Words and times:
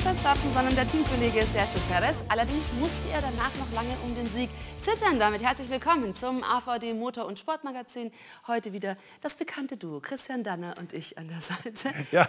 Verstappen, 0.00 0.50
sondern 0.54 0.74
der 0.74 0.88
Teamkollege 0.88 1.44
Sergio 1.52 1.78
Perez. 1.90 2.16
Allerdings 2.28 2.72
musste 2.80 3.10
er 3.10 3.20
danach 3.20 3.54
noch 3.58 3.70
lange 3.74 3.94
um 4.02 4.14
den 4.14 4.26
Sieg 4.26 4.48
zittern. 4.80 5.18
Damit 5.18 5.42
herzlich 5.42 5.68
willkommen 5.68 6.14
zum 6.14 6.42
AVD 6.42 6.94
Motor- 6.94 7.26
und 7.26 7.38
Sportmagazin. 7.38 8.10
Heute 8.46 8.72
wieder 8.72 8.96
das 9.20 9.34
bekannte 9.34 9.76
Duo, 9.76 10.00
Christian 10.00 10.42
Danner 10.42 10.74
und 10.78 10.94
ich 10.94 11.18
an 11.18 11.28
der 11.28 11.40
Seite. 11.40 11.90
Ja, 12.12 12.28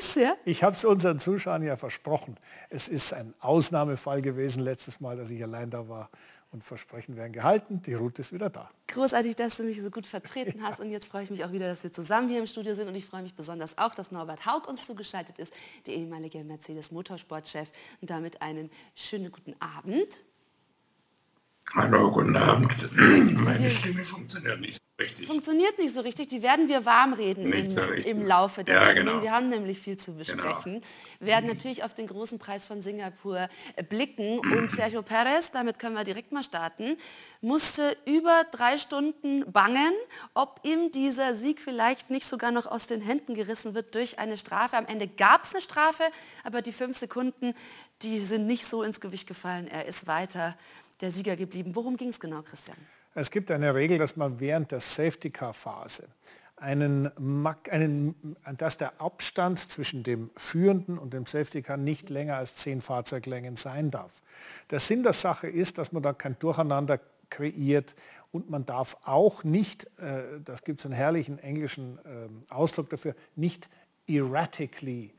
sehr. 0.00 0.36
Ich 0.44 0.64
habe 0.64 0.72
es 0.74 0.84
unseren 0.84 1.20
Zuschauern 1.20 1.62
ja 1.62 1.76
versprochen. 1.76 2.36
Es 2.68 2.88
ist 2.88 3.12
ein 3.12 3.32
Ausnahmefall 3.38 4.20
gewesen 4.20 4.62
letztes 4.64 5.00
Mal, 5.00 5.16
dass 5.16 5.30
ich 5.30 5.42
allein 5.42 5.70
da 5.70 5.88
war 5.88 6.10
und 6.54 6.62
Versprechen 6.62 7.16
werden 7.16 7.32
gehalten. 7.32 7.82
Die 7.82 7.94
Route 7.94 8.22
ist 8.22 8.32
wieder 8.32 8.48
da. 8.48 8.70
Großartig, 8.86 9.34
dass 9.36 9.56
du 9.56 9.64
mich 9.64 9.82
so 9.82 9.90
gut 9.90 10.06
vertreten 10.06 10.62
hast. 10.62 10.80
Und 10.80 10.90
jetzt 10.90 11.06
freue 11.06 11.24
ich 11.24 11.30
mich 11.30 11.44
auch 11.44 11.52
wieder, 11.52 11.66
dass 11.66 11.82
wir 11.82 11.92
zusammen 11.92 12.28
hier 12.28 12.38
im 12.38 12.46
Studio 12.46 12.74
sind. 12.74 12.88
Und 12.88 12.94
ich 12.94 13.04
freue 13.04 13.22
mich 13.22 13.34
besonders 13.34 13.76
auch, 13.76 13.94
dass 13.94 14.12
Norbert 14.12 14.46
Haug 14.46 14.68
uns 14.68 14.86
zugeschaltet 14.86 15.38
ist, 15.38 15.52
der 15.86 15.94
ehemalige 15.94 16.42
Mercedes 16.44 16.92
Motorsportchef. 16.92 17.70
Und 18.00 18.08
damit 18.08 18.40
einen 18.40 18.70
schönen 18.94 19.32
guten 19.32 19.54
Abend. 19.60 20.24
Hallo, 21.72 22.10
guten 22.10 22.36
Abend. 22.36 22.72
Meine 22.96 23.70
Stimme 23.70 24.04
funktioniert 24.04 24.60
nicht 24.60 24.80
richtig. 25.00 25.26
Funktioniert 25.26 25.76
nicht 25.78 25.92
so 25.92 26.02
richtig. 26.02 26.28
Die 26.28 26.40
werden 26.40 26.68
wir 26.68 26.84
warm 26.84 27.14
reden 27.14 27.52
im, 27.52 27.68
so 27.70 27.82
im, 27.82 28.24
Laufe 28.24 28.62
der 28.62 28.74
ja. 28.76 28.92
Genau. 28.92 29.22
Wir 29.22 29.32
haben 29.32 29.48
nämlich 29.48 29.78
viel 29.78 29.96
zu 29.96 30.14
besprechen. 30.14 30.74
Genau. 30.74 30.86
Wir 31.18 31.26
werden 31.28 31.48
natürlich 31.48 31.82
auf 31.82 31.94
den 31.94 32.06
großen 32.06 32.38
Preis 32.38 32.64
von 32.64 32.80
Singapur 32.80 33.48
äh, 33.74 33.82
blicken. 33.82 34.38
Und 34.38 34.70
Sergio 34.70 35.02
Perez, 35.02 35.50
damit 35.50 35.80
können 35.80 35.96
wir 35.96 36.04
direkt 36.04 36.30
mal 36.30 36.44
starten, 36.44 36.96
musste 37.40 37.96
über 38.06 38.44
drei 38.52 38.78
Stunden 38.78 39.50
bangen, 39.50 39.92
ob 40.32 40.60
ihm 40.62 40.92
dieser 40.92 41.34
Sieg 41.34 41.60
vielleicht 41.60 42.08
nicht 42.08 42.26
sogar 42.26 42.52
noch 42.52 42.66
aus 42.66 42.86
den 42.86 43.00
Händen 43.00 43.34
gerissen 43.34 43.74
wird 43.74 43.96
durch 43.96 44.20
eine 44.20 44.36
Strafe. 44.36 44.76
Am 44.76 44.86
Ende 44.86 45.08
gab 45.08 45.42
es 45.42 45.52
eine 45.52 45.60
Strafe, 45.60 46.04
aber 46.44 46.62
die 46.62 46.72
fünf 46.72 46.98
Sekunden, 46.98 47.54
die 48.02 48.20
sind 48.20 48.46
nicht 48.46 48.66
so 48.66 48.84
ins 48.84 49.00
Gewicht 49.00 49.26
gefallen. 49.26 49.66
Er 49.66 49.86
ist 49.86 50.06
weiter 50.06 50.56
der 51.00 51.10
Sieger 51.10 51.36
geblieben. 51.36 51.74
Worum 51.74 51.96
ging 51.96 52.08
es 52.08 52.20
genau, 52.20 52.42
Christian? 52.42 52.76
Es 53.14 53.30
gibt 53.30 53.50
eine 53.50 53.74
Regel, 53.74 53.98
dass 53.98 54.16
man 54.16 54.40
während 54.40 54.72
der 54.72 54.80
Safety-Car-Phase 54.80 56.08
einen, 56.56 57.10
einen, 57.70 58.36
dass 58.56 58.76
der 58.76 59.00
Abstand 59.00 59.58
zwischen 59.58 60.02
dem 60.02 60.30
Führenden 60.36 60.98
und 60.98 61.12
dem 61.12 61.26
Safety 61.26 61.62
Car 61.62 61.76
nicht 61.76 62.10
länger 62.10 62.36
als 62.36 62.56
zehn 62.56 62.80
Fahrzeuglängen 62.80 63.56
sein 63.56 63.90
darf. 63.90 64.22
Der 64.70 64.78
Sinn 64.78 65.02
der 65.02 65.12
Sache 65.12 65.48
ist, 65.48 65.78
dass 65.78 65.92
man 65.92 66.02
da 66.02 66.12
kein 66.12 66.38
Durcheinander 66.38 67.00
kreiert 67.28 67.94
und 68.32 68.50
man 68.50 68.64
darf 68.64 68.96
auch 69.04 69.44
nicht, 69.44 69.84
äh, 69.98 70.40
das 70.44 70.64
gibt 70.64 70.80
es 70.80 70.86
einen 70.86 70.94
herrlichen 70.94 71.38
englischen 71.38 71.98
äh, 71.98 72.52
Ausdruck 72.52 72.88
dafür, 72.90 73.14
nicht 73.36 73.68
erratically 74.08 75.12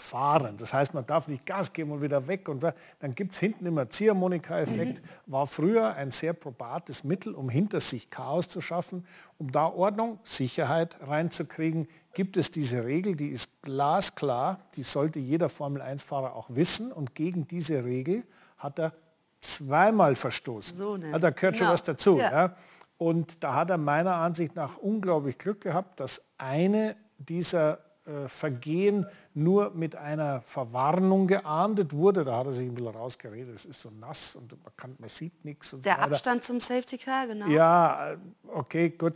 fahren. 0.00 0.56
Das 0.56 0.74
heißt, 0.74 0.94
man 0.94 1.06
darf 1.06 1.28
nicht 1.28 1.46
Gas 1.46 1.72
geben 1.72 1.92
und 1.92 2.02
wieder 2.02 2.26
weg. 2.26 2.48
Und 2.48 2.62
dann 2.62 3.14
gibt 3.14 3.32
es 3.32 3.38
hinten 3.38 3.66
immer 3.66 3.88
Ziehharmonika-Effekt. 3.88 5.02
Mhm. 5.02 5.32
War 5.32 5.46
früher 5.46 5.94
ein 5.94 6.10
sehr 6.10 6.32
probates 6.32 7.04
Mittel, 7.04 7.34
um 7.34 7.48
hinter 7.48 7.80
sich 7.80 8.10
Chaos 8.10 8.48
zu 8.48 8.60
schaffen. 8.60 9.06
Um 9.38 9.52
da 9.52 9.66
Ordnung, 9.66 10.18
Sicherheit 10.24 10.96
reinzukriegen, 11.06 11.86
gibt 12.14 12.36
es 12.36 12.50
diese 12.50 12.84
Regel, 12.84 13.14
die 13.16 13.28
ist 13.28 13.62
glasklar. 13.62 14.60
Die 14.76 14.82
sollte 14.82 15.18
jeder 15.18 15.48
Formel-1-Fahrer 15.48 16.34
auch 16.34 16.48
wissen. 16.50 16.92
Und 16.92 17.14
gegen 17.14 17.46
diese 17.46 17.84
Regel 17.84 18.24
hat 18.58 18.78
er 18.78 18.92
zweimal 19.40 20.14
verstoßen. 20.16 20.76
So 20.76 20.96
ne? 20.96 21.18
Da 21.18 21.30
gehört 21.30 21.56
schon 21.56 21.68
ja. 21.68 21.72
was 21.72 21.82
dazu. 21.82 22.18
Ja. 22.18 22.30
Ja. 22.30 22.56
Und 22.98 23.42
da 23.42 23.54
hat 23.54 23.70
er 23.70 23.78
meiner 23.78 24.16
Ansicht 24.16 24.56
nach 24.56 24.76
unglaublich 24.76 25.38
Glück 25.38 25.62
gehabt, 25.62 26.00
dass 26.00 26.22
eine 26.36 26.96
dieser 27.18 27.78
Vergehen 28.26 29.06
nur 29.34 29.70
mit 29.74 29.96
einer 29.96 30.40
Verwarnung 30.42 31.26
geahndet 31.26 31.92
wurde. 31.92 32.24
Da 32.24 32.38
hat 32.38 32.46
er 32.46 32.52
sich 32.52 32.68
ein 32.68 32.74
bisschen 32.74 32.94
rausgeredet, 32.94 33.54
es 33.54 33.64
ist 33.64 33.80
so 33.80 33.90
nass 33.90 34.36
und 34.36 34.52
man, 34.62 34.72
kann, 34.76 34.96
man 34.98 35.08
sieht 35.08 35.44
nichts. 35.44 35.70
Der 35.82 35.96
so 35.96 36.00
Abstand 36.00 36.44
zum 36.44 36.60
Safety 36.60 36.98
Car, 36.98 37.26
genau. 37.26 37.46
Ja, 37.46 38.12
äh, 38.12 38.16
okay, 38.48 38.90
gut. 38.90 39.14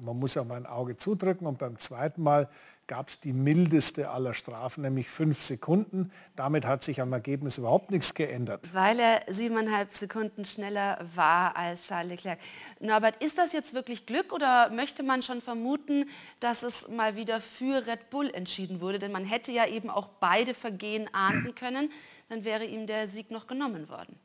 Man 0.00 0.18
muss 0.18 0.34
ja 0.34 0.44
mal 0.44 0.56
ein 0.56 0.66
Auge 0.66 0.96
zudrücken 0.96 1.46
und 1.46 1.58
beim 1.58 1.76
zweiten 1.76 2.22
Mal 2.22 2.48
gab 2.86 3.08
es 3.08 3.20
die 3.20 3.32
mildeste 3.32 4.10
aller 4.10 4.34
Strafen, 4.34 4.82
nämlich 4.82 5.08
fünf 5.08 5.40
Sekunden. 5.40 6.10
Damit 6.36 6.66
hat 6.66 6.82
sich 6.82 7.00
am 7.00 7.12
Ergebnis 7.12 7.58
überhaupt 7.58 7.90
nichts 7.90 8.14
geändert. 8.14 8.72
Weil 8.74 8.98
er 8.98 9.22
siebeneinhalb 9.32 9.92
Sekunden 9.92 10.44
schneller 10.44 10.98
war 11.14 11.56
als 11.56 11.86
Charles 11.86 12.10
Leclerc. 12.10 12.38
Norbert, 12.82 13.22
ist 13.22 13.38
das 13.38 13.52
jetzt 13.52 13.74
wirklich 13.74 14.06
Glück 14.06 14.32
oder 14.32 14.68
möchte 14.70 15.04
man 15.04 15.22
schon 15.22 15.40
vermuten, 15.40 16.08
dass 16.40 16.64
es 16.64 16.88
mal 16.88 17.14
wieder 17.14 17.40
für 17.40 17.86
Red 17.86 18.10
Bull 18.10 18.28
entschieden 18.30 18.80
wurde? 18.80 18.98
Denn 18.98 19.12
man 19.12 19.24
hätte 19.24 19.52
ja 19.52 19.66
eben 19.68 19.88
auch 19.88 20.08
beide 20.20 20.52
Vergehen 20.52 21.08
ahnden 21.12 21.54
können. 21.54 21.92
Dann 22.28 22.44
wäre 22.44 22.64
ihm 22.64 22.88
der 22.88 23.06
Sieg 23.06 23.30
noch 23.30 23.46
genommen 23.46 23.88
worden. 23.88 24.18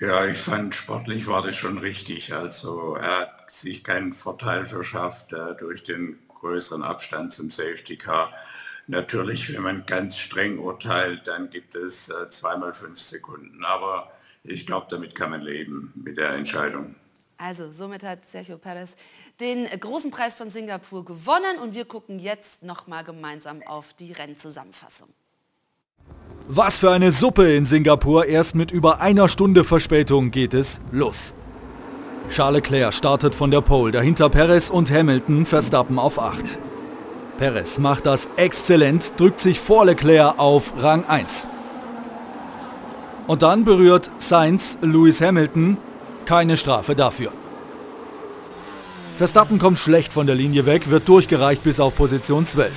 Ja, 0.00 0.26
ich 0.26 0.38
fand 0.38 0.74
sportlich 0.74 1.26
war 1.26 1.42
das 1.42 1.56
schon 1.56 1.78
richtig. 1.78 2.34
Also 2.34 2.94
er 2.96 3.20
hat 3.20 3.50
sich 3.50 3.82
keinen 3.82 4.12
Vorteil 4.12 4.66
verschafft 4.66 5.32
äh, 5.32 5.56
durch 5.56 5.84
den 5.84 6.18
größeren 6.28 6.82
Abstand 6.82 7.32
zum 7.32 7.50
Safety 7.50 7.96
Car. 7.96 8.32
Natürlich, 8.86 9.52
wenn 9.52 9.62
man 9.62 9.86
ganz 9.86 10.18
streng 10.18 10.58
urteilt, 10.58 11.26
dann 11.26 11.50
gibt 11.50 11.74
es 11.74 12.10
äh, 12.10 12.28
zweimal 12.30 12.74
fünf 12.74 13.00
Sekunden. 13.00 13.64
Aber 13.64 14.12
ich 14.50 14.66
glaube, 14.66 14.86
damit 14.90 15.14
kann 15.14 15.30
man 15.30 15.42
leben, 15.42 15.92
mit 15.94 16.18
der 16.18 16.32
Entscheidung. 16.32 16.94
Also 17.36 17.70
somit 17.70 18.02
hat 18.02 18.26
Sergio 18.26 18.58
Perez 18.58 18.96
den 19.38 19.66
großen 19.66 20.10
Preis 20.10 20.34
von 20.34 20.50
Singapur 20.50 21.04
gewonnen 21.04 21.58
und 21.62 21.72
wir 21.72 21.84
gucken 21.84 22.18
jetzt 22.18 22.64
nochmal 22.64 23.04
gemeinsam 23.04 23.62
auf 23.62 23.94
die 23.94 24.12
Rennzusammenfassung. 24.12 25.08
Was 26.48 26.78
für 26.78 26.90
eine 26.90 27.12
Suppe 27.12 27.54
in 27.54 27.64
Singapur. 27.64 28.26
Erst 28.26 28.54
mit 28.54 28.70
über 28.70 29.00
einer 29.00 29.28
Stunde 29.28 29.64
Verspätung 29.64 30.30
geht 30.30 30.54
es 30.54 30.80
los. 30.90 31.34
Charles 32.30 32.62
Leclerc 32.62 32.92
startet 32.92 33.34
von 33.34 33.50
der 33.50 33.60
Pole, 33.60 33.92
dahinter 33.92 34.28
Perez 34.28 34.68
und 34.68 34.90
Hamilton 34.90 35.46
Verstappen 35.46 35.98
auf 35.98 36.18
8. 36.18 36.58
Perez 37.38 37.78
macht 37.78 38.06
das 38.06 38.28
exzellent, 38.36 39.12
drückt 39.16 39.40
sich 39.40 39.60
vor 39.60 39.84
Leclerc 39.86 40.38
auf 40.38 40.72
Rang 40.82 41.04
1. 41.06 41.46
Und 43.28 43.42
dann 43.42 43.64
berührt 43.64 44.10
Sainz 44.18 44.78
Lewis 44.80 45.20
Hamilton, 45.20 45.76
keine 46.24 46.56
Strafe 46.56 46.96
dafür. 46.96 47.30
Verstappen 49.18 49.58
kommt 49.58 49.78
schlecht 49.78 50.14
von 50.14 50.26
der 50.26 50.34
Linie 50.34 50.64
weg, 50.64 50.88
wird 50.88 51.06
durchgereicht 51.06 51.62
bis 51.62 51.78
auf 51.78 51.94
Position 51.94 52.46
12. 52.46 52.72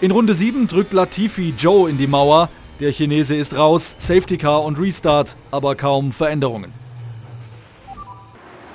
In 0.00 0.10
Runde 0.10 0.32
7 0.32 0.66
drückt 0.66 0.94
Latifi 0.94 1.54
Joe 1.58 1.90
in 1.90 1.98
die 1.98 2.06
Mauer, 2.06 2.48
der 2.80 2.90
Chinese 2.90 3.36
ist 3.36 3.54
raus, 3.54 3.94
Safety 3.98 4.38
Car 4.38 4.64
und 4.64 4.80
Restart, 4.80 5.36
aber 5.50 5.74
kaum 5.74 6.12
Veränderungen. 6.12 6.72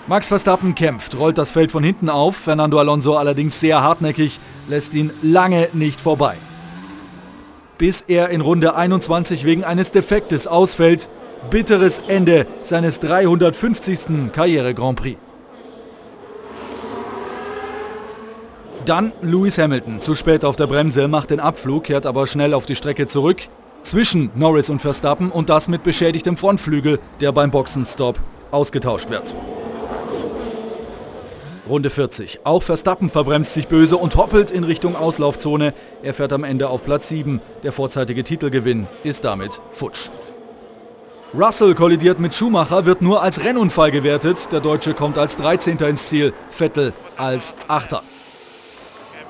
Max 0.05 0.27
Verstappen 0.27 0.75
kämpft, 0.75 1.17
rollt 1.17 1.39
das 1.39 1.49
Feld 1.49 1.71
von 1.71 1.83
hinten 1.83 2.09
auf, 2.09 2.35
Fernando 2.35 2.77
Alonso 2.77 3.15
allerdings 3.17 3.59
sehr 3.59 3.81
hartnäckig, 3.81 4.39
lässt 4.67 4.93
ihn 4.93 5.11
lange 5.23 5.69
nicht 5.73 5.99
vorbei. 5.99 6.37
Bis 7.81 8.03
er 8.07 8.29
in 8.29 8.41
Runde 8.41 8.75
21 8.75 9.43
wegen 9.43 9.63
eines 9.63 9.89
Defektes 9.89 10.45
ausfällt, 10.45 11.09
bitteres 11.49 11.99
Ende 12.07 12.45
seines 12.61 12.99
350. 12.99 14.31
Karriere 14.31 14.75
Grand 14.75 14.99
Prix. 14.99 15.17
Dann 18.85 19.13
Lewis 19.23 19.57
Hamilton, 19.57 19.99
zu 19.99 20.13
spät 20.13 20.45
auf 20.45 20.55
der 20.55 20.67
Bremse, 20.67 21.07
macht 21.07 21.31
den 21.31 21.39
Abflug, 21.39 21.85
kehrt 21.85 22.05
aber 22.05 22.27
schnell 22.27 22.53
auf 22.53 22.67
die 22.67 22.75
Strecke 22.75 23.07
zurück. 23.07 23.47
Zwischen 23.81 24.29
Norris 24.35 24.69
und 24.69 24.79
Verstappen 24.79 25.31
und 25.31 25.49
das 25.49 25.67
mit 25.67 25.81
beschädigtem 25.81 26.37
Frontflügel, 26.37 26.99
der 27.19 27.31
beim 27.31 27.49
Boxenstopp 27.49 28.19
ausgetauscht 28.51 29.09
wird. 29.09 29.35
Runde 31.71 31.89
40. 31.89 32.41
Auch 32.43 32.61
Verstappen 32.61 33.09
verbremst 33.09 33.53
sich 33.53 33.69
böse 33.69 33.95
und 33.95 34.17
hoppelt 34.17 34.51
in 34.51 34.65
Richtung 34.65 34.97
Auslaufzone. 34.97 35.73
Er 36.03 36.13
fährt 36.13 36.33
am 36.33 36.43
Ende 36.43 36.67
auf 36.67 36.83
Platz 36.83 37.07
7. 37.07 37.39
Der 37.63 37.71
vorzeitige 37.71 38.25
Titelgewinn 38.25 38.87
ist 39.05 39.23
damit 39.23 39.61
futsch. 39.71 40.09
Russell 41.33 41.73
kollidiert 41.73 42.19
mit 42.19 42.33
Schumacher, 42.33 42.85
wird 42.85 43.01
nur 43.01 43.23
als 43.23 43.41
Rennunfall 43.41 43.89
gewertet. 43.91 44.51
Der 44.51 44.59
Deutsche 44.59 44.93
kommt 44.93 45.17
als 45.17 45.37
13. 45.37 45.77
ins 45.77 46.09
Ziel, 46.09 46.33
Vettel 46.49 46.91
als 47.15 47.55
8. 47.69 48.01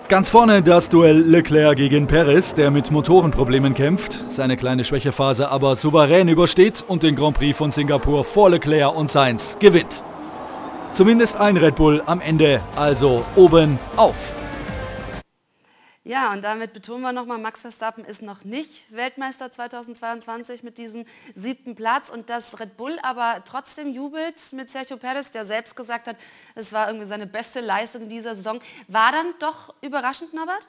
Ganz 0.10 0.30
vorne 0.30 0.64
das 0.64 0.90
Duell 0.90 1.20
Leclerc 1.20 1.78
gegen 1.78 2.08
Perez, 2.08 2.56
der 2.56 2.72
mit 2.72 2.90
Motorenproblemen 2.90 3.76
kämpft, 3.76 4.18
seine 4.28 4.58
kleine 4.58 4.84
Schwächephase 4.84 5.50
aber 5.50 5.76
souverän 5.76 6.28
übersteht 6.28 6.84
und 6.88 7.04
den 7.04 7.16
Grand 7.16 7.38
Prix 7.38 7.56
von 7.56 7.70
Singapur 7.70 8.26
vor 8.26 8.50
Leclerc 8.50 8.96
und 8.96 9.12
Sainz 9.12 9.58
gewinnt. 9.60 10.04
Zumindest 10.94 11.38
ein 11.38 11.56
Red 11.56 11.76
Bull 11.76 12.04
am 12.06 12.20
Ende, 12.20 12.62
also 12.76 13.26
oben 13.38 13.80
auf. 13.96 14.36
Ja, 16.04 16.34
und 16.34 16.42
damit 16.42 16.74
betonen 16.74 17.02
wir 17.02 17.14
nochmal, 17.14 17.38
Max 17.38 17.62
Verstappen 17.62 18.04
ist 18.04 18.22
noch 18.22 18.44
nicht 18.44 18.94
Weltmeister 18.94 19.50
2022 19.50 20.64
mit 20.64 20.78
diesem 20.78 21.06
siebten 21.34 21.76
Platz 21.76 22.10
und 22.10 22.30
dass 22.30 22.60
Red 22.60 22.76
Bull 22.76 23.00
aber 23.04 23.42
trotzdem 23.46 23.94
jubelt 23.94 24.36
mit 24.52 24.70
Sergio 24.70 24.98
Perez, 24.98 25.32
der 25.32 25.46
selbst 25.46 25.78
gesagt 25.78 26.08
hat, 26.08 26.18
es 26.56 26.74
war 26.74 26.88
irgendwie 26.88 27.08
seine 27.08 27.26
beste 27.26 27.62
Leistung 27.62 28.02
in 28.04 28.10
dieser 28.10 28.36
Saison. 28.36 28.60
War 28.90 29.14
dann 29.14 29.34
doch 29.40 29.74
überraschend, 29.82 30.34
Norbert? 30.34 30.68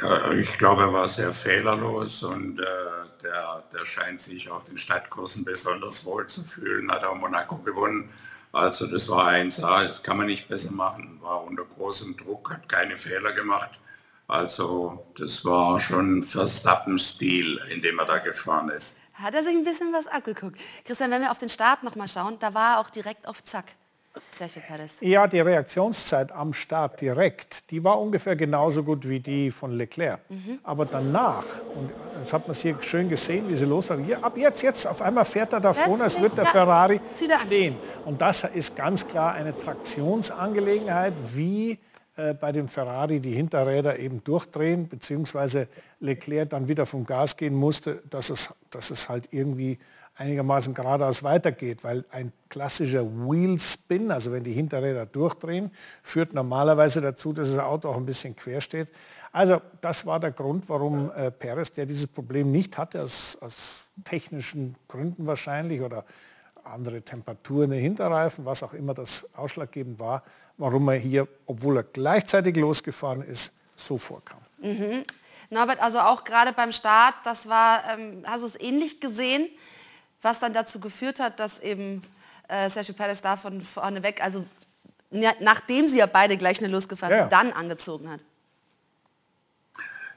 Ja, 0.00 0.30
ich 0.32 0.58
glaube, 0.58 0.82
er 0.82 0.92
war 0.92 1.08
sehr 1.08 1.32
fehlerlos 1.32 2.22
und 2.22 2.60
äh, 2.60 2.64
der, 3.22 3.64
der 3.72 3.86
scheint 3.86 4.20
sich 4.20 4.50
auf 4.50 4.64
den 4.64 4.76
Stadtkursen 4.76 5.44
besonders 5.44 6.04
wohl 6.04 6.26
zu 6.26 6.44
fühlen, 6.44 6.90
hat 6.90 7.04
auch 7.04 7.14
Monaco 7.14 7.56
gewonnen. 7.56 8.10
Also 8.52 8.86
das 8.86 9.08
war 9.08 9.28
1A, 9.28 9.84
das 9.84 10.02
kann 10.02 10.18
man 10.18 10.26
nicht 10.26 10.48
besser 10.48 10.72
machen, 10.72 11.18
war 11.20 11.44
unter 11.44 11.64
großem 11.64 12.16
Druck, 12.16 12.52
hat 12.52 12.68
keine 12.68 12.96
Fehler 12.96 13.32
gemacht. 13.32 13.78
Also 14.28 15.06
das 15.16 15.44
war 15.44 15.78
schon 15.80 16.22
Verstappen-Stil, 16.22 17.60
in 17.70 17.80
dem 17.80 17.98
er 17.98 18.06
da 18.06 18.18
gefahren 18.18 18.68
ist. 18.70 18.96
Hat 19.14 19.34
er 19.34 19.42
sich 19.42 19.54
ein 19.54 19.64
bisschen 19.64 19.92
was 19.92 20.06
abgeguckt. 20.06 20.58
Christian, 20.84 21.10
wenn 21.10 21.22
wir 21.22 21.30
auf 21.30 21.38
den 21.38 21.48
Start 21.48 21.82
nochmal 21.82 22.08
schauen, 22.08 22.38
da 22.38 22.52
war 22.52 22.74
er 22.74 22.80
auch 22.80 22.90
direkt 22.90 23.26
auf 23.26 23.42
Zack. 23.44 23.74
Sergio 24.36 24.62
Perez. 24.66 24.96
Ja, 25.00 25.26
die 25.26 25.40
Reaktionszeit 25.40 26.32
am 26.32 26.52
Start 26.52 27.00
direkt, 27.00 27.70
die 27.70 27.82
war 27.82 28.00
ungefähr 28.00 28.36
genauso 28.36 28.82
gut 28.82 29.08
wie 29.08 29.20
die 29.20 29.50
von 29.50 29.72
Leclerc. 29.72 30.20
Mhm. 30.28 30.58
Aber 30.62 30.86
danach, 30.86 31.44
und 31.74 31.90
das 32.18 32.32
hat 32.32 32.46
man 32.46 32.56
hier 32.56 32.76
schön 32.80 33.08
gesehen, 33.08 33.48
wie 33.48 33.54
sie 33.54 33.64
los 33.64 33.90
war, 33.90 33.98
hier, 33.98 34.22
ab 34.24 34.36
jetzt, 34.36 34.62
jetzt, 34.62 34.86
auf 34.86 35.02
einmal 35.02 35.24
fährt 35.24 35.52
er 35.52 35.60
da 35.60 35.72
vorne, 35.72 36.04
es 36.04 36.20
wird 36.20 36.36
der 36.36 36.46
Ferrari 36.46 37.00
stehen. 37.38 37.76
Und 38.04 38.20
das 38.20 38.44
ist 38.44 38.76
ganz 38.76 39.06
klar 39.06 39.34
eine 39.34 39.56
Traktionsangelegenheit, 39.56 41.14
wie 41.34 41.78
äh, 42.16 42.32
bei 42.34 42.50
dem 42.52 42.66
Ferrari 42.68 43.20
die 43.20 43.34
Hinterräder 43.34 43.98
eben 43.98 44.24
durchdrehen, 44.24 44.88
beziehungsweise 44.88 45.68
Leclerc 46.00 46.48
dann 46.50 46.68
wieder 46.68 46.86
vom 46.86 47.04
Gas 47.04 47.36
gehen 47.36 47.54
musste, 47.54 48.02
dass 48.08 48.30
es, 48.30 48.54
dass 48.70 48.90
es 48.90 49.08
halt 49.08 49.28
irgendwie 49.32 49.78
einigermaßen 50.16 50.72
geradeaus 50.74 51.22
weitergeht, 51.22 51.84
weil 51.84 52.04
ein 52.10 52.32
klassischer 52.48 53.04
Wheel 53.04 53.58
Spin, 53.58 54.10
also 54.10 54.32
wenn 54.32 54.44
die 54.44 54.52
Hinterräder 54.52 55.06
durchdrehen, 55.06 55.70
führt 56.02 56.32
normalerweise 56.32 57.00
dazu, 57.00 57.32
dass 57.32 57.50
das 57.50 57.58
Auto 57.58 57.88
auch 57.90 57.96
ein 57.96 58.06
bisschen 58.06 58.34
quer 58.34 58.60
steht. 58.60 58.90
Also 59.32 59.60
das 59.80 60.06
war 60.06 60.18
der 60.18 60.32
Grund, 60.32 60.68
warum 60.68 61.10
äh, 61.12 61.30
Perez, 61.30 61.72
der 61.72 61.84
dieses 61.84 62.06
Problem 62.06 62.50
nicht 62.50 62.78
hatte, 62.78 63.02
aus, 63.02 63.36
aus 63.40 63.84
technischen 64.04 64.74
Gründen 64.88 65.26
wahrscheinlich 65.26 65.82
oder 65.82 66.04
andere 66.64 67.02
Temperaturen 67.02 67.70
der 67.70 67.78
Hinterreifen, 67.78 68.44
was 68.44 68.62
auch 68.62 68.72
immer 68.72 68.94
das 68.94 69.28
ausschlaggebend 69.34 70.00
war, 70.00 70.22
warum 70.56 70.88
er 70.88 70.96
hier, 70.96 71.28
obwohl 71.44 71.76
er 71.76 71.82
gleichzeitig 71.84 72.56
losgefahren 72.56 73.22
ist, 73.22 73.52
so 73.76 73.98
vorkam. 73.98 74.40
Mhm. 74.60 75.04
Norbert, 75.50 75.80
also 75.80 76.00
auch 76.00 76.24
gerade 76.24 76.52
beim 76.52 76.72
Start, 76.72 77.14
das 77.24 77.48
war, 77.48 77.84
ähm, 77.92 78.24
hast 78.26 78.42
du 78.42 78.46
es 78.46 78.58
ähnlich 78.58 79.00
gesehen, 79.00 79.48
was 80.22 80.40
dann 80.40 80.52
dazu 80.52 80.80
geführt 80.80 81.20
hat, 81.20 81.38
dass 81.40 81.58
eben 81.60 82.02
äh, 82.48 82.70
Sergio 82.70 82.94
Perez 82.94 83.20
da 83.20 83.36
von 83.36 83.60
vorne 83.60 84.02
weg, 84.02 84.22
also 84.22 84.44
nachdem 85.10 85.88
sie 85.88 85.98
ja 85.98 86.06
beide 86.06 86.36
gleich 86.36 86.58
eine 86.58 86.68
losgefahren 86.68 87.16
ja. 87.16 87.26
dann 87.26 87.52
angezogen 87.52 88.10
hat. 88.10 88.20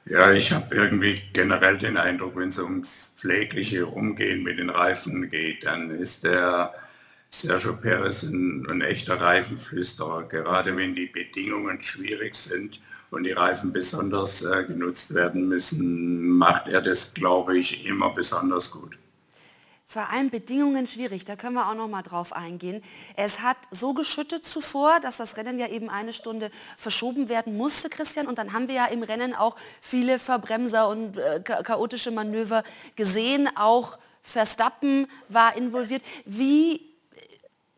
Ja, 0.06 0.31
ich 0.31 0.51
habe 0.51 0.74
irgendwie 0.75 1.22
generell 1.34 1.78
den 1.78 1.98
Eindruck, 1.98 2.36
wenn 2.36 2.50
es 2.50 2.57
ums 2.57 3.13
pflegliche 3.18 3.86
Umgehen 3.86 4.42
mit 4.42 4.57
den 4.57 4.72
Reifen 4.72 5.30
geht, 5.30 5.66
dann 5.66 5.92
ist 5.92 6.24
der 6.24 6.74
Sergio 7.30 7.75
Perez 7.75 8.24
ein, 8.24 8.66
ein, 8.68 8.81
echter 8.81 9.22
Reifenflüsterer. 9.22 10.24
Gerade 10.24 10.75
wenn 10.75 10.95
die 10.95 11.06
Bedingungen 11.06 11.80
schwierig 11.81 12.34
sind 12.34 12.81
und 13.12 13.24
die 13.24 13.34
Reifen 13.34 13.72
besonders 13.72 14.44
äh, 14.44 14.63
genutzt 14.63 15.13
werden 15.13 15.48
müssen, 15.48 16.30
macht 16.30 16.68
er 16.68 16.81
das, 16.81 17.13
glaube 17.13 17.60
ich, 17.60 17.86
immer 17.86 18.10
besonders 18.10 18.72
gut 18.72 18.98
vor 19.89 20.07
allem 20.12 20.30
Bedingungen 20.30 20.86
schwierig, 20.86 21.25
da 21.25 21.36
können 21.36 21.56
wir 21.56 21.68
auch 21.68 21.74
noch 21.74 21.88
mal 21.88 22.03
drauf 22.03 22.31
eingehen. 22.31 22.83
Es 23.15 23.39
hat 23.39 23.57
so 23.71 23.95
geschüttet 23.95 24.45
zuvor, 24.45 25.00
dass 25.00 25.18
das 25.18 25.36
Rennen 25.36 25.57
ja 25.57 25.68
eben 25.68 25.89
eine 25.89 26.13
Stunde 26.13 26.51
verschoben 26.77 27.27
werden 27.27 27.57
musste, 27.57 27.89
Christian. 27.89 28.27
Und 28.27 28.38
dann 28.38 28.53
haben 28.53 28.68
wir 28.68 28.75
ja 28.75 28.86
im 28.86 29.01
Rennen 29.01 29.33
auch 29.33 29.56
viele 29.81 30.19
Verbremser 30.19 30.89
und 30.89 31.18
äh, 31.18 31.41
chaotische 31.41 32.12
Manöver 32.12 32.63
gesehen. 32.95 33.50
Auch 33.56 33.97
Verstappen 34.21 35.07
war 35.27 35.57
involviert. 35.57 36.03
Wie, 36.24 36.81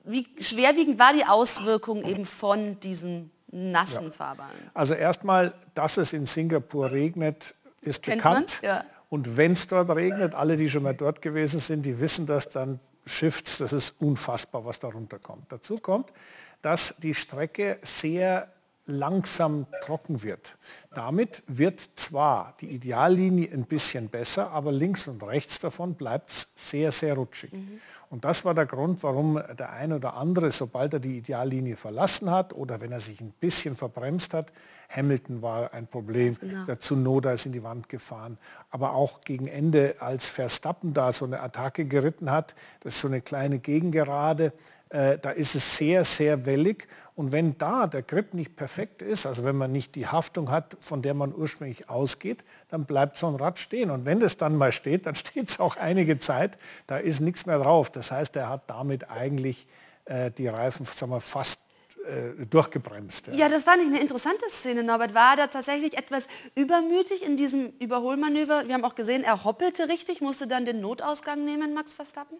wie 0.03 0.27
schwerwiegend 0.37 0.99
war 0.99 1.13
die 1.13 1.23
Auswirkung 1.23 2.03
eben 2.03 2.25
von 2.25 2.77
diesen 2.81 3.31
nassen 3.47 4.07
ja. 4.07 4.11
Fahrbahnen? 4.11 4.69
Also 4.73 4.95
erstmal, 4.95 5.53
dass 5.75 5.95
es 5.95 6.11
in 6.11 6.25
Singapur 6.25 6.91
regnet, 6.91 7.55
ist 7.79 8.03
Kennt 8.03 8.17
bekannt. 8.17 8.59
Ja. 8.63 8.83
Und 9.11 9.35
wenn 9.35 9.51
es 9.51 9.67
dort 9.67 9.89
regnet, 9.89 10.33
alle, 10.33 10.55
die 10.55 10.69
schon 10.69 10.83
mal 10.83 10.93
dort 10.93 11.21
gewesen 11.21 11.59
sind, 11.59 11.85
die 11.85 11.99
wissen 11.99 12.25
das, 12.25 12.47
dann 12.47 12.79
Shifts, 13.05 13.57
das 13.57 13.73
ist 13.73 13.95
unfassbar, 13.99 14.63
was 14.63 14.79
darunter 14.79 15.19
kommt. 15.19 15.51
Dazu 15.51 15.75
kommt, 15.75 16.13
dass 16.61 16.95
die 16.97 17.13
Strecke 17.13 17.77
sehr 17.81 18.47
langsam 18.85 19.67
trocken 19.81 20.23
wird. 20.23 20.57
Damit 20.93 21.43
wird 21.47 21.81
zwar 21.95 22.55
die 22.61 22.67
Ideallinie 22.67 23.51
ein 23.51 23.65
bisschen 23.65 24.07
besser, 24.07 24.49
aber 24.51 24.71
links 24.71 25.09
und 25.09 25.21
rechts 25.23 25.59
davon 25.59 25.95
bleibt 25.95 26.29
es 26.29 26.47
sehr, 26.55 26.89
sehr 26.93 27.15
rutschig. 27.15 27.51
Mhm. 27.51 27.81
Und 28.11 28.25
das 28.25 28.43
war 28.43 28.53
der 28.53 28.65
Grund, 28.65 29.01
warum 29.03 29.41
der 29.57 29.71
eine 29.71 29.95
oder 29.95 30.15
andere, 30.15 30.51
sobald 30.51 30.93
er 30.93 30.99
die 30.99 31.19
Ideallinie 31.19 31.77
verlassen 31.77 32.29
hat 32.29 32.53
oder 32.53 32.81
wenn 32.81 32.91
er 32.91 32.99
sich 32.99 33.21
ein 33.21 33.31
bisschen 33.39 33.77
verbremst 33.77 34.33
hat, 34.33 34.51
Hamilton 34.89 35.41
war 35.41 35.73
ein 35.73 35.87
Problem, 35.87 36.37
genau. 36.37 36.65
der 36.65 36.77
Tsunoda 36.77 37.31
ist 37.31 37.45
in 37.45 37.53
die 37.53 37.63
Wand 37.63 37.87
gefahren, 37.87 38.37
aber 38.69 38.95
auch 38.95 39.21
gegen 39.21 39.47
Ende, 39.47 39.95
als 39.99 40.27
Verstappen 40.27 40.93
da 40.93 41.13
so 41.13 41.23
eine 41.23 41.39
Attacke 41.39 41.85
geritten 41.85 42.29
hat, 42.29 42.53
das 42.81 42.95
ist 42.95 43.01
so 43.01 43.07
eine 43.07 43.21
kleine 43.21 43.59
Gegengerade, 43.59 44.51
äh, 44.91 45.17
da 45.17 45.29
ist 45.29 45.55
es 45.55 45.77
sehr, 45.77 46.03
sehr 46.03 46.45
wellig. 46.45 46.85
Und 47.15 47.31
wenn 47.31 47.57
da 47.57 47.87
der 47.87 48.01
Grip 48.01 48.33
nicht 48.33 48.57
perfekt 48.57 49.01
ist, 49.01 49.25
also 49.25 49.45
wenn 49.45 49.55
man 49.55 49.71
nicht 49.71 49.95
die 49.95 50.07
Haftung 50.07 50.51
hat, 50.51 50.75
von 50.81 51.01
der 51.01 51.13
man 51.13 51.33
ursprünglich 51.33 51.89
ausgeht, 51.89 52.43
dann 52.67 52.83
bleibt 52.85 53.15
so 53.15 53.27
ein 53.27 53.35
Rad 53.35 53.57
stehen. 53.57 53.89
Und 53.89 54.05
wenn 54.05 54.19
das 54.19 54.35
dann 54.35 54.57
mal 54.57 54.73
steht, 54.73 55.05
dann 55.05 55.15
steht 55.15 55.47
es 55.47 55.61
auch 55.61 55.77
einige 55.77 56.17
Zeit, 56.17 56.57
da 56.87 56.97
ist 56.97 57.21
nichts 57.21 57.45
mehr 57.45 57.59
drauf. 57.59 57.89
Das 57.89 58.00
heißt, 58.09 58.35
er 58.37 58.49
hat 58.49 58.63
damit 58.67 59.11
eigentlich 59.11 59.67
äh, 60.05 60.31
die 60.31 60.47
Reifen 60.47 60.85
sagen 60.85 61.11
wir, 61.11 61.19
fast 61.19 61.59
äh, 62.05 62.45
durchgebremst. 62.47 63.27
Ja. 63.27 63.33
ja. 63.33 63.49
das 63.49 63.67
war 63.67 63.77
nicht 63.77 63.87
eine 63.87 63.99
interessante 63.99 64.45
Szene, 64.49 64.83
Norbert. 64.83 65.13
War 65.13 65.37
er 65.37 65.51
tatsächlich 65.51 65.97
etwas 65.97 66.25
übermütig 66.55 67.23
in 67.23 67.37
diesem 67.37 67.73
Überholmanöver? 67.79 68.67
Wir 68.67 68.73
haben 68.73 68.85
auch 68.85 68.95
gesehen, 68.95 69.23
er 69.23 69.43
hoppelte 69.43 69.87
richtig, 69.87 70.19
musste 70.19 70.47
dann 70.47 70.65
den 70.65 70.81
Notausgang 70.81 71.45
nehmen, 71.45 71.75
Max 71.75 71.93
Verstappen? 71.93 72.37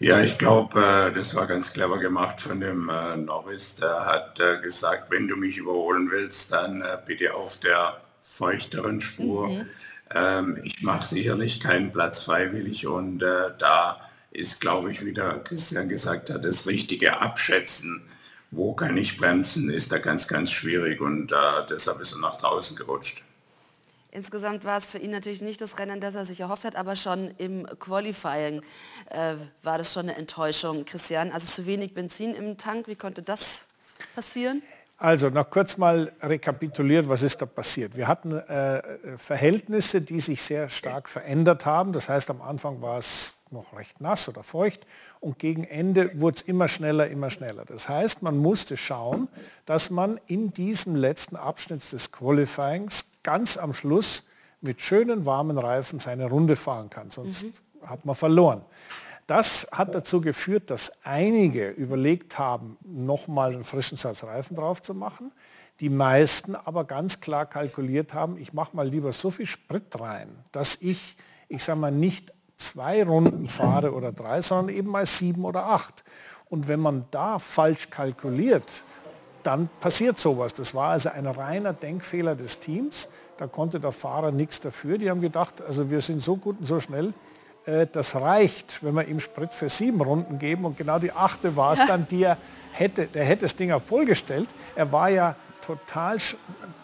Ja, 0.00 0.20
ich 0.20 0.38
glaube, 0.38 0.80
äh, 0.80 1.12
das 1.12 1.36
war 1.36 1.46
ganz 1.46 1.72
clever 1.72 1.98
gemacht 1.98 2.40
von 2.40 2.58
dem 2.58 2.88
äh, 2.88 3.16
Norris. 3.16 3.76
Der 3.76 4.06
hat 4.06 4.40
gesagt, 4.60 5.12
wenn 5.12 5.28
du 5.28 5.36
mich 5.36 5.58
überholen 5.58 6.10
willst, 6.10 6.50
dann 6.50 6.84
bitte 7.06 7.34
auf 7.34 7.58
der 7.60 8.00
feuchteren 8.22 9.00
Spur. 9.00 9.48
Mhm. 9.48 9.66
Ähm, 10.14 10.60
ich 10.64 10.82
mache 10.82 11.06
sicherlich 11.06 11.60
keinen 11.60 11.92
Platz 11.92 12.22
freiwillig 12.22 12.86
und 12.86 13.22
äh, 13.22 13.50
da 13.58 14.00
ist, 14.30 14.60
glaube 14.60 14.92
ich, 14.92 15.04
wie 15.04 15.12
der 15.12 15.40
Christian 15.40 15.88
gesagt 15.88 16.30
hat, 16.30 16.44
das 16.44 16.66
richtige 16.66 17.20
Abschätzen. 17.20 18.02
Wo 18.50 18.74
kann 18.74 18.96
ich 18.96 19.16
bremsen, 19.16 19.70
ist 19.70 19.92
da 19.92 19.98
ganz, 19.98 20.28
ganz 20.28 20.50
schwierig 20.50 21.00
und 21.00 21.32
äh, 21.32 21.36
deshalb 21.70 22.00
ist 22.00 22.12
er 22.12 22.18
nach 22.18 22.38
draußen 22.38 22.76
gerutscht. 22.76 23.22
Insgesamt 24.10 24.64
war 24.64 24.76
es 24.76 24.84
für 24.84 24.98
ihn 24.98 25.10
natürlich 25.10 25.40
nicht 25.40 25.62
das 25.62 25.78
Rennen, 25.78 25.98
das 25.98 26.14
er 26.14 26.26
sich 26.26 26.40
erhofft 26.40 26.66
hat, 26.66 26.76
aber 26.76 26.96
schon 26.96 27.30
im 27.38 27.66
Qualifying 27.78 28.60
äh, 29.08 29.36
war 29.62 29.78
das 29.78 29.90
schon 29.90 30.02
eine 30.02 30.16
Enttäuschung, 30.16 30.84
Christian. 30.84 31.32
Also 31.32 31.46
zu 31.46 31.64
wenig 31.64 31.94
Benzin 31.94 32.34
im 32.34 32.58
Tank, 32.58 32.88
wie 32.88 32.96
konnte 32.96 33.22
das 33.22 33.64
passieren? 34.14 34.62
Also 35.02 35.30
noch 35.30 35.50
kurz 35.50 35.78
mal 35.78 36.12
rekapituliert, 36.22 37.08
was 37.08 37.24
ist 37.24 37.42
da 37.42 37.46
passiert. 37.46 37.96
Wir 37.96 38.06
hatten 38.06 38.30
äh, 38.30 39.18
Verhältnisse, 39.18 40.00
die 40.00 40.20
sich 40.20 40.40
sehr 40.40 40.68
stark 40.68 41.08
verändert 41.08 41.66
haben. 41.66 41.92
Das 41.92 42.08
heißt, 42.08 42.30
am 42.30 42.40
Anfang 42.40 42.82
war 42.82 42.98
es 42.98 43.34
noch 43.50 43.76
recht 43.76 44.00
nass 44.00 44.28
oder 44.28 44.44
feucht 44.44 44.86
und 45.18 45.40
gegen 45.40 45.64
Ende 45.64 46.20
wurde 46.20 46.36
es 46.36 46.42
immer 46.42 46.68
schneller, 46.68 47.08
immer 47.08 47.30
schneller. 47.30 47.64
Das 47.64 47.88
heißt, 47.88 48.22
man 48.22 48.38
musste 48.38 48.76
schauen, 48.76 49.26
dass 49.66 49.90
man 49.90 50.20
in 50.28 50.52
diesem 50.52 50.94
letzten 50.94 51.34
Abschnitt 51.34 51.92
des 51.92 52.12
Qualifyings 52.12 53.06
ganz 53.24 53.56
am 53.56 53.74
Schluss 53.74 54.22
mit 54.60 54.80
schönen 54.82 55.26
warmen 55.26 55.58
Reifen 55.58 55.98
seine 55.98 56.26
Runde 56.26 56.54
fahren 56.54 56.90
kann, 56.90 57.10
sonst 57.10 57.42
mhm. 57.42 57.52
hat 57.88 58.04
man 58.04 58.14
verloren. 58.14 58.62
Das 59.26 59.68
hat 59.72 59.94
dazu 59.94 60.20
geführt, 60.20 60.70
dass 60.70 60.92
einige 61.04 61.70
überlegt 61.70 62.38
haben, 62.38 62.76
nochmal 62.84 63.52
einen 63.52 63.64
frischen 63.64 63.96
Satz 63.96 64.24
Reifen 64.24 64.56
drauf 64.56 64.82
zu 64.82 64.94
machen. 64.94 65.32
Die 65.80 65.88
meisten 65.88 66.54
aber 66.54 66.84
ganz 66.84 67.20
klar 67.20 67.46
kalkuliert 67.46 68.14
haben, 68.14 68.36
ich 68.36 68.52
mache 68.52 68.76
mal 68.76 68.86
lieber 68.86 69.12
so 69.12 69.30
viel 69.30 69.46
Sprit 69.46 69.98
rein, 69.98 70.28
dass 70.52 70.76
ich, 70.80 71.16
ich 71.48 71.64
sage 71.64 71.78
mal, 71.80 71.90
nicht 71.90 72.32
zwei 72.56 73.02
Runden 73.02 73.48
fahre 73.48 73.92
oder 73.94 74.12
drei, 74.12 74.42
sondern 74.42 74.74
eben 74.74 74.90
mal 74.90 75.06
sieben 75.06 75.44
oder 75.44 75.66
acht. 75.66 76.04
Und 76.48 76.68
wenn 76.68 76.80
man 76.80 77.06
da 77.10 77.38
falsch 77.38 77.90
kalkuliert 77.90 78.84
dann 79.42 79.68
passiert 79.80 80.18
sowas. 80.18 80.54
Das 80.54 80.74
war 80.74 80.90
also 80.90 81.10
ein 81.10 81.26
reiner 81.26 81.72
Denkfehler 81.72 82.34
des 82.34 82.58
Teams. 82.58 83.08
Da 83.36 83.46
konnte 83.46 83.80
der 83.80 83.92
Fahrer 83.92 84.30
nichts 84.30 84.60
dafür. 84.60 84.98
Die 84.98 85.10
haben 85.10 85.20
gedacht, 85.20 85.62
also 85.62 85.90
wir 85.90 86.00
sind 86.00 86.22
so 86.22 86.36
gut 86.36 86.58
und 86.60 86.64
so 86.64 86.80
schnell, 86.80 87.12
das 87.64 88.16
reicht, 88.16 88.82
wenn 88.82 88.94
wir 88.94 89.06
ihm 89.06 89.20
Sprit 89.20 89.54
für 89.54 89.68
sieben 89.68 90.00
Runden 90.00 90.38
geben. 90.38 90.64
Und 90.64 90.76
genau 90.76 90.98
die 90.98 91.12
achte 91.12 91.54
war 91.54 91.72
es 91.72 91.78
dann, 91.86 92.08
die 92.08 92.24
er 92.24 92.36
hätte, 92.72 93.06
der 93.06 93.24
hätte 93.24 93.42
das 93.42 93.54
Ding 93.54 93.70
auf 93.70 93.86
Pol 93.86 94.04
gestellt. 94.04 94.48
Er 94.74 94.90
war 94.90 95.10
ja 95.10 95.36
total 95.60 96.16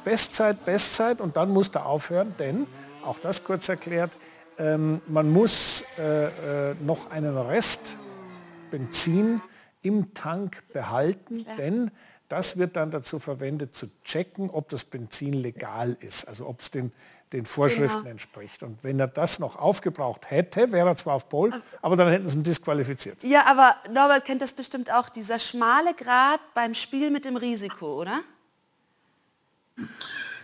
Bestzeit, 0.05 0.65
Bestzeit 0.65 1.21
und 1.21 1.37
dann 1.37 1.51
musste 1.51 1.81
er 1.81 1.87
aufhören, 1.87 2.35
denn, 2.39 2.67
auch 3.05 3.19
das 3.19 3.45
kurz 3.45 3.69
erklärt, 3.69 4.19
ähm, 4.59 5.01
man 5.07 5.31
muss 5.31 5.85
äh, 5.99 6.71
äh, 6.71 6.75
noch 6.81 7.11
einen 7.11 7.37
Rest 7.37 7.99
Benzin 8.71 9.41
im 9.83 10.15
Tank 10.15 10.63
behalten, 10.73 11.45
Klar. 11.45 11.57
denn 11.57 11.91
das 12.29 12.59
wird 12.59 12.77
dann 12.77 12.91
dazu 12.91 13.19
verwendet, 13.19 13.75
zu 13.75 13.87
checken, 14.05 14.51
ob 14.51 14.69
das 14.69 14.85
Benzin 14.85 15.33
legal 15.33 15.97
ist, 16.01 16.29
also 16.29 16.47
ob 16.47 16.61
es 16.61 16.71
den, 16.71 16.93
den 17.33 17.47
Vorschriften 17.47 17.99
genau. 17.99 18.11
entspricht. 18.11 18.63
Und 18.63 18.83
wenn 18.83 18.99
er 18.99 19.07
das 19.07 19.39
noch 19.39 19.57
aufgebraucht 19.57 20.31
hätte, 20.31 20.73
wäre 20.73 20.89
er 20.89 20.97
zwar 20.97 21.15
auf 21.15 21.29
Pol, 21.29 21.53
aber 21.83 21.97
dann 21.97 22.09
hätten 22.09 22.29
sie 22.29 22.39
ihn 22.39 22.43
disqualifiziert. 22.43 23.23
Ja, 23.25 23.47
aber 23.47 23.77
Norbert 23.93 24.25
kennt 24.25 24.43
das 24.43 24.53
bestimmt 24.53 24.93
auch, 24.93 25.09
dieser 25.09 25.39
schmale 25.39 25.95
Grad 25.95 26.41
beim 26.55 26.75
Spiel 26.75 27.11
mit 27.11 27.25
dem 27.25 27.37
Risiko, 27.37 28.01
oder? 28.01 28.21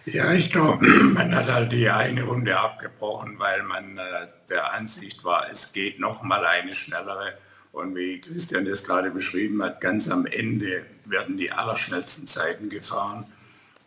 Ja, 0.07 0.33
ich 0.33 0.51
glaube, 0.51 0.87
man 1.15 1.35
hat 1.35 1.47
halt 1.47 1.73
die 1.73 1.89
eine 1.89 2.25
Runde 2.25 2.59
abgebrochen, 2.59 3.39
weil 3.39 3.63
man 3.63 3.97
äh, 3.99 4.03
der 4.49 4.75
Ansicht 4.75 5.25
war, 5.25 5.51
es 5.51 5.73
geht 5.73 5.99
noch 5.99 6.23
mal 6.23 6.45
eine 6.45 6.73
schnellere 6.73 7.39
und 7.73 7.97
wie 7.97 8.21
Christian 8.21 8.67
das 8.67 8.85
gerade 8.85 9.11
beschrieben 9.11 9.63
hat, 9.63 9.81
ganz 9.81 10.09
am 10.09 10.27
Ende 10.27 10.87
werden 11.07 11.37
die 11.37 11.51
allerschnellsten 11.51 12.27
Zeiten 12.29 12.69
gefahren. 12.69 13.27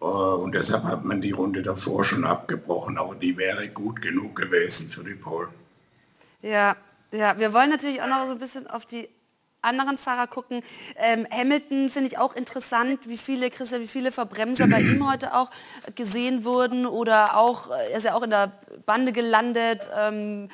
Äh, 0.02 0.06
und 0.06 0.54
deshalb 0.54 0.84
hat 0.84 1.04
man 1.04 1.22
die 1.22 1.32
Runde 1.32 1.64
davor 1.64 2.04
schon 2.04 2.26
abgebrochen, 2.26 2.98
aber 2.98 3.16
die 3.16 3.38
wäre 3.38 3.68
gut 3.70 4.02
genug 4.02 4.36
gewesen 4.36 4.90
für 4.90 5.04
die 5.04 5.16
Pole. 5.16 5.50
Ja, 6.42 6.76
ja, 7.12 7.38
wir 7.38 7.54
wollen 7.54 7.70
natürlich 7.70 8.02
auch 8.02 8.08
noch 8.08 8.26
so 8.26 8.34
ein 8.34 8.40
bisschen 8.40 8.68
auf 8.68 8.86
die 8.86 9.10
anderen 9.62 9.98
Fahrer 9.98 10.28
gucken. 10.28 10.62
Ähm, 10.96 11.28
Hamilton 11.32 11.90
finde 11.90 12.10
ich 12.10 12.18
auch 12.18 12.36
interessant, 12.36 13.08
wie 13.10 13.18
viele, 13.18 13.50
Christian, 13.50 13.82
wie 13.82 13.88
viele 13.88 14.12
Verbremser 14.12 14.68
bei 14.68 14.82
ihm 14.82 15.08
heute 15.12 15.34
auch 15.34 15.50
gesehen 15.96 16.44
wurden 16.44 16.86
oder 16.86 17.38
auch, 17.38 17.70
äh, 17.70 17.92
er 17.92 17.98
ist 17.98 18.04
ja 18.04 18.14
auch 18.14 18.24
in 18.24 18.30
der 18.30 18.52
Bande 18.86 19.12
gelandet. 19.12 19.90
Ähm, 19.98 20.50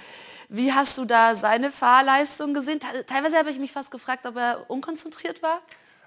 wie 0.50 0.72
hast 0.72 0.98
du 0.98 1.06
da 1.06 1.36
seine 1.36 1.72
Fahrleistung 1.72 2.54
gesehen? 2.54 2.80
Teilweise 3.08 3.38
habe 3.38 3.50
ich 3.50 3.60
mich 3.60 3.72
fast 3.72 3.92
gefragt, 3.92 4.26
ob 4.26 4.38
er 4.38 4.70
unkonzentriert 4.70 5.42
war. 5.42 5.62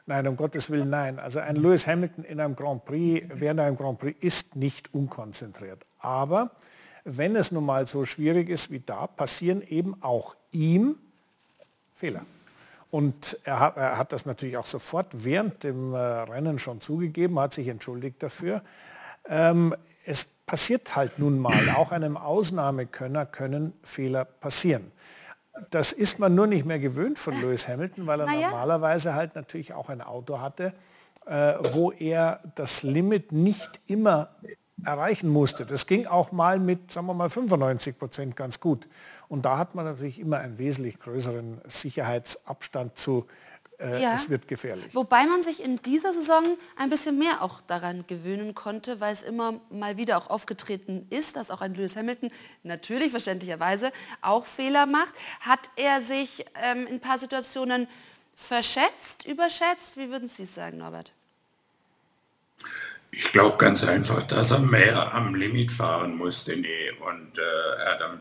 Nein, 0.06 0.28
um 0.28 0.36
Gottes 0.36 0.70
Willen, 0.70 0.88
nein. 0.88 1.18
Also 1.18 1.40
ein 1.40 1.56
Lewis 1.56 1.86
Hamilton 1.86 2.24
in 2.24 2.40
einem 2.40 2.54
Grand 2.54 2.84
Prix, 2.84 3.26
während 3.34 3.58
einem 3.58 3.76
Grand 3.76 3.98
Prix, 3.98 4.16
ist 4.22 4.54
nicht 4.54 4.94
unkonzentriert. 4.94 5.84
Aber 5.98 6.52
wenn 7.04 7.34
es 7.34 7.50
nun 7.50 7.64
mal 7.64 7.86
so 7.86 8.04
schwierig 8.04 8.48
ist 8.48 8.70
wie 8.70 8.80
da, 8.80 9.08
passieren 9.08 9.62
eben 9.62 10.00
auch 10.02 10.36
ihm 10.52 10.96
Fehler. 11.92 12.22
Und 12.90 13.38
er 13.42 13.58
hat, 13.58 13.76
er 13.76 13.98
hat, 13.98 14.12
das 14.12 14.26
natürlich 14.26 14.56
auch 14.56 14.66
sofort 14.66 15.08
während 15.24 15.64
dem 15.64 15.92
äh, 15.92 15.98
Rennen 15.98 16.58
schon 16.58 16.80
zugegeben, 16.80 17.38
hat 17.40 17.52
sich 17.52 17.66
entschuldigt 17.66 18.22
dafür. 18.22 18.62
Ähm, 19.28 19.74
es 20.04 20.24
passiert 20.24 20.94
halt 20.94 21.18
nun 21.18 21.38
mal, 21.38 21.58
auch 21.76 21.90
einem 21.90 22.16
Ausnahmekönner 22.16 23.26
können 23.26 23.72
Fehler 23.82 24.24
passieren. 24.24 24.92
Das 25.70 25.92
ist 25.92 26.18
man 26.18 26.34
nur 26.34 26.46
nicht 26.46 26.64
mehr 26.64 26.78
gewöhnt 26.78 27.18
von 27.18 27.34
Lewis 27.40 27.68
Hamilton, 27.68 28.06
weil 28.06 28.20
er 28.20 28.32
ja. 28.32 28.50
normalerweise 28.50 29.14
halt 29.14 29.34
natürlich 29.34 29.74
auch 29.74 29.88
ein 29.88 30.00
Auto 30.00 30.40
hatte, 30.40 30.72
äh, 31.26 31.54
wo 31.72 31.92
er 31.92 32.40
das 32.54 32.82
Limit 32.82 33.32
nicht 33.32 33.80
immer 33.86 34.30
erreichen 34.84 35.28
musste. 35.28 35.64
Das 35.64 35.86
ging 35.86 36.06
auch 36.06 36.32
mal 36.32 36.58
mit, 36.58 36.90
sagen 36.92 37.06
wir 37.06 37.14
mal, 37.14 37.30
95 37.30 37.98
Prozent 37.98 38.36
ganz 38.36 38.60
gut. 38.60 38.88
Und 39.28 39.44
da 39.44 39.58
hat 39.58 39.74
man 39.74 39.84
natürlich 39.84 40.20
immer 40.20 40.38
einen 40.38 40.58
wesentlich 40.58 40.98
größeren 41.00 41.60
Sicherheitsabstand 41.66 42.98
zu 42.98 43.26
äh, 43.78 44.02
ja. 44.02 44.14
es 44.14 44.30
wird 44.30 44.48
gefährlich. 44.48 44.94
Wobei 44.94 45.26
man 45.26 45.42
sich 45.42 45.62
in 45.62 45.76
dieser 45.82 46.12
Saison 46.12 46.42
ein 46.76 46.88
bisschen 46.88 47.18
mehr 47.18 47.42
auch 47.42 47.60
daran 47.60 48.06
gewöhnen 48.06 48.54
konnte, 48.54 49.00
weil 49.00 49.12
es 49.12 49.22
immer 49.22 49.60
mal 49.70 49.96
wieder 49.96 50.16
auch 50.16 50.28
aufgetreten 50.30 51.06
ist, 51.10 51.36
dass 51.36 51.50
auch 51.50 51.60
ein 51.60 51.74
Lewis 51.74 51.96
Hamilton 51.96 52.30
natürlich 52.62 53.10
verständlicherweise 53.10 53.92
auch 54.22 54.46
Fehler 54.46 54.86
macht. 54.86 55.12
Hat 55.40 55.60
er 55.76 56.00
sich 56.00 56.46
ähm, 56.62 56.86
in 56.86 56.94
ein 56.94 57.00
paar 57.00 57.18
Situationen 57.18 57.86
verschätzt, 58.34 59.26
überschätzt? 59.26 59.96
Wie 59.96 60.10
würden 60.10 60.28
Sie 60.28 60.44
es 60.44 60.54
sagen, 60.54 60.78
Norbert? 60.78 61.12
Ich 63.10 63.32
glaube 63.32 63.56
ganz 63.56 63.84
einfach, 63.84 64.22
dass 64.22 64.50
er 64.50 64.58
mehr 64.58 65.14
am 65.14 65.34
Limit 65.34 65.70
fahren 65.70 66.16
musste 66.16 66.56
nee. 66.56 66.90
und 67.00 67.38
äh, 67.38 67.42
er 67.84 67.92
hat 67.92 68.02
am, 68.02 68.20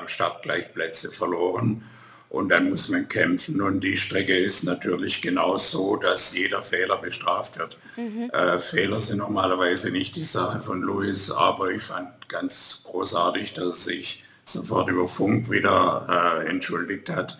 am 0.00 0.08
Start 0.08 0.42
gleich 0.42 0.72
Plätze 0.72 1.10
verloren 1.10 1.84
und 2.32 2.48
dann 2.48 2.70
muss 2.70 2.88
man 2.88 3.10
kämpfen 3.10 3.60
und 3.60 3.84
die 3.84 3.98
Strecke 3.98 4.34
ist 4.34 4.64
natürlich 4.64 5.20
genau 5.20 5.58
so, 5.58 5.96
dass 5.96 6.34
jeder 6.34 6.62
Fehler 6.62 6.96
bestraft 6.96 7.58
wird. 7.58 7.76
Mhm. 7.96 8.30
Äh, 8.30 8.58
Fehler 8.58 9.02
sind 9.02 9.18
normalerweise 9.18 9.90
nicht 9.90 10.16
die 10.16 10.22
Sache 10.22 10.58
von 10.58 10.80
Louis, 10.80 11.30
aber 11.30 11.72
ich 11.72 11.82
fand 11.82 12.30
ganz 12.30 12.80
großartig, 12.84 13.52
dass 13.52 13.64
er 13.64 13.72
sich 13.72 14.24
sofort 14.44 14.88
über 14.88 15.06
Funk 15.06 15.50
wieder 15.50 16.40
äh, 16.42 16.48
entschuldigt 16.48 17.10
hat. 17.10 17.38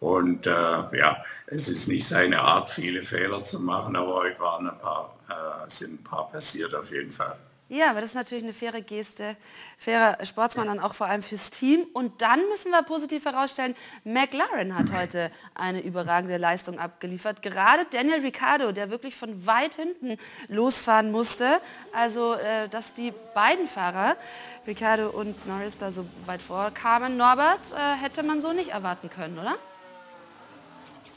Und 0.00 0.48
äh, 0.48 0.50
ja, 0.50 1.24
es 1.46 1.68
ist 1.68 1.86
nicht 1.86 2.08
seine 2.08 2.40
Art, 2.40 2.70
viele 2.70 3.02
Fehler 3.02 3.44
zu 3.44 3.60
machen, 3.60 3.94
aber 3.94 4.14
heute 4.16 4.40
waren 4.40 4.68
ein 4.68 4.78
paar, 4.80 5.16
äh, 5.28 5.70
sind 5.70 6.00
ein 6.00 6.04
paar 6.04 6.28
passiert 6.32 6.74
auf 6.74 6.90
jeden 6.90 7.12
Fall. 7.12 7.36
Ja, 7.74 7.90
aber 7.90 8.02
das 8.02 8.10
ist 8.10 8.14
natürlich 8.14 8.44
eine 8.44 8.52
faire 8.52 8.80
Geste, 8.82 9.34
fairer 9.76 10.24
Sportsmann 10.24 10.68
dann 10.68 10.78
auch 10.78 10.94
vor 10.94 11.08
allem 11.08 11.24
fürs 11.24 11.50
Team. 11.50 11.84
Und 11.92 12.22
dann 12.22 12.38
müssen 12.48 12.70
wir 12.70 12.80
positiv 12.82 13.24
herausstellen, 13.24 13.74
McLaren 14.04 14.78
hat 14.78 14.92
heute 14.92 15.32
eine 15.56 15.80
überragende 15.80 16.36
Leistung 16.36 16.78
abgeliefert. 16.78 17.42
Gerade 17.42 17.84
Daniel 17.90 18.20
Ricciardo, 18.20 18.70
der 18.70 18.90
wirklich 18.90 19.16
von 19.16 19.44
weit 19.44 19.74
hinten 19.74 20.18
losfahren 20.46 21.10
musste. 21.10 21.60
Also, 21.92 22.34
äh, 22.34 22.68
dass 22.68 22.94
die 22.94 23.12
beiden 23.34 23.66
Fahrer, 23.66 24.16
Ricciardo 24.68 25.10
und 25.10 25.44
Norris, 25.44 25.76
da 25.76 25.90
so 25.90 26.06
weit 26.26 26.42
vorkamen. 26.42 27.16
Norbert, 27.16 27.58
äh, 27.72 28.00
hätte 28.00 28.22
man 28.22 28.40
so 28.40 28.52
nicht 28.52 28.68
erwarten 28.68 29.10
können, 29.10 29.36
oder? 29.36 29.58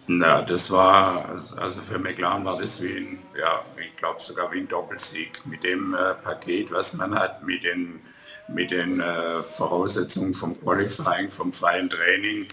Na, 0.09 0.41
das 0.41 0.71
war, 0.71 1.35
also 1.57 1.81
für 1.81 1.99
McLaren 1.99 2.45
war 2.45 2.57
das 2.57 2.81
wie 2.81 2.95
ein, 2.95 3.19
ja, 3.37 3.65
ich 3.77 3.93
glaube 3.97 4.21
sogar 4.21 4.49
wie 4.53 4.59
ein 4.59 4.67
Doppelsieg 4.69 5.45
mit 5.45 5.65
dem 5.65 5.93
äh, 5.93 6.13
Paket, 6.13 6.71
was 6.71 6.93
man 6.93 7.13
hat, 7.13 7.43
mit 7.43 7.65
den, 7.65 7.99
mit 8.47 8.71
den 8.71 9.01
äh, 9.01 9.43
Voraussetzungen 9.43 10.33
vom 10.33 10.57
Qualifying, 10.61 11.29
vom 11.29 11.51
freien 11.51 11.89
Training. 11.89 12.47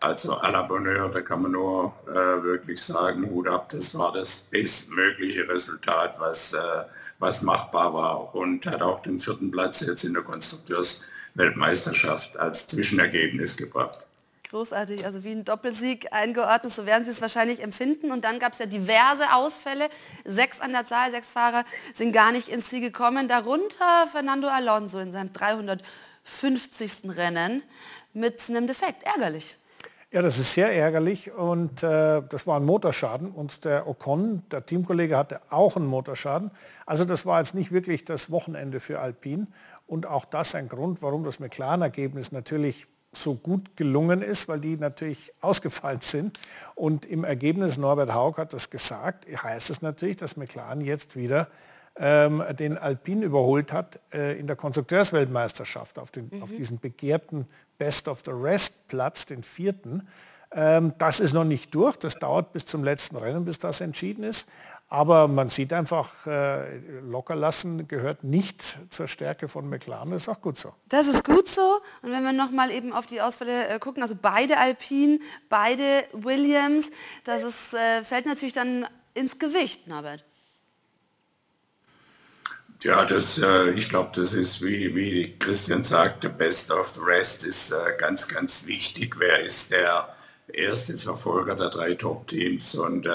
Also 0.00 0.38
à 0.38 0.50
la 0.50 0.62
Bonheur, 0.62 1.08
da 1.08 1.22
kann 1.22 1.42
man 1.42 1.52
nur 1.52 1.94
äh, 2.08 2.42
wirklich 2.42 2.82
sagen, 2.82 3.30
Hut 3.30 3.48
ab, 3.48 3.70
das 3.70 3.96
war 3.96 4.12
das 4.12 4.42
bestmögliche 4.42 5.48
Resultat, 5.48 6.20
was, 6.20 6.52
äh, 6.52 6.84
was 7.18 7.40
machbar 7.40 7.94
war 7.94 8.34
und 8.34 8.66
hat 8.66 8.82
auch 8.82 9.00
den 9.00 9.18
vierten 9.18 9.50
Platz 9.50 9.80
jetzt 9.80 10.04
in 10.04 10.12
der 10.12 10.24
Konstrukteursweltmeisterschaft 10.24 12.36
als 12.36 12.66
Zwischenergebnis 12.66 13.56
gebracht. 13.56 14.07
Großartig, 14.50 15.04
also 15.04 15.24
wie 15.24 15.32
ein 15.32 15.44
Doppelsieg 15.44 16.10
eingeordnet, 16.10 16.72
so 16.72 16.86
werden 16.86 17.04
Sie 17.04 17.10
es 17.10 17.20
wahrscheinlich 17.20 17.62
empfinden. 17.62 18.10
Und 18.10 18.24
dann 18.24 18.38
gab 18.38 18.54
es 18.54 18.58
ja 18.58 18.66
diverse 18.66 19.34
Ausfälle. 19.34 19.90
Sechs 20.24 20.60
an 20.60 20.72
der 20.72 20.86
Zahl, 20.86 21.10
sechs 21.10 21.28
Fahrer 21.28 21.64
sind 21.92 22.12
gar 22.12 22.32
nicht 22.32 22.48
ins 22.48 22.68
Ziel 22.70 22.80
gekommen. 22.80 23.28
Darunter 23.28 24.08
Fernando 24.10 24.48
Alonso 24.48 25.00
in 25.00 25.12
seinem 25.12 25.34
350. 25.34 25.82
Rennen 27.14 27.62
mit 28.14 28.42
einem 28.48 28.66
Defekt. 28.66 29.02
Ärgerlich. 29.02 29.56
Ja, 30.10 30.22
das 30.22 30.38
ist 30.38 30.54
sehr 30.54 30.72
ärgerlich 30.74 31.30
und 31.32 31.82
äh, 31.82 32.22
das 32.26 32.46
war 32.46 32.58
ein 32.58 32.64
Motorschaden 32.64 33.30
und 33.30 33.66
der 33.66 33.86
Ocon, 33.86 34.42
der 34.50 34.64
Teamkollege, 34.64 35.18
hatte 35.18 35.42
auch 35.50 35.76
einen 35.76 35.84
Motorschaden. 35.84 36.50
Also 36.86 37.04
das 37.04 37.26
war 37.26 37.40
jetzt 37.40 37.54
nicht 37.54 37.72
wirklich 37.72 38.06
das 38.06 38.30
Wochenende 38.30 38.80
für 38.80 39.00
Alpine 39.00 39.48
und 39.86 40.06
auch 40.06 40.24
das 40.24 40.54
ein 40.54 40.70
Grund, 40.70 41.02
warum 41.02 41.24
das 41.24 41.40
McLaren-Ergebnis 41.40 42.32
natürlich 42.32 42.86
so 43.12 43.34
gut 43.34 43.76
gelungen 43.76 44.22
ist, 44.22 44.48
weil 44.48 44.60
die 44.60 44.76
natürlich 44.76 45.32
ausgefallen 45.40 46.00
sind. 46.00 46.38
Und 46.74 47.06
im 47.06 47.24
Ergebnis, 47.24 47.78
Norbert 47.78 48.12
Haug 48.12 48.38
hat 48.38 48.52
das 48.52 48.70
gesagt, 48.70 49.26
heißt 49.26 49.70
es 49.70 49.82
natürlich, 49.82 50.16
dass 50.16 50.36
McLaren 50.36 50.80
jetzt 50.80 51.16
wieder 51.16 51.48
ähm, 51.96 52.42
den 52.58 52.78
Alpine 52.78 53.24
überholt 53.24 53.72
hat 53.72 54.00
äh, 54.12 54.38
in 54.38 54.46
der 54.46 54.56
Konstrukteursweltmeisterschaft 54.56 55.98
auf, 55.98 56.10
den, 56.10 56.30
mhm. 56.30 56.42
auf 56.42 56.52
diesen 56.52 56.78
begehrten 56.78 57.46
Best 57.78 58.08
of 58.08 58.22
the 58.24 58.30
Rest 58.30 58.88
Platz, 58.88 59.26
den 59.26 59.42
vierten. 59.42 60.06
Ähm, 60.52 60.92
das 60.98 61.20
ist 61.20 61.32
noch 61.32 61.44
nicht 61.44 61.74
durch, 61.74 61.96
das 61.96 62.14
dauert 62.14 62.52
bis 62.52 62.66
zum 62.66 62.84
letzten 62.84 63.16
Rennen, 63.16 63.44
bis 63.44 63.58
das 63.58 63.80
entschieden 63.80 64.24
ist. 64.24 64.48
Aber 64.90 65.28
man 65.28 65.50
sieht 65.50 65.74
einfach, 65.74 66.26
äh, 66.26 66.78
locker 67.00 67.36
lassen 67.36 67.88
gehört 67.88 68.24
nicht 68.24 68.62
zur 68.90 69.06
Stärke 69.06 69.46
von 69.46 69.68
McLaren. 69.68 70.10
Das 70.10 70.22
ist 70.22 70.28
auch 70.30 70.40
gut 70.40 70.56
so. 70.56 70.72
Das 70.88 71.06
ist 71.06 71.24
gut 71.24 71.46
so. 71.46 71.80
Und 72.00 72.10
wenn 72.10 72.24
wir 72.24 72.32
nochmal 72.32 72.70
eben 72.70 72.94
auf 72.94 73.06
die 73.06 73.20
Ausfälle 73.20 73.68
äh, 73.68 73.78
gucken, 73.78 74.02
also 74.02 74.16
beide 74.20 74.56
Alpine, 74.56 75.20
beide 75.50 76.04
Williams, 76.12 76.90
das 77.24 77.42
ist, 77.42 77.74
äh, 77.74 78.02
fällt 78.02 78.24
natürlich 78.24 78.54
dann 78.54 78.86
ins 79.12 79.38
Gewicht, 79.38 79.88
Norbert. 79.88 80.24
Ja, 82.80 83.04
das, 83.04 83.42
ich 83.74 83.88
glaube, 83.88 84.10
das 84.14 84.34
ist, 84.34 84.62
wie, 84.62 84.94
wie 84.94 85.36
Christian 85.36 85.82
sagte, 85.82 86.28
best 86.28 86.70
of 86.70 86.90
the 86.90 87.00
rest 87.00 87.44
ist 87.44 87.74
ganz, 87.98 88.28
ganz 88.28 88.66
wichtig. 88.66 89.16
Wer 89.18 89.42
ist 89.42 89.72
der 89.72 90.14
erste 90.46 90.96
Verfolger 90.96 91.56
der 91.56 91.70
drei 91.70 91.94
Top-Teams 91.94 92.76
und 92.76 93.08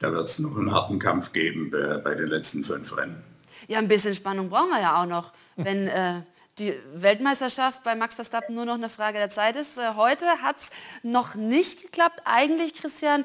da 0.00 0.12
wird 0.12 0.28
es 0.28 0.38
noch 0.40 0.56
einen 0.56 0.72
harten 0.72 0.98
Kampf 0.98 1.32
geben 1.32 1.70
bei, 1.70 1.98
bei, 1.98 2.14
den 2.14 2.26
letzten 2.26 2.64
fünf 2.64 2.96
Rennen. 2.96 3.22
Ja, 3.68 3.78
ein 3.78 3.86
bisschen 3.86 4.14
Spannung 4.14 4.48
brauchen 4.48 4.70
wir 4.70 4.80
ja 4.80 5.00
auch 5.00 5.06
noch, 5.06 5.32
wenn 5.56 5.86
äh, 5.86 6.22
die 6.58 6.74
Weltmeisterschaft 6.94 7.84
bei 7.84 7.94
Max 7.94 8.16
Verstappen 8.16 8.54
nur 8.54 8.64
noch 8.64 8.74
eine 8.74 8.88
Frage 8.88 9.18
der 9.18 9.30
Zeit 9.30 9.56
ist. 9.56 9.78
Äh, 9.78 9.94
heute 9.94 10.26
hat 10.42 10.56
es 10.58 10.70
noch 11.02 11.34
nicht 11.34 11.82
geklappt. 11.82 12.22
Eigentlich, 12.24 12.74
Christian, 12.74 13.24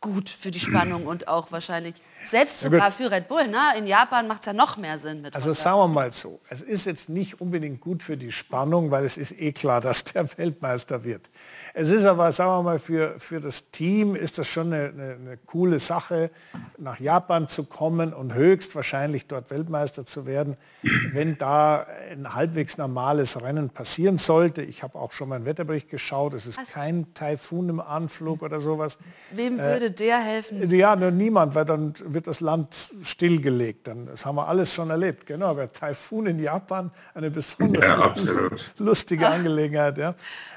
gut 0.00 0.28
für 0.28 0.50
die 0.50 0.60
Spannung 0.60 1.06
und 1.06 1.28
auch 1.28 1.52
wahrscheinlich 1.52 1.94
selbst 2.24 2.60
sogar 2.60 2.92
für 2.92 3.10
Red 3.10 3.28
Bull. 3.28 3.46
Ne? 3.48 3.58
In 3.78 3.86
Japan 3.86 4.26
macht 4.26 4.40
es 4.40 4.46
ja 4.46 4.52
noch 4.52 4.76
mehr 4.76 4.98
Sinn. 4.98 5.22
Mit 5.22 5.34
also 5.34 5.52
sagen 5.52 5.78
wir 5.78 5.88
mal 5.88 6.10
so, 6.12 6.40
es 6.48 6.62
ist 6.62 6.86
jetzt 6.86 7.08
nicht 7.08 7.40
unbedingt 7.40 7.80
gut 7.80 8.02
für 8.02 8.16
die 8.16 8.32
Spannung, 8.32 8.90
weil 8.90 9.04
es 9.04 9.16
ist 9.16 9.38
eh 9.40 9.52
klar, 9.52 9.80
dass 9.80 10.04
der 10.04 10.26
Weltmeister 10.38 11.04
wird. 11.04 11.28
Es 11.74 11.90
ist 11.90 12.04
aber, 12.04 12.32
sagen 12.32 12.50
wir 12.50 12.62
mal, 12.62 12.78
für, 12.78 13.18
für 13.18 13.40
das 13.40 13.70
Team 13.70 14.14
ist 14.14 14.38
das 14.38 14.48
schon 14.48 14.72
eine, 14.72 14.88
eine, 14.88 15.12
eine 15.14 15.36
coole 15.46 15.78
Sache, 15.78 16.30
nach 16.76 17.00
Japan 17.00 17.48
zu 17.48 17.64
kommen 17.64 18.12
und 18.12 18.34
höchstwahrscheinlich 18.34 19.26
dort 19.26 19.50
Weltmeister 19.50 20.04
zu 20.04 20.26
werden, 20.26 20.56
wenn 21.12 21.38
da 21.38 21.86
ein 22.10 22.34
halbwegs 22.34 22.76
normales 22.76 23.42
Rennen 23.42 23.70
passieren 23.70 24.18
sollte. 24.18 24.62
Ich 24.62 24.82
habe 24.82 24.98
auch 24.98 25.12
schon 25.12 25.30
mal 25.30 25.36
einen 25.36 25.46
Wetterbericht 25.46 25.88
geschaut, 25.88 26.34
es 26.34 26.46
ist 26.46 26.58
also, 26.58 26.72
kein 26.72 27.14
Taifun 27.14 27.68
im 27.70 27.80
Anflug 27.80 28.42
oder 28.42 28.60
sowas. 28.60 28.98
Wem 29.30 29.58
äh, 29.58 29.62
würde 29.62 29.90
der 29.90 30.18
helfen? 30.18 30.70
Ja, 30.70 30.94
nur 30.94 31.10
niemand, 31.10 31.54
weil 31.54 31.64
dann 31.64 31.94
wird 32.14 32.26
das 32.26 32.40
Land 32.40 32.74
stillgelegt. 33.02 33.88
Dann, 33.88 34.06
das 34.06 34.26
haben 34.26 34.36
wir 34.36 34.48
alles 34.48 34.72
schon 34.72 34.90
erlebt. 34.90 35.26
Genau, 35.26 35.46
aber 35.46 35.72
Taifun 35.72 36.26
in 36.26 36.38
Japan, 36.38 36.90
eine 37.14 37.30
besonders 37.30 37.84
ja, 38.26 38.48
lustige 38.78 39.28
Angelegenheit. 39.28 39.98
Ja. 39.98 40.14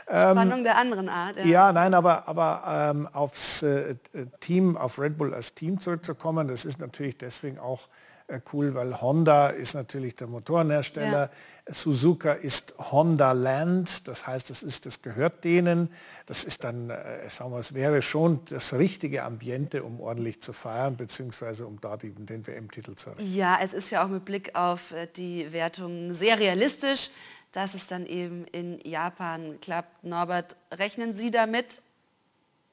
Spannung 0.07 0.59
ähm, 0.59 0.63
der 0.63 0.77
anderen 0.77 1.09
Art. 1.09 1.37
Ja, 1.37 1.45
ja 1.45 1.71
nein, 1.71 1.93
aber, 1.93 2.27
aber 2.27 2.91
ähm, 2.91 3.07
aufs 3.11 3.63
äh, 3.63 3.95
Team, 4.39 4.77
auf 4.77 4.99
Red 4.99 5.17
Bull 5.17 5.33
als 5.33 5.53
Team 5.53 5.79
zurückzukommen, 5.79 6.47
das 6.47 6.65
ist 6.65 6.79
natürlich 6.79 7.17
deswegen 7.17 7.57
auch 7.57 7.81
äh, 7.83 8.04
cool, 8.53 8.73
weil 8.73 9.01
Honda 9.01 9.49
ist 9.49 9.75
natürlich 9.75 10.15
der 10.15 10.27
Motorenhersteller. 10.27 11.29
Ja. 11.67 11.73
Suzuka 11.73 12.33
ist 12.33 12.75
Honda 12.77 13.31
Land, 13.31 14.07
das 14.07 14.27
heißt, 14.27 14.49
das 14.49 14.61
ist, 14.61 14.85
das 14.85 15.01
gehört 15.01 15.43
denen. 15.43 15.89
Das 16.25 16.43
ist 16.43 16.63
dann, 16.63 16.89
äh, 16.89 17.29
sagen 17.29 17.51
wir, 17.51 17.59
es 17.59 17.73
wäre 17.73 18.01
schon 18.01 18.41
das 18.49 18.73
richtige 18.73 19.23
Ambiente, 19.23 19.83
um 19.83 19.99
ordentlich 19.99 20.41
zu 20.41 20.53
feiern, 20.53 20.95
beziehungsweise 20.95 21.65
um 21.65 21.79
da 21.81 21.97
die, 21.97 22.11
den 22.11 22.45
WM-Titel 22.45 22.95
zu 22.95 23.09
erreichen. 23.09 23.33
Ja, 23.33 23.59
es 23.63 23.73
ist 23.73 23.89
ja 23.89 24.03
auch 24.03 24.09
mit 24.09 24.25
Blick 24.25 24.55
auf 24.55 24.91
äh, 24.91 25.07
die 25.15 25.51
Wertung 25.51 26.13
sehr 26.13 26.39
realistisch 26.39 27.09
dass 27.55 27.73
es 27.73 27.87
dann 27.87 28.05
eben 28.05 28.45
in 28.47 28.81
Japan 28.81 29.61
klappt. 29.61 30.03
Norbert, 30.03 30.57
rechnen 30.73 31.13
Sie 31.13 31.31
damit, 31.31 31.81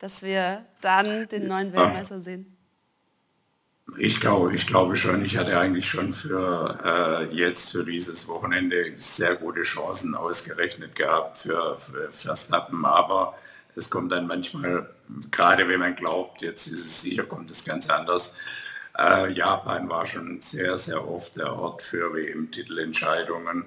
dass 0.01 0.25
wir 0.25 0.65
dann 0.81 1.29
den 1.29 1.47
neuen 1.47 1.73
Weltmeister 1.73 2.21
sehen? 2.21 2.57
Ich 3.99 4.21
glaube, 4.21 4.55
ich 4.55 4.67
glaube 4.67 4.97
schon. 4.97 5.25
Ich 5.25 5.37
hatte 5.37 5.59
eigentlich 5.59 5.89
schon 5.89 6.13
für 6.13 6.79
äh, 7.31 7.35
jetzt, 7.35 7.73
für 7.73 7.85
dieses 7.85 8.27
Wochenende 8.29 8.93
sehr 8.97 9.37
gute 9.37 9.63
Chancen 9.63 10.15
ausgerechnet 10.15 10.95
gehabt 10.95 11.39
für, 11.39 11.79
für 11.79 12.11
Verstappen. 12.11 12.85
Aber 12.85 13.35
es 13.75 13.91
kommt 13.91 14.13
dann 14.13 14.27
manchmal, 14.27 14.89
gerade 15.31 15.69
wenn 15.69 15.81
man 15.81 15.95
glaubt, 15.95 16.43
jetzt 16.43 16.67
ist 16.69 16.85
es 16.87 17.03
sicher, 17.03 17.25
kommt 17.25 17.51
es 17.51 17.65
ganz 17.65 17.91
anders. 17.91 18.35
Äh, 18.99 19.33
Japan 19.33 19.89
war 19.89 20.07
schon 20.07 20.41
sehr, 20.41 20.79
sehr 20.79 21.07
oft 21.07 21.37
der 21.37 21.53
Ort 21.53 21.83
für 21.83 22.15
WM-Titelentscheidungen. 22.15 23.65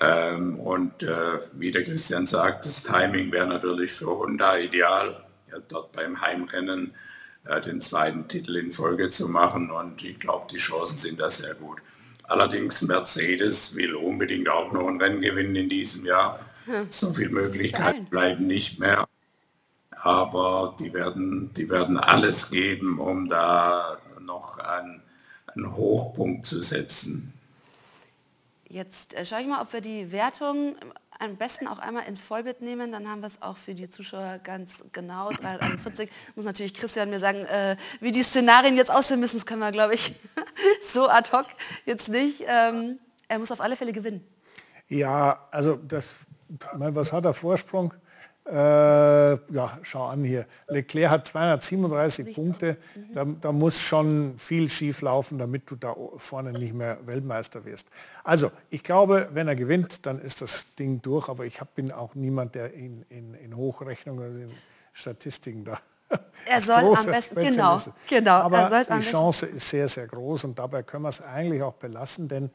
Ähm, 0.00 0.58
und 0.58 1.02
äh, 1.02 1.40
wie 1.52 1.70
der 1.70 1.84
Christian 1.84 2.26
sagt, 2.26 2.64
das 2.64 2.82
Timing 2.82 3.30
wäre 3.32 3.46
natürlich 3.46 3.92
für 3.92 4.06
Honda 4.06 4.58
ideal, 4.58 5.24
ja, 5.50 5.58
dort 5.68 5.92
beim 5.92 6.20
Heimrennen 6.20 6.94
äh, 7.46 7.60
den 7.60 7.80
zweiten 7.80 8.28
Titel 8.28 8.56
in 8.56 8.72
Folge 8.72 9.10
zu 9.10 9.28
machen. 9.28 9.70
Und 9.70 10.02
ich 10.02 10.18
glaube, 10.18 10.46
die 10.50 10.58
Chancen 10.58 10.98
sind 10.98 11.20
da 11.20 11.30
sehr 11.30 11.54
gut. 11.54 11.78
Allerdings 12.24 12.82
Mercedes 12.82 13.74
will 13.74 13.94
unbedingt 13.94 14.48
auch 14.48 14.72
noch 14.72 14.88
ein 14.88 15.00
Rennen 15.00 15.20
gewinnen 15.20 15.54
in 15.56 15.68
diesem 15.68 16.06
Jahr. 16.06 16.40
Hm. 16.64 16.86
So 16.88 17.12
viele 17.12 17.30
Möglichkeiten 17.30 18.06
bleiben 18.06 18.46
nicht 18.46 18.78
mehr. 18.78 19.06
Aber 19.90 20.74
die 20.78 20.92
werden, 20.92 21.52
die 21.54 21.68
werden 21.68 21.98
alles 21.98 22.50
geben, 22.50 22.98
um 22.98 23.28
da 23.28 23.98
noch 24.20 24.58
einen, 24.58 25.02
einen 25.46 25.76
Hochpunkt 25.76 26.46
zu 26.46 26.62
setzen. 26.62 27.32
Jetzt 28.68 29.14
äh, 29.14 29.24
schaue 29.24 29.42
ich 29.42 29.46
mal, 29.46 29.62
ob 29.62 29.72
wir 29.72 29.80
die 29.80 30.10
Wertung 30.10 30.76
am 31.18 31.36
besten 31.36 31.66
auch 31.66 31.78
einmal 31.78 32.06
ins 32.06 32.20
Vollbild 32.20 32.60
nehmen, 32.60 32.92
dann 32.92 33.08
haben 33.08 33.20
wir 33.20 33.28
es 33.28 33.40
auch 33.40 33.56
für 33.56 33.74
die 33.74 33.88
Zuschauer 33.88 34.38
ganz 34.42 34.82
genau. 34.92 35.30
341 35.30 36.10
muss 36.34 36.44
natürlich 36.44 36.74
Christian 36.74 37.10
mir 37.10 37.18
sagen, 37.18 37.44
äh, 37.44 37.76
wie 38.00 38.12
die 38.12 38.22
Szenarien 38.22 38.76
jetzt 38.76 38.90
aussehen 38.90 39.20
müssen, 39.20 39.36
das 39.36 39.46
können 39.46 39.60
wir, 39.60 39.72
glaube 39.72 39.94
ich, 39.94 40.14
so 40.92 41.08
ad 41.08 41.30
hoc 41.32 41.46
jetzt 41.86 42.08
nicht. 42.08 42.44
Ähm, 42.46 42.98
er 43.28 43.38
muss 43.38 43.50
auf 43.50 43.60
alle 43.60 43.76
Fälle 43.76 43.92
gewinnen. 43.92 44.26
Ja, 44.88 45.48
also 45.50 45.76
das, 45.76 46.14
was 46.72 47.12
hat 47.12 47.24
er 47.24 47.34
Vorsprung? 47.34 47.94
Äh, 48.46 48.54
ja, 48.54 49.78
schau 49.82 50.06
an 50.06 50.22
hier. 50.22 50.44
Leclerc 50.68 51.10
hat 51.10 51.26
237 51.26 52.26
nicht 52.26 52.34
Punkte. 52.34 52.76
Da, 53.14 53.24
da, 53.24 53.52
muss 53.52 53.80
schon 53.80 54.34
viel 54.36 54.68
schief 54.68 55.00
laufen, 55.00 55.38
damit 55.38 55.70
du 55.70 55.76
da 55.76 55.94
vorne 56.18 56.52
nicht 56.52 56.74
mehr 56.74 56.98
Weltmeister 57.06 57.64
wirst. 57.64 57.88
Also, 58.22 58.50
ich 58.68 58.82
glaube, 58.82 59.28
wenn 59.32 59.48
er 59.48 59.56
gewinnt, 59.56 60.04
dann 60.04 60.20
ist 60.20 60.42
das 60.42 60.74
Ding 60.74 61.00
durch. 61.00 61.30
Aber 61.30 61.46
ich 61.46 61.60
hab, 61.60 61.74
bin 61.74 61.90
auch 61.90 62.14
niemand, 62.14 62.54
der 62.54 62.74
in, 62.74 63.06
in, 63.08 63.32
in 63.32 63.56
Hochrechnungen, 63.56 64.22
also 64.22 64.40
in 64.40 64.50
Statistiken 64.92 65.64
da 65.64 65.78
er 66.46 66.60
soll 66.60 66.94
am 66.94 67.06
besten, 67.06 67.34
genau, 67.34 67.80
genau. 68.06 68.32
Aber 68.32 68.84
die 68.84 69.00
Chance 69.00 69.46
ist 69.46 69.70
sehr, 69.70 69.88
sehr 69.88 70.06
groß 70.06 70.44
und 70.44 70.58
dabei 70.58 70.82
können 70.82 71.04
wir 71.04 71.08
es 71.08 71.22
eigentlich 71.22 71.62
auch 71.62 71.72
belassen, 71.72 72.28
denn 72.28 72.50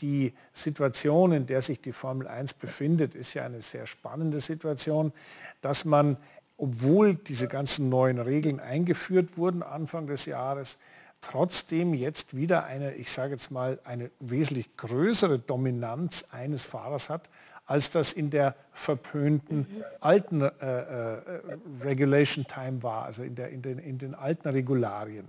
die 0.00 0.32
Situation, 0.52 1.32
in 1.32 1.46
der 1.46 1.62
sich 1.62 1.80
die 1.80 1.92
Formel 1.92 2.26
1 2.26 2.54
befindet, 2.54 3.14
ist 3.14 3.34
ja 3.34 3.44
eine 3.44 3.62
sehr 3.62 3.86
spannende 3.86 4.40
Situation, 4.40 5.12
dass 5.60 5.84
man, 5.84 6.16
obwohl 6.56 7.14
diese 7.14 7.48
ganzen 7.48 7.88
neuen 7.88 8.18
Regeln 8.18 8.60
eingeführt 8.60 9.36
wurden 9.36 9.62
Anfang 9.62 10.06
des 10.06 10.26
Jahres, 10.26 10.78
trotzdem 11.20 11.94
jetzt 11.94 12.36
wieder 12.36 12.64
eine, 12.64 12.94
ich 12.94 13.10
sage 13.10 13.32
jetzt 13.32 13.50
mal, 13.50 13.78
eine 13.84 14.10
wesentlich 14.20 14.76
größere 14.76 15.38
Dominanz 15.38 16.26
eines 16.30 16.64
Fahrers 16.64 17.10
hat, 17.10 17.28
als 17.70 17.92
das 17.92 18.12
in 18.12 18.30
der 18.30 18.56
verpönten 18.72 19.64
alten 20.00 20.40
äh, 20.40 20.46
äh, 20.48 21.20
Regulation 21.82 22.44
Time 22.44 22.82
war, 22.82 23.04
also 23.04 23.22
in, 23.22 23.36
der, 23.36 23.50
in, 23.50 23.62
den, 23.62 23.78
in 23.78 23.96
den 23.96 24.16
alten 24.16 24.48
Regularien. 24.48 25.28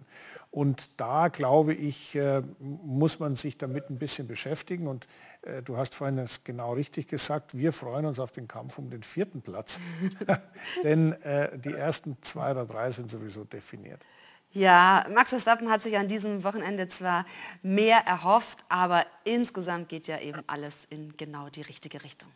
Und 0.50 0.90
da, 0.98 1.28
glaube 1.28 1.76
ich, 1.76 2.16
äh, 2.16 2.42
muss 2.60 3.20
man 3.20 3.36
sich 3.36 3.60
damit 3.60 3.92
ein 3.92 4.00
bisschen 4.00 4.28
beschäftigen. 4.28 4.88
Und 4.88 5.08
äh, 5.44 5.62
du 5.62 5.78
hast 5.78 5.94
vorhin 5.94 6.18
das 6.18 6.44
genau 6.44 6.74
richtig 6.74 7.08
gesagt, 7.08 7.56
wir 7.56 7.72
freuen 7.72 8.08
uns 8.08 8.20
auf 8.20 8.32
den 8.32 8.48
Kampf 8.48 8.80
um 8.80 8.90
den 8.90 9.04
vierten 9.04 9.44
Platz. 9.44 9.80
Denn 10.84 11.14
äh, 11.22 11.60
die 11.60 11.74
ersten 11.74 12.18
zwei 12.22 12.52
oder 12.52 12.66
drei 12.66 12.90
sind 12.90 13.12
sowieso 13.12 13.44
definiert. 13.44 14.08
Ja, 14.54 15.06
Max 15.14 15.30
Verstappen 15.30 15.70
hat 15.70 15.82
sich 15.82 15.98
an 15.98 16.10
diesem 16.10 16.44
Wochenende 16.44 16.90
zwar 16.90 17.26
mehr 17.62 18.00
erhofft, 18.06 18.60
aber 18.68 19.06
insgesamt 19.24 19.88
geht 19.88 20.08
ja 20.08 20.20
eben 20.20 20.44
alles 20.48 20.74
in 20.90 21.16
genau 21.16 21.48
die 21.48 21.62
richtige 21.62 22.04
Richtung. 22.04 22.30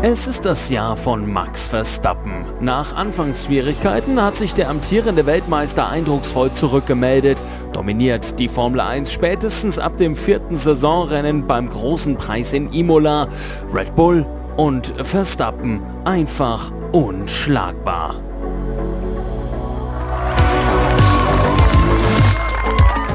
Es 0.00 0.28
ist 0.28 0.44
das 0.44 0.68
Jahr 0.68 0.96
von 0.96 1.30
Max 1.30 1.66
Verstappen. 1.66 2.46
Nach 2.60 2.94
Anfangsschwierigkeiten 2.94 4.22
hat 4.22 4.36
sich 4.36 4.54
der 4.54 4.68
amtierende 4.68 5.26
Weltmeister 5.26 5.88
eindrucksvoll 5.88 6.52
zurückgemeldet, 6.52 7.42
dominiert 7.72 8.38
die 8.38 8.48
Formel 8.48 8.80
1 8.80 9.12
spätestens 9.12 9.80
ab 9.80 9.96
dem 9.96 10.14
vierten 10.14 10.54
Saisonrennen 10.54 11.48
beim 11.48 11.68
großen 11.68 12.16
Preis 12.16 12.52
in 12.52 12.72
Imola. 12.72 13.26
Red 13.74 13.96
Bull 13.96 14.24
und 14.58 14.92
Verstappen 15.06 15.80
einfach 16.04 16.72
unschlagbar. 16.92 18.20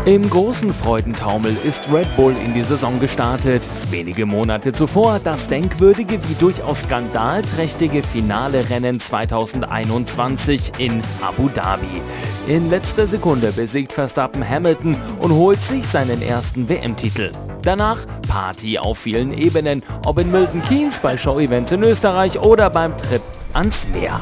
Im 0.05 0.29
großen 0.29 0.73
Freudentaumel 0.73 1.55
ist 1.63 1.89
Red 1.91 2.13
Bull 2.17 2.35
in 2.45 2.53
die 2.53 2.63
Saison 2.63 2.99
gestartet. 2.99 3.65
Wenige 3.89 4.25
Monate 4.25 4.73
zuvor 4.73 5.19
das 5.23 5.47
denkwürdige 5.47 6.19
wie 6.27 6.33
durchaus 6.33 6.81
skandalträchtige 6.81 8.03
Finale 8.03 8.69
Rennen 8.69 8.99
2021 8.99 10.73
in 10.77 11.01
Abu 11.21 11.47
Dhabi. 11.47 12.01
In 12.47 12.69
letzter 12.69 13.07
Sekunde 13.07 13.53
besiegt 13.53 13.93
Verstappen 13.93 14.47
Hamilton 14.47 14.97
und 15.19 15.31
holt 15.31 15.61
sich 15.61 15.87
seinen 15.87 16.21
ersten 16.21 16.67
WM-Titel. 16.67 17.31
Danach 17.61 17.99
Party 18.33 18.79
auf 18.79 18.97
vielen 18.97 19.31
Ebenen, 19.31 19.83
ob 20.07 20.17
in 20.17 20.31
Milton 20.31 20.63
Keynes 20.63 20.97
bei 20.97 21.15
Show-Events 21.15 21.71
in 21.71 21.83
Österreich 21.83 22.39
oder 22.39 22.71
beim 22.71 22.97
Trip 22.97 23.21
ans 23.53 23.87
Meer. 23.93 24.19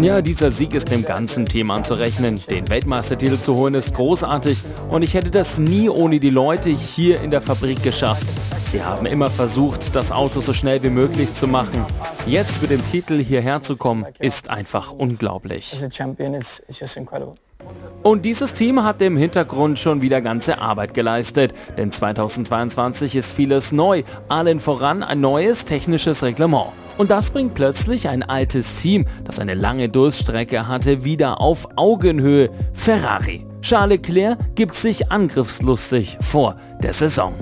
Ja, 0.00 0.22
dieser 0.22 0.50
Sieg 0.50 0.72
ist 0.72 0.90
dem 0.90 1.04
ganzen 1.04 1.44
Team 1.44 1.70
anzurechnen. 1.70 2.40
Den 2.48 2.70
Weltmeistertitel 2.70 3.38
zu 3.38 3.54
holen 3.54 3.74
ist 3.74 3.92
großartig 3.92 4.60
und 4.88 5.02
ich 5.02 5.12
hätte 5.12 5.30
das 5.30 5.58
nie 5.58 5.90
ohne 5.90 6.20
die 6.20 6.30
Leute 6.30 6.70
hier 6.70 7.20
in 7.20 7.30
der 7.30 7.42
Fabrik 7.42 7.82
geschafft. 7.82 8.26
Sie 8.64 8.82
haben 8.82 9.04
immer 9.04 9.30
versucht, 9.30 9.94
das 9.94 10.12
Auto 10.12 10.40
so 10.40 10.54
schnell 10.54 10.82
wie 10.84 10.90
möglich 10.90 11.34
zu 11.34 11.46
machen. 11.46 11.84
Jetzt 12.24 12.62
mit 12.62 12.70
dem 12.70 12.82
Titel 12.82 13.22
hierher 13.22 13.60
zu 13.60 13.76
kommen, 13.76 14.06
ist 14.20 14.48
einfach 14.48 14.90
unglaublich. 14.90 15.74
Und 18.02 18.24
dieses 18.24 18.54
Team 18.54 18.84
hat 18.84 19.02
im 19.02 19.16
Hintergrund 19.16 19.80
schon 19.80 20.00
wieder 20.00 20.20
ganze 20.20 20.60
Arbeit 20.60 20.94
geleistet, 20.94 21.52
denn 21.76 21.90
2022 21.90 23.16
ist 23.16 23.32
vieles 23.32 23.72
neu, 23.72 24.04
allen 24.28 24.60
voran 24.60 25.02
ein 25.02 25.20
neues 25.20 25.64
technisches 25.64 26.22
Reglement. 26.22 26.68
Und 26.98 27.10
das 27.10 27.30
bringt 27.30 27.54
plötzlich 27.54 28.08
ein 28.08 28.22
altes 28.22 28.80
Team, 28.80 29.06
das 29.24 29.40
eine 29.40 29.54
lange 29.54 29.88
Durststrecke 29.88 30.68
hatte, 30.68 31.04
wieder 31.04 31.40
auf 31.40 31.68
Augenhöhe. 31.76 32.50
Ferrari. 32.72 33.44
Charles 33.60 33.98
Leclerc 33.98 34.38
gibt 34.54 34.76
sich 34.76 35.10
angriffslustig 35.10 36.16
vor 36.20 36.56
der 36.82 36.92
Saison. 36.92 37.34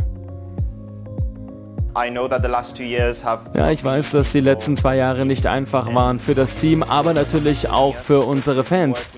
Ja, 3.55 3.71
ich 3.71 3.85
weiß, 3.85 4.13
dass 4.13 4.33
die 4.33 4.41
letzten 4.41 4.77
zwei 4.77 4.97
Jahre 4.97 5.27
nicht 5.27 5.47
einfach 5.47 5.95
waren 5.95 6.19
für 6.19 6.35
das 6.35 6.57
Team, 6.57 6.83
aber 6.83 7.13
natürlich 7.13 7.69
auch 7.69 7.95
für 7.95 8.21
unsere 8.23 8.65
Fans. 8.65 9.13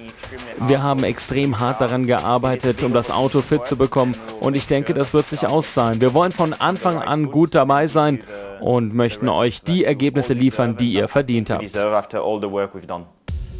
Wir 0.66 0.82
haben 0.82 1.04
extrem 1.04 1.60
hart 1.60 1.80
daran 1.80 2.06
gearbeitet, 2.06 2.82
um 2.82 2.92
das 2.92 3.10
Auto 3.10 3.42
fit 3.42 3.66
zu 3.66 3.76
bekommen 3.76 4.16
und 4.40 4.54
ich 4.54 4.66
denke, 4.66 4.94
das 4.94 5.14
wird 5.14 5.28
sich 5.28 5.46
auszahlen. 5.46 6.00
Wir 6.00 6.14
wollen 6.14 6.32
von 6.32 6.52
Anfang 6.52 6.98
an 6.98 7.30
gut 7.30 7.54
dabei 7.54 7.86
sein 7.86 8.22
und 8.60 8.94
möchten 8.94 9.28
euch 9.28 9.62
die 9.62 9.84
Ergebnisse 9.84 10.32
liefern, 10.32 10.76
die 10.76 10.92
ihr 10.92 11.08
verdient 11.08 11.50
habt. 11.50 11.64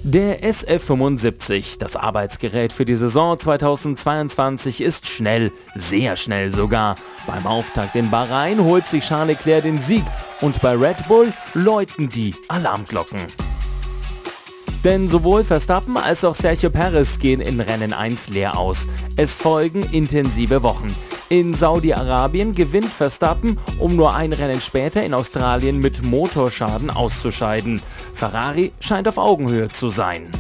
Der 0.09 0.41
SF75, 0.41 1.81
das 1.81 1.97
Arbeitsgerät 1.97 2.73
für 2.73 2.85
die 2.85 2.95
Saison 2.95 3.37
2022, 3.37 4.81
ist 4.81 5.09
schnell, 5.09 5.51
sehr 5.75 6.15
schnell 6.15 6.53
sogar. 6.53 6.95
Beim 7.27 7.45
Auftakt 7.45 7.97
in 7.97 8.09
Bahrain 8.09 8.63
holt 8.63 8.87
sich 8.87 9.05
Charles 9.05 9.39
Leclerc 9.39 9.65
den 9.65 9.81
Sieg 9.81 10.05
und 10.43 10.61
bei 10.61 10.77
Red 10.77 11.09
Bull 11.09 11.33
läuten 11.55 12.09
die 12.09 12.37
Alarmglocken. 12.47 13.27
Denn 14.85 15.09
sowohl 15.09 15.45
Verstappen 15.45 15.97
als 15.97 16.25
auch 16.25 16.35
Sergio 16.35 16.71
Perez 16.71 17.19
gehen 17.19 17.41
in 17.41 17.61
Rennen 17.61 17.93
1 17.93 18.29
leer 18.29 18.57
aus. 18.59 18.87
Es 19.17 19.39
folgen 19.39 19.83
intensive 19.93 20.63
Wochen. 20.63 20.95
In 21.29 21.55
Saudi-Arabien 21.55 22.53
gewinnt 22.53 22.93
Verstappen, 22.93 23.59
um 23.81 23.97
nur 23.97 24.15
ein 24.15 24.33
Rennen 24.33 24.61
später 24.61 25.03
in 25.03 25.13
Australien 25.13 25.81
mit 25.81 26.05
Motorschaden 26.05 26.89
auszuscheiden. 26.89 27.83
Ferrari 28.15 28.73
scheint 28.79 29.09
auf 29.09 29.19
Augenhöhe 29.19 29.69
zu 29.69 29.91
sein. 29.91 30.31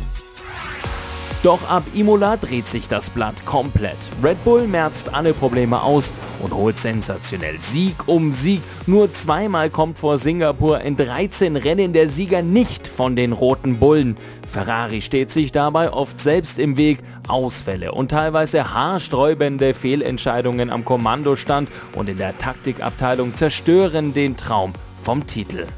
Doch 1.46 1.70
ab 1.70 1.84
Imola 1.94 2.36
dreht 2.36 2.66
sich 2.66 2.88
das 2.88 3.08
Blatt 3.08 3.46
komplett. 3.46 3.96
Red 4.20 4.42
Bull 4.42 4.66
merzt 4.66 5.14
alle 5.14 5.32
Probleme 5.32 5.80
aus 5.80 6.12
und 6.42 6.52
holt 6.52 6.76
sensationell 6.76 7.60
Sieg 7.60 7.94
um 8.06 8.32
Sieg. 8.32 8.62
Nur 8.88 9.12
zweimal 9.12 9.70
kommt 9.70 9.96
vor 9.96 10.18
Singapur 10.18 10.80
in 10.80 10.96
13 10.96 11.54
Rennen 11.54 11.92
der 11.92 12.08
Sieger 12.08 12.42
nicht 12.42 12.88
von 12.88 13.14
den 13.14 13.30
roten 13.30 13.78
Bullen. 13.78 14.16
Ferrari 14.44 15.00
steht 15.02 15.30
sich 15.30 15.52
dabei 15.52 15.92
oft 15.92 16.20
selbst 16.20 16.58
im 16.58 16.76
Weg. 16.76 16.98
Ausfälle 17.28 17.92
und 17.92 18.10
teilweise 18.10 18.74
haarsträubende 18.74 19.72
Fehlentscheidungen 19.72 20.68
am 20.68 20.84
Kommandostand 20.84 21.70
und 21.94 22.08
in 22.08 22.16
der 22.16 22.36
Taktikabteilung 22.38 23.36
zerstören 23.36 24.14
den 24.14 24.36
Traum 24.36 24.72
vom 25.00 25.28
Titel. 25.28 25.68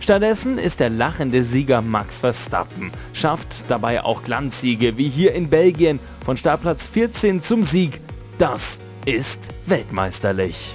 Stattdessen 0.00 0.58
ist 0.58 0.80
der 0.80 0.90
lachende 0.90 1.42
Sieger 1.42 1.82
Max 1.82 2.20
Verstappen, 2.20 2.92
schafft 3.12 3.64
dabei 3.68 4.04
auch 4.04 4.22
Glanzsiege 4.22 4.96
wie 4.96 5.08
hier 5.08 5.34
in 5.34 5.48
Belgien 5.48 5.98
von 6.24 6.36
Startplatz 6.36 6.86
14 6.86 7.42
zum 7.42 7.64
Sieg. 7.64 8.00
Das 8.38 8.80
ist 9.04 9.48
weltmeisterlich. 9.64 10.74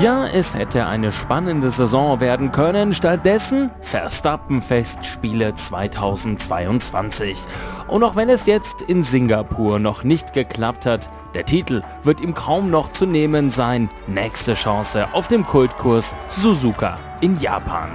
Ja, 0.00 0.26
es 0.26 0.54
hätte 0.54 0.86
eine 0.86 1.12
spannende 1.12 1.70
Saison 1.70 2.18
werden 2.18 2.50
können. 2.50 2.92
Stattdessen 2.92 3.70
Verstappen-Festspiele 3.82 5.54
2022. 5.54 7.38
Und 7.92 8.04
auch 8.04 8.16
wenn 8.16 8.30
es 8.30 8.46
jetzt 8.46 8.80
in 8.80 9.02
Singapur 9.02 9.78
noch 9.78 10.02
nicht 10.02 10.32
geklappt 10.32 10.86
hat, 10.86 11.10
der 11.34 11.44
Titel 11.44 11.82
wird 12.02 12.22
ihm 12.22 12.32
kaum 12.32 12.70
noch 12.70 12.90
zu 12.90 13.04
nehmen 13.04 13.50
sein. 13.50 13.90
Nächste 14.06 14.54
Chance 14.54 15.12
auf 15.12 15.28
dem 15.28 15.44
Kultkurs 15.44 16.14
Suzuka 16.30 16.98
in 17.20 17.38
Japan. 17.38 17.90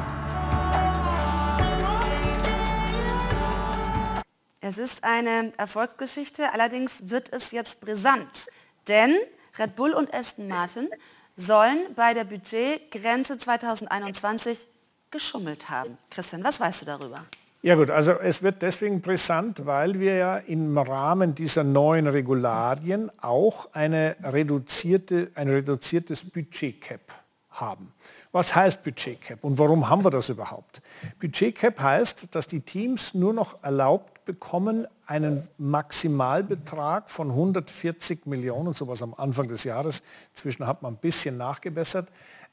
Es 4.61 4.77
ist 4.77 5.03
eine 5.03 5.51
Erfolgsgeschichte, 5.57 6.53
allerdings 6.53 7.09
wird 7.09 7.33
es 7.33 7.49
jetzt 7.49 7.81
brisant, 7.81 8.49
denn 8.87 9.15
Red 9.57 9.75
Bull 9.75 9.93
und 9.93 10.13
Aston 10.13 10.47
Martin 10.47 10.89
sollen 11.35 11.79
bei 11.95 12.13
der 12.13 12.25
Budgetgrenze 12.25 13.39
2021 13.39 14.67
geschummelt 15.09 15.71
haben. 15.71 15.97
Christian, 16.11 16.43
was 16.43 16.59
weißt 16.59 16.83
du 16.83 16.85
darüber? 16.85 17.25
Ja 17.67 17.75
gut, 17.75 17.89
also 17.89 18.13
es 18.13 18.43
wird 18.43 18.61
deswegen 18.61 19.01
brisant, 19.01 19.65
weil 19.65 19.99
wir 19.99 20.15
ja 20.15 20.37
im 20.37 20.77
Rahmen 20.77 21.35
dieser 21.35 21.65
neuen 21.65 22.07
Regularien 22.07 23.11
auch 23.19 23.67
eine 23.73 24.15
reduzierte, 24.23 25.31
ein 25.35 25.49
reduziertes 25.49 26.23
Budgetcap 26.23 27.01
haben. 27.49 27.91
Was 28.31 28.55
heißt 28.55 28.85
Budgetcap 28.85 29.43
und 29.43 29.59
warum 29.59 29.89
haben 29.89 30.05
wir 30.05 30.11
das 30.11 30.29
überhaupt? 30.29 30.81
Budgetcap 31.19 31.81
heißt, 31.81 32.33
dass 32.33 32.47
die 32.47 32.61
Teams 32.61 33.13
nur 33.13 33.33
noch 33.33 33.61
erlaubt 33.61 34.23
bekommen, 34.23 34.87
einen 35.05 35.45
Maximalbetrag 35.57 37.09
von 37.09 37.31
140 37.31 38.27
Millionen, 38.27 38.71
sowas 38.71 39.03
am 39.03 39.13
Anfang 39.13 39.49
des 39.49 39.65
Jahres, 39.65 40.03
inzwischen 40.33 40.65
hat 40.65 40.83
man 40.83 40.93
ein 40.93 40.99
bisschen 41.01 41.35
nachgebessert, 41.35 42.07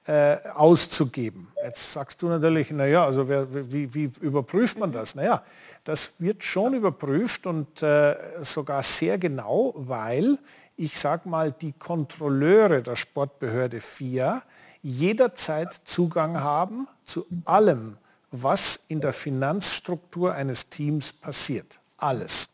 äh, 0.07 0.37
auszugeben. 0.55 1.49
Jetzt 1.63 1.93
sagst 1.93 2.21
du 2.21 2.29
natürlich, 2.29 2.71
naja, 2.71 3.05
also 3.05 3.29
wer, 3.29 3.73
wie, 3.73 3.95
wie, 3.95 4.11
überprüft 4.21 4.79
man 4.79 4.93
das? 4.93 5.15
Naja, 5.15 5.43
das 5.85 6.13
wird 6.19 6.45
schon 6.45 6.75
überprüft 6.75 7.47
und 7.47 7.83
äh, 7.83 8.17
sogar 8.43 8.83
sehr 8.83 9.19
genau, 9.19 9.73
weil 9.77 10.39
ich 10.77 10.99
sage 10.99 11.29
mal, 11.29 11.53
die 11.53 11.73
Kontrolleure 11.73 12.83
der 12.83 12.97
Sportbehörde 12.97 13.81
FIA 13.81 14.43
jederzeit 14.83 15.73
Zugang 15.85 16.41
haben 16.41 16.87
zu 17.07 17.27
allem, 17.45 17.97
was 18.31 18.81
in 18.89 19.01
der 19.01 19.13
Finanzstruktur 19.13 20.35
eines 20.35 20.69
Teams 20.69 21.13
passiert. 21.13 21.81
Alles. 21.97 22.51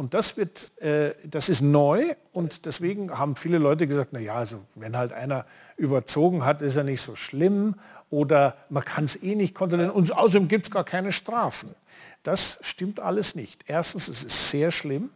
Und 0.00 0.14
das, 0.14 0.38
wird, 0.38 0.80
äh, 0.80 1.12
das 1.24 1.50
ist 1.50 1.60
neu 1.60 2.14
und 2.32 2.64
deswegen 2.64 3.18
haben 3.18 3.36
viele 3.36 3.58
Leute 3.58 3.86
gesagt, 3.86 4.14
naja, 4.14 4.32
also 4.32 4.64
wenn 4.74 4.96
halt 4.96 5.12
einer 5.12 5.44
überzogen 5.76 6.42
hat, 6.42 6.62
ist 6.62 6.76
er 6.76 6.84
nicht 6.84 7.02
so 7.02 7.16
schlimm 7.16 7.74
oder 8.08 8.56
man 8.70 8.82
kann 8.82 9.04
es 9.04 9.22
eh 9.22 9.34
nicht 9.34 9.54
kontrollieren 9.54 9.90
und 9.90 10.10
außerdem 10.16 10.48
gibt 10.48 10.64
es 10.64 10.70
gar 10.70 10.84
keine 10.84 11.12
Strafen. 11.12 11.74
Das 12.22 12.58
stimmt 12.62 12.98
alles 12.98 13.34
nicht. 13.34 13.64
Erstens, 13.66 14.08
es 14.08 14.24
ist 14.24 14.48
sehr 14.48 14.70
schlimm, 14.70 15.10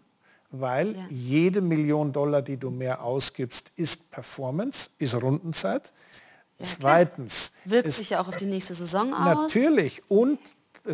weil 0.51 0.95
ja. 0.95 1.07
jede 1.09 1.63
Million 1.63 2.13
Dollar, 2.13 2.43
die 2.43 2.59
du 2.59 2.71
mehr 2.71 3.03
ausgibst, 3.03 3.73
ist 3.77 4.11
Performance, 4.11 4.91
ist 4.99 5.15
Rundenzeit. 5.15 5.95
Ja, 6.59 6.67
Zweitens. 6.67 7.55
Wirkt 7.65 7.91
sich 7.91 8.11
ja 8.11 8.21
auch 8.21 8.29
auf 8.29 8.37
die 8.37 8.45
nächste 8.45 8.75
Saison 8.75 9.15
aus. 9.15 9.25
Natürlich. 9.25 10.03
Und 10.11 10.39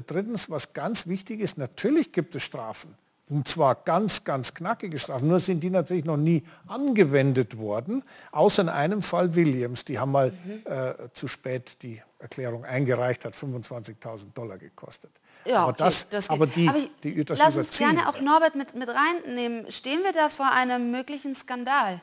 drittens, 0.07 0.48
was 0.48 0.74
ganz 0.74 1.09
wichtig 1.09 1.40
ist, 1.40 1.59
natürlich 1.59 2.12
gibt 2.12 2.37
es 2.37 2.44
Strafen. 2.44 2.94
Und 3.31 3.47
zwar 3.47 3.77
ganz, 3.77 4.25
ganz 4.25 4.53
knackige 4.55 4.99
Strafen. 4.99 5.29
Nur 5.29 5.38
sind 5.38 5.61
die 5.61 5.71
natürlich 5.71 6.05
noch 6.05 6.16
nie 6.16 6.43
angewendet 6.66 7.57
worden, 7.59 8.03
außer 8.33 8.62
in 8.62 8.69
einem 8.69 9.03
Fall 9.03 9.37
Williams. 9.37 9.85
Die 9.85 9.99
haben 9.99 10.11
mal 10.11 10.33
mhm. 10.33 10.62
äh, 10.64 10.95
zu 11.14 11.29
spät 11.29 11.83
die 11.83 12.03
Erklärung 12.19 12.64
eingereicht, 12.64 13.25
hat 13.25 13.35
25.000 13.35 14.35
Dollar 14.35 14.59
gekostet. 14.59 15.12
Ja, 15.45 15.61
aber, 15.61 15.71
okay, 15.71 15.85
das, 15.85 16.09
das 16.09 16.29
aber 16.29 16.47
die, 16.47 16.69
aber 16.69 16.81
die 17.03 17.25
das 17.25 17.38
Lass 17.38 17.57
uns 17.57 17.79
gerne 17.79 18.09
auch 18.09 18.21
Norbert 18.21 18.57
mit, 18.57 18.75
mit 18.75 18.88
reinnehmen. 18.88 19.71
Stehen 19.71 20.03
wir 20.03 20.12
da 20.12 20.29
vor 20.29 20.51
einem 20.51 20.90
möglichen 20.90 21.35
Skandal? 21.35 22.03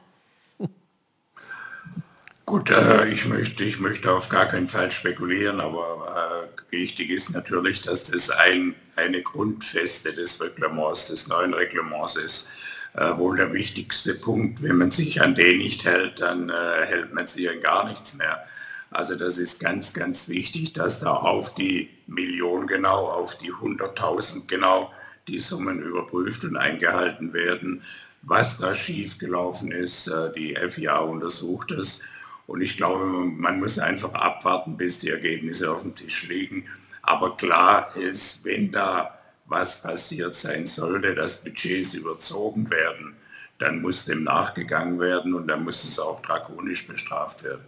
Gut, 2.49 2.69
äh, 2.69 3.09
ich, 3.09 3.25
möchte, 3.27 3.65
ich 3.65 3.81
möchte 3.81 4.09
auf 4.09 4.29
gar 4.29 4.45
keinen 4.45 4.69
Fall 4.69 4.89
spekulieren, 4.89 5.59
aber 5.59 6.47
äh, 6.71 6.71
wichtig 6.71 7.09
ist 7.09 7.31
natürlich, 7.31 7.81
dass 7.81 8.05
das 8.05 8.29
ein, 8.29 8.73
eine 8.95 9.21
Grundfeste 9.21 10.13
des 10.13 10.39
Reglements, 10.39 11.07
des 11.07 11.27
neuen 11.27 11.53
Reglements 11.53 12.15
ist. 12.15 12.47
Äh, 12.93 13.17
wohl 13.17 13.35
der 13.35 13.51
wichtigste 13.51 14.13
Punkt. 14.15 14.63
Wenn 14.63 14.77
man 14.77 14.91
sich 14.91 15.21
an 15.21 15.35
den 15.35 15.57
nicht 15.57 15.83
hält, 15.83 16.21
dann 16.21 16.47
äh, 16.47 16.85
hält 16.85 17.13
man 17.13 17.27
sich 17.27 17.49
an 17.49 17.59
gar 17.59 17.85
nichts 17.85 18.15
mehr. 18.15 18.45
Also 18.91 19.15
das 19.15 19.37
ist 19.37 19.59
ganz, 19.59 19.93
ganz 19.93 20.29
wichtig, 20.29 20.71
dass 20.71 21.01
da 21.01 21.11
auf 21.11 21.53
die 21.53 21.89
Million 22.07 22.65
genau, 22.65 23.07
auf 23.07 23.37
die 23.37 23.51
100.000 23.51 24.47
genau 24.47 24.93
die 25.27 25.39
Summen 25.39 25.81
überprüft 25.81 26.45
und 26.45 26.55
eingehalten 26.55 27.33
werden. 27.33 27.83
Was 28.21 28.57
da 28.57 28.73
schiefgelaufen 28.73 29.69
ist, 29.69 30.07
äh, 30.07 30.31
die 30.31 30.55
FIA 30.55 30.99
untersucht 30.99 31.71
es 31.71 31.99
Und 32.47 32.61
ich 32.61 32.77
glaube, 32.77 33.05
man 33.05 33.59
muss 33.59 33.77
einfach 33.77 34.13
abwarten, 34.13 34.77
bis 34.77 34.99
die 34.99 35.09
Ergebnisse 35.09 35.71
auf 35.71 35.81
dem 35.81 35.95
Tisch 35.95 36.27
liegen. 36.27 36.65
Aber 37.01 37.37
klar 37.37 37.95
ist, 37.95 38.43
wenn 38.45 38.71
da 38.71 39.19
was 39.45 39.81
passiert 39.81 40.33
sein 40.35 40.65
sollte, 40.65 41.13
dass 41.15 41.43
Budgets 41.43 41.93
überzogen 41.93 42.69
werden, 42.69 43.15
dann 43.59 43.81
muss 43.81 44.05
dem 44.05 44.23
nachgegangen 44.23 44.99
werden 44.99 45.33
und 45.33 45.47
dann 45.47 45.63
muss 45.63 45.83
es 45.83 45.99
auch 45.99 46.21
drakonisch 46.21 46.87
bestraft 46.87 47.43
werden. 47.43 47.65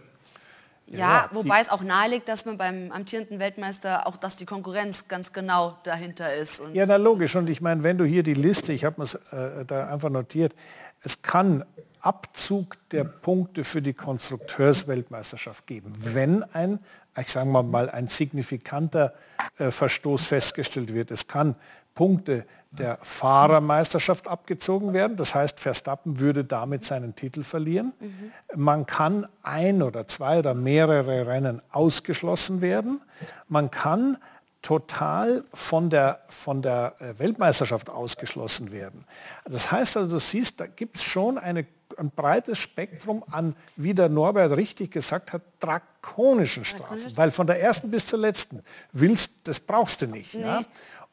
Ja, 0.86 0.98
ja 0.98 1.30
wobei 1.32 1.60
es 1.60 1.68
auch 1.68 1.82
naheliegt, 1.82 2.28
dass 2.28 2.44
man 2.44 2.58
beim 2.58 2.90
amtierenden 2.90 3.38
Weltmeister 3.38 4.06
auch, 4.06 4.16
dass 4.16 4.36
die 4.36 4.46
Konkurrenz 4.46 5.08
ganz 5.08 5.32
genau 5.32 5.78
dahinter 5.84 6.34
ist. 6.34 6.60
ja, 6.72 6.84
na 6.86 6.96
logisch. 6.96 7.36
Und 7.36 7.48
ich 7.48 7.60
meine, 7.60 7.82
wenn 7.82 7.96
du 7.96 8.04
hier 8.04 8.22
die 8.22 8.34
Liste, 8.34 8.72
ich 8.72 8.84
habe 8.84 9.02
es 9.02 9.14
äh, 9.14 9.64
da 9.66 9.88
einfach 9.88 10.10
notiert, 10.10 10.54
es 11.02 11.22
kann 11.22 11.64
Abzug 12.00 12.76
der 12.90 13.04
Punkte 13.04 13.64
für 13.64 13.82
die 13.82 13.94
Konstrukteursweltmeisterschaft 13.94 15.66
geben, 15.66 15.92
wenn 15.96 16.42
ein, 16.42 16.78
ich 17.18 17.28
sage 17.28 17.48
mal, 17.48 17.90
ein 17.90 18.06
signifikanter 18.06 19.12
äh, 19.58 19.70
Verstoß 19.70 20.26
festgestellt 20.26 20.94
wird. 20.94 21.10
Es 21.10 21.26
kann 21.26 21.56
Punkte 21.94 22.46
der 22.70 22.98
Fahrermeisterschaft 23.02 24.28
abgezogen 24.28 24.92
werden. 24.92 25.16
Das 25.16 25.34
heißt, 25.34 25.58
Verstappen 25.58 26.20
würde 26.20 26.44
damit 26.44 26.84
seinen 26.84 27.14
Titel 27.14 27.42
verlieren. 27.42 27.92
Mhm. 27.98 28.32
Man 28.54 28.86
kann 28.86 29.26
ein 29.42 29.82
oder 29.82 30.06
zwei 30.06 30.38
oder 30.38 30.54
mehrere 30.54 31.26
Rennen 31.26 31.60
ausgeschlossen 31.72 32.60
werden. 32.60 33.00
Man 33.48 33.70
kann 33.70 34.18
total 34.62 35.44
von 35.52 35.90
der, 35.90 36.20
von 36.28 36.62
der 36.62 36.94
äh, 37.00 37.18
Weltmeisterschaft 37.18 37.90
ausgeschlossen 37.90 38.72
werden. 38.72 39.04
Das 39.44 39.72
heißt 39.72 39.96
also, 39.96 40.10
du 40.10 40.18
siehst, 40.18 40.60
da 40.60 40.66
gibt 40.66 40.96
es 40.96 41.04
schon 41.04 41.38
eine, 41.38 41.66
ein 41.98 42.10
breites 42.10 42.58
Spektrum 42.58 43.24
an, 43.30 43.56
wie 43.76 43.94
der 43.94 44.08
Norbert 44.08 44.56
richtig 44.56 44.90
gesagt 44.90 45.32
hat, 45.32 45.42
drakonischen 45.60 46.64
Strafen. 46.64 47.16
Weil 47.16 47.30
von 47.30 47.46
der 47.46 47.60
ersten 47.60 47.90
bis 47.90 48.06
zur 48.06 48.18
letzten 48.18 48.62
willst, 48.92 49.48
das 49.48 49.60
brauchst 49.60 50.02
du 50.02 50.06
nicht. 50.06 50.34
Nee. 50.34 50.42
Ja? 50.42 50.62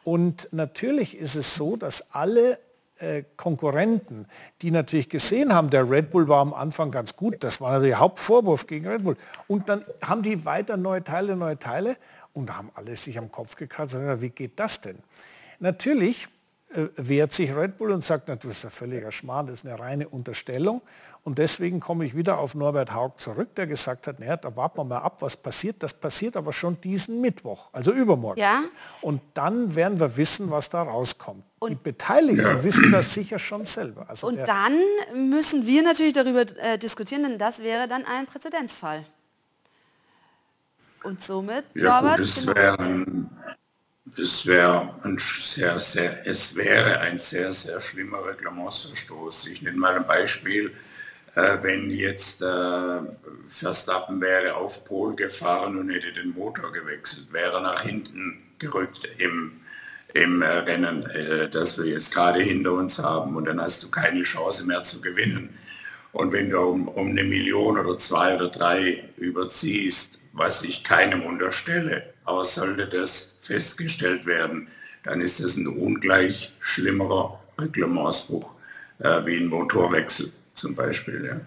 Und 0.03 0.47
natürlich 0.51 1.17
ist 1.17 1.35
es 1.35 1.55
so, 1.55 1.75
dass 1.75 2.13
alle 2.13 2.59
äh, 2.99 3.23
Konkurrenten, 3.35 4.25
die 4.61 4.71
natürlich 4.71 5.09
gesehen 5.09 5.53
haben, 5.53 5.69
der 5.69 5.89
Red 5.89 6.11
Bull 6.11 6.27
war 6.27 6.39
am 6.39 6.53
Anfang 6.53 6.91
ganz 6.91 7.15
gut, 7.15 7.43
das 7.43 7.61
war 7.61 7.79
der 7.79 7.99
Hauptvorwurf 7.99 8.67
gegen 8.67 8.87
Red 8.87 9.03
Bull. 9.03 9.17
Und 9.47 9.69
dann 9.69 9.85
haben 10.01 10.23
die 10.23 10.45
weiter 10.45 10.77
neue 10.77 11.03
Teile, 11.03 11.35
neue 11.35 11.59
Teile 11.59 11.97
und 12.33 12.55
haben 12.55 12.71
alle 12.73 12.95
sich 12.95 13.17
am 13.17 13.31
Kopf 13.31 13.55
gekratzt, 13.55 13.97
wie 14.21 14.29
geht 14.29 14.59
das 14.59 14.81
denn? 14.81 14.97
Natürlich 15.59 16.27
wehrt 16.69 17.31
sich 17.31 17.55
Red 17.55 17.77
Bull 17.77 17.91
und 17.91 18.03
sagt, 18.03 18.27
das 18.27 18.43
ist 18.43 18.65
ein 18.65 18.71
völliger 18.71 19.11
Schmarrn, 19.11 19.47
das 19.47 19.59
ist 19.59 19.65
eine 19.65 19.79
reine 19.79 20.07
Unterstellung. 20.09 20.81
Und 21.23 21.37
deswegen 21.37 21.79
komme 21.79 22.05
ich 22.05 22.15
wieder 22.15 22.39
auf 22.39 22.55
Norbert 22.55 22.93
Haug 22.93 23.13
zurück, 23.17 23.55
der 23.55 23.67
gesagt 23.67 24.07
hat, 24.07 24.19
naja, 24.19 24.35
da 24.35 24.55
warten 24.55 24.77
wir 24.77 24.83
mal 24.83 24.99
ab, 24.99 25.17
was 25.21 25.37
passiert. 25.37 25.81
Das 25.81 25.93
passiert 25.93 26.35
aber 26.35 26.51
schon 26.51 26.79
diesen 26.81 27.21
Mittwoch, 27.21 27.69
also 27.71 27.91
übermorgen. 27.91 28.39
Ja? 28.39 28.63
Und 29.01 29.21
dann 29.33 29.75
werden 29.75 29.99
wir 29.99 30.17
wissen, 30.17 30.51
was 30.51 30.69
da 30.69 30.83
rauskommt. 30.83 31.43
Und 31.59 31.71
die 31.71 31.75
Beteiligten 31.75 32.43
ja. 32.43 32.63
wissen 32.63 32.91
das 32.91 33.13
sicher 33.13 33.39
schon 33.39 33.63
selber. 33.63 34.05
Also 34.09 34.27
und 34.27 34.37
dann 34.37 34.77
müssen 35.13 35.65
wir 35.65 35.83
natürlich 35.83 36.13
darüber 36.13 36.41
äh, 36.41 36.77
diskutieren, 36.77 37.23
denn 37.23 37.37
das 37.37 37.59
wäre 37.59 37.87
dann 37.87 38.05
ein 38.05 38.25
Präzedenzfall. 38.25 39.05
Und 41.03 41.21
somit, 41.21 41.63
ja, 41.73 41.99
Robert, 41.99 42.17
gut, 42.17 42.27
es 44.17 44.45
wäre 44.45 44.95
ein, 45.03 45.17
es 45.17 45.57
wäre 45.57 45.73
ein 45.73 45.79
sehr, 45.79 45.79
sehr, 45.79 46.27
es 46.27 46.55
wäre 46.55 46.99
ein 46.99 47.19
sehr, 47.19 47.53
sehr 47.53 47.79
schlimmer 47.81 48.25
Reglementsverstoß. 48.25 49.47
Ich 49.47 49.61
nenne 49.61 49.77
mal 49.77 49.95
ein 49.95 50.07
Beispiel. 50.07 50.73
Äh, 51.35 51.57
wenn 51.61 51.91
jetzt 51.91 52.41
äh, 52.41 52.99
Verstappen 53.47 54.19
wäre 54.21 54.55
auf 54.55 54.83
Pol 54.85 55.15
gefahren 55.15 55.77
und 55.77 55.89
hätte 55.89 56.11
den 56.13 56.31
Motor 56.31 56.71
gewechselt, 56.71 57.31
wäre 57.31 57.61
nach 57.61 57.83
hinten 57.83 58.41
gerückt 58.57 59.07
im, 59.19 59.61
im 60.13 60.41
äh, 60.41 60.47
Rennen, 60.47 61.05
äh, 61.05 61.47
das 61.49 61.77
wir 61.77 61.85
jetzt 61.85 62.13
gerade 62.13 62.41
hinter 62.41 62.73
uns 62.73 62.97
haben. 62.97 63.35
Und 63.35 63.45
dann 63.45 63.61
hast 63.61 63.83
du 63.83 63.89
keine 63.89 64.23
Chance 64.23 64.65
mehr 64.65 64.83
zu 64.83 64.99
gewinnen. 64.99 65.55
Und 66.11 66.31
wenn 66.31 66.49
du 66.49 66.59
um, 66.59 66.87
um 66.87 67.09
eine 67.09 67.23
Million 67.23 67.77
oder 67.77 67.97
zwei 67.99 68.35
oder 68.35 68.49
drei 68.49 69.03
überziehst, 69.17 70.17
was 70.33 70.63
ich 70.63 70.83
keinem 70.83 71.23
unterstelle. 71.23 72.13
Aber 72.25 72.43
sollte 72.45 72.87
das 72.87 73.36
festgestellt 73.47 74.25
werden, 74.25 74.67
dann 75.03 75.21
ist 75.21 75.43
das 75.43 75.57
ein 75.57 75.67
ungleich 75.67 76.53
schlimmerer 76.59 77.39
Reglementsbruch 77.59 78.53
äh, 78.99 79.25
wie 79.25 79.37
ein 79.37 79.47
Motorwechsel 79.47 80.31
zum 80.53 80.75
Beispiel. 80.75 81.25
Ja, 81.25 81.39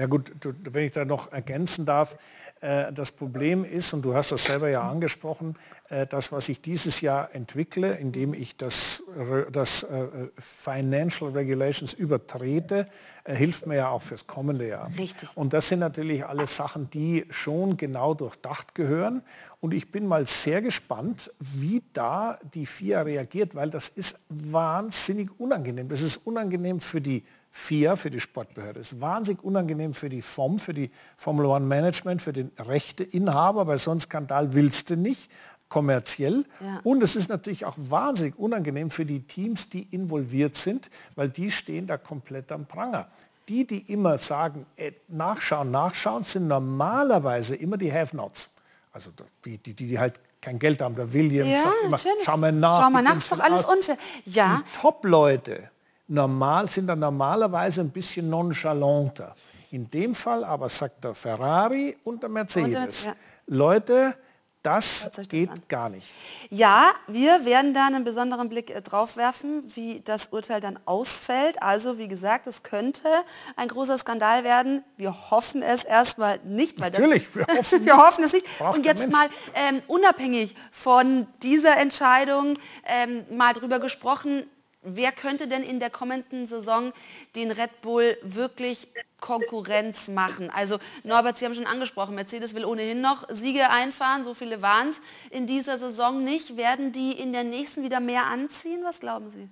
ja 0.00 0.06
gut, 0.06 0.32
wenn 0.44 0.86
ich 0.86 0.92
da 0.92 1.04
noch 1.04 1.32
ergänzen 1.32 1.86
darf, 1.86 2.16
das 2.60 3.12
Problem 3.12 3.64
ist, 3.64 3.94
und 3.94 4.02
du 4.02 4.14
hast 4.14 4.32
das 4.32 4.44
selber 4.44 4.68
ja 4.68 4.88
angesprochen, 4.88 5.56
äh, 5.90 6.06
das, 6.06 6.30
was 6.30 6.48
ich 6.48 6.60
dieses 6.60 7.00
Jahr 7.00 7.34
entwickle, 7.34 7.96
indem 7.96 8.32
ich 8.32 8.56
das, 8.56 9.02
das 9.50 9.82
äh, 9.82 10.06
Financial 10.38 11.30
Regulations 11.30 11.92
übertrete, 11.92 12.86
hilft 13.26 13.66
mir 13.66 13.76
ja 13.76 13.88
auch 13.88 14.02
fürs 14.02 14.26
kommende 14.26 14.68
Jahr. 14.68 14.90
Richtig. 14.96 15.28
Und 15.36 15.52
das 15.52 15.68
sind 15.68 15.80
natürlich 15.80 16.24
alles 16.24 16.56
Sachen, 16.56 16.90
die 16.90 17.26
schon 17.30 17.76
genau 17.76 18.14
durchdacht 18.14 18.74
gehören. 18.74 19.22
Und 19.60 19.74
ich 19.74 19.90
bin 19.90 20.06
mal 20.06 20.26
sehr 20.26 20.62
gespannt, 20.62 21.30
wie 21.38 21.82
da 21.92 22.38
die 22.54 22.66
FIA 22.66 23.02
reagiert, 23.02 23.54
weil 23.54 23.70
das 23.70 23.88
ist 23.88 24.20
wahnsinnig 24.28 25.28
unangenehm. 25.38 25.88
Das 25.88 26.02
ist 26.02 26.18
unangenehm 26.18 26.80
für 26.80 27.00
die 27.00 27.24
FIA, 27.50 27.96
für 27.96 28.10
die 28.10 28.20
Sportbehörde. 28.20 28.78
Das 28.78 28.92
ist 28.92 29.00
wahnsinnig 29.00 29.42
unangenehm 29.42 29.92
für 29.92 30.08
die 30.08 30.22
FOM, 30.22 30.58
für 30.58 30.72
die 30.72 30.90
Formel 31.16 31.46
One 31.46 31.66
Management, 31.66 32.22
für 32.22 32.32
den 32.32 32.52
Rechteinhaber, 32.58 33.66
weil 33.66 33.78
so 33.78 33.90
einen 33.90 34.00
Skandal 34.00 34.54
willst 34.54 34.90
du 34.90 34.96
nicht, 34.96 35.30
kommerziell. 35.68 36.44
Ja. 36.60 36.80
Und 36.84 37.02
es 37.02 37.16
ist 37.16 37.28
natürlich 37.28 37.64
auch 37.64 37.76
wahnsinnig 37.76 38.38
unangenehm 38.38 38.90
für 38.90 39.06
die 39.06 39.20
Teams, 39.22 39.68
die 39.68 39.82
involviert 39.90 40.56
sind, 40.56 40.90
weil 41.16 41.28
die 41.30 41.50
stehen 41.50 41.86
da 41.86 41.96
komplett 41.96 42.52
am 42.52 42.66
Pranger. 42.66 43.08
Die, 43.48 43.66
die 43.66 43.90
immer 43.92 44.18
sagen, 44.18 44.66
äh, 44.76 44.92
nachschauen, 45.08 45.70
nachschauen, 45.70 46.22
sind 46.22 46.46
normalerweise 46.46 47.56
immer 47.56 47.76
die 47.76 47.92
Have-Nots. 47.92 48.50
Also 48.92 49.10
die, 49.44 49.58
die, 49.58 49.74
die 49.74 49.98
halt 49.98 50.20
kein 50.40 50.58
Geld 50.58 50.80
haben. 50.80 50.94
Der 50.94 51.12
Williams 51.12 51.50
ja, 51.50 51.62
sagt 51.62 51.76
immer, 51.84 51.98
schau 52.22 52.36
mal 52.36 52.52
nach. 52.52 52.82
Schau 52.82 52.90
mal 52.90 53.02
nach, 53.02 53.16
ist 53.16 53.32
doch 53.32 53.40
alles 53.40 53.66
unfair. 53.66 53.96
Ja. 54.24 54.62
Die 54.64 54.78
Top-Leute, 54.80 55.70
normal, 56.10 56.68
sind 56.68 56.86
dann 56.86 56.98
normalerweise 56.98 57.80
ein 57.80 57.90
bisschen 57.90 58.28
nonchalanter. 58.28 59.34
In 59.70 59.88
dem 59.88 60.14
Fall 60.14 60.44
aber 60.44 60.68
sagt 60.68 61.04
der 61.04 61.14
Ferrari 61.14 61.96
und 62.02 62.22
der 62.22 62.28
Mercedes, 62.28 63.06
ja. 63.06 63.12
Leute, 63.46 64.14
das 64.62 65.10
geht 65.30 65.50
das 65.50 65.68
gar 65.68 65.88
nicht. 65.88 66.10
Ja, 66.50 66.90
wir 67.06 67.46
werden 67.46 67.72
da 67.72 67.86
einen 67.86 68.04
besonderen 68.04 68.50
Blick 68.50 68.68
äh, 68.68 68.82
drauf 68.82 69.16
werfen, 69.16 69.62
wie 69.74 70.02
das 70.04 70.26
Urteil 70.26 70.60
dann 70.60 70.78
ausfällt. 70.84 71.62
Also 71.62 71.96
wie 71.96 72.08
gesagt, 72.08 72.46
es 72.46 72.62
könnte 72.62 73.08
ein 73.56 73.68
großer 73.68 73.96
Skandal 73.96 74.44
werden. 74.44 74.84
Wir 74.98 75.30
hoffen 75.30 75.62
es 75.62 75.82
erstmal 75.82 76.40
nicht. 76.44 76.78
Weil 76.78 76.90
Natürlich, 76.90 77.34
wir 77.34 77.46
hoffen, 77.56 77.84
wir 77.86 77.96
hoffen 77.96 78.24
es 78.24 78.34
nicht. 78.34 78.46
Und 78.60 78.84
jetzt 78.84 79.10
mal 79.10 79.28
ähm, 79.54 79.80
unabhängig 79.86 80.54
von 80.70 81.26
dieser 81.42 81.78
Entscheidung 81.78 82.58
ähm, 82.84 83.24
mal 83.34 83.54
drüber 83.54 83.78
gesprochen, 83.78 84.42
Wer 84.82 85.12
könnte 85.12 85.46
denn 85.46 85.62
in 85.62 85.78
der 85.78 85.90
kommenden 85.90 86.46
Saison 86.46 86.94
den 87.36 87.50
Red 87.50 87.82
Bull 87.82 88.16
wirklich 88.22 88.88
Konkurrenz 89.20 90.08
machen? 90.08 90.48
Also 90.48 90.78
Norbert, 91.04 91.36
Sie 91.36 91.44
haben 91.44 91.54
schon 91.54 91.66
angesprochen, 91.66 92.14
Mercedes 92.14 92.54
will 92.54 92.64
ohnehin 92.64 93.02
noch 93.02 93.28
Siege 93.28 93.68
einfahren, 93.68 94.24
so 94.24 94.32
viele 94.32 94.62
waren 94.62 94.88
es 94.88 95.00
in 95.28 95.46
dieser 95.46 95.76
Saison 95.76 96.24
nicht. 96.24 96.56
Werden 96.56 96.92
die 96.92 97.12
in 97.12 97.34
der 97.34 97.44
nächsten 97.44 97.82
wieder 97.82 98.00
mehr 98.00 98.26
anziehen? 98.26 98.80
Was 98.82 99.00
glauben 99.00 99.28
Sie? 99.28 99.48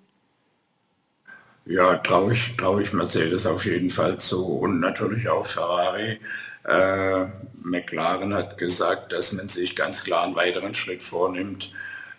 Ja, 1.67 1.99
traue 1.99 2.33
ich, 2.33 2.57
trau 2.57 2.79
ich 2.79 2.95
Mercedes 2.95 3.47
auf 3.47 3.67
jeden 3.67 3.91
Fall 3.91 4.19
zu 4.19 4.47
und 4.47 4.81
natürlich 4.81 5.29
auch 5.29 5.45
Ferrari. 5.45 6.19
Äh, 6.65 7.27
McLaren 7.63 8.33
hat 8.33 8.57
gesagt, 8.57 9.13
dass 9.13 9.33
man 9.33 9.49
sich 9.49 9.77
ganz 9.77 10.05
klar 10.05 10.25
einen 10.25 10.37
weiteren 10.37 10.73
Schritt 10.73 11.03
vornimmt. 11.03 11.71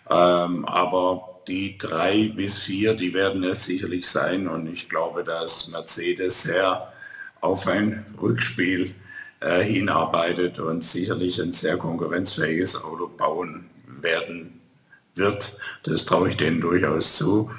Ähm, 0.07 0.65
aber 0.65 1.28
die 1.49 1.77
drei 1.77 2.31
bis 2.35 2.59
vier, 2.59 2.93
die 2.93 3.13
werden 3.13 3.43
es 3.43 3.65
sicherlich 3.65 4.07
sein. 4.07 4.47
Und 4.47 4.71
ich 4.71 4.87
glaube, 4.87 5.23
dass 5.23 5.67
Mercedes 5.67 6.43
sehr 6.43 6.93
auf 7.41 7.67
ein 7.67 8.05
Rückspiel 8.21 8.93
äh, 9.39 9.61
hinarbeitet 9.61 10.59
und 10.59 10.83
sicherlich 10.83 11.41
ein 11.41 11.53
sehr 11.53 11.77
konkurrenzfähiges 11.77 12.83
Auto 12.83 13.07
bauen 13.07 13.69
werden 14.01 14.61
wird. 15.15 15.57
Das 15.83 16.05
traue 16.05 16.29
ich 16.29 16.37
denen 16.37 16.61
durchaus 16.61 17.17
zu. 17.17 17.49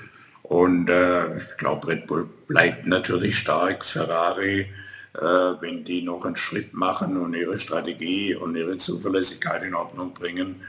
Und 0.43 0.89
äh, 0.89 1.39
ich 1.39 1.57
glaube, 1.59 1.89
Red 1.89 2.07
Bull 2.07 2.29
bleibt 2.47 2.87
natürlich 2.87 3.39
stark. 3.39 3.85
Ferrari, 3.85 4.67
äh, 5.15 5.21
wenn 5.61 5.85
die 5.85 6.03
noch 6.03 6.25
einen 6.25 6.37
Schritt 6.37 6.75
machen 6.75 7.17
und 7.17 7.35
ihre 7.35 7.59
Strategie 7.59 8.35
und 8.35 8.57
ihre 8.57 8.77
Zuverlässigkeit 8.77 9.63
in 9.63 9.75
Ordnung 9.75 10.15
bringen, 10.15 10.63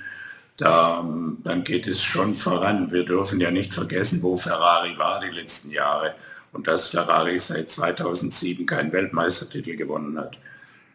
da, 0.58 1.04
dann 1.44 1.64
geht 1.64 1.88
es 1.88 2.02
schon 2.04 2.36
voran. 2.36 2.92
Wir 2.92 3.06
dürfen 3.06 3.40
ja 3.40 3.52
nicht 3.52 3.74
vergessen, 3.74 4.22
wo 4.22 4.38
Ferrari 4.38 4.98
war 4.98 5.22
die 5.22 5.36
letzten 5.36 5.72
Jahre 5.72 6.14
und 6.52 6.68
dass 6.68 6.90
Ferrari 6.90 7.40
seit 7.40 7.72
2007 7.72 8.66
keinen 8.66 8.92
Weltmeistertitel 8.92 9.76
gewonnen 9.76 10.18
hat. 10.20 10.38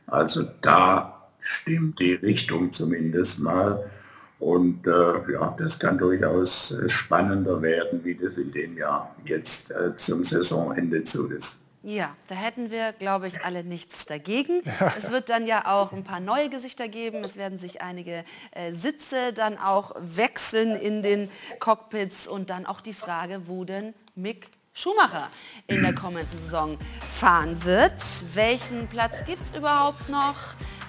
Also 0.07 0.45
da 0.63 1.29
stimmt 1.41 1.99
die 1.99 2.15
Richtung 2.15 2.73
zumindest 2.73 3.41
mal. 3.41 3.91
Und 4.39 4.87
äh, 4.87 5.33
ja, 5.33 5.57
das 5.59 5.79
kann 5.79 5.97
durchaus 5.97 6.73
äh, 6.73 6.89
spannender 6.91 7.63
werden, 7.63 8.05
wie 8.05 8.15
das 8.15 8.37
in 8.37 8.53
dem 8.53 8.77
Jahr 8.77 9.15
jetzt 9.25 9.71
äh, 9.71 9.97
zum 9.97 10.25
Saisonende 10.25 11.05
zu 11.05 11.29
ist. 11.31 11.66
Ja, 11.87 12.17
da 12.27 12.35
hätten 12.35 12.73
wir, 12.73 12.93
glaube 12.93 13.29
ich, 13.29 13.45
alle 13.45 13.63
nichts 13.63 14.07
dagegen. 14.07 14.61
Es 14.99 15.09
wird 15.13 15.31
dann 15.31 15.47
ja 15.47 15.67
auch 15.67 15.93
ein 15.93 16.03
paar 16.03 16.19
neue 16.19 16.49
Gesichter 16.49 16.89
geben. 16.89 17.19
Es 17.19 17.37
werden 17.37 17.61
sich 17.61 17.81
einige 17.81 18.25
äh, 18.51 18.73
Sitze 18.73 19.33
dann 19.33 19.57
auch 19.57 19.93
wechseln 19.97 20.75
in 20.75 21.05
den 21.05 21.31
Cockpits 21.61 22.27
und 22.27 22.51
dann 22.51 22.67
auch 22.67 22.81
die 22.81 22.93
Frage, 22.93 23.47
wo 23.47 23.63
denn 23.63 23.95
Mick 24.17 24.49
Schumacher 24.75 25.31
in 25.69 25.81
der 25.83 25.95
kommenden 25.95 26.29
Saison 26.43 26.77
fahren 27.09 27.63
wird. 27.63 28.03
Welchen 28.35 28.89
Platz 28.89 29.25
gibt 29.25 29.45
es 29.45 29.57
überhaupt 29.57 30.09
noch? 30.09 30.35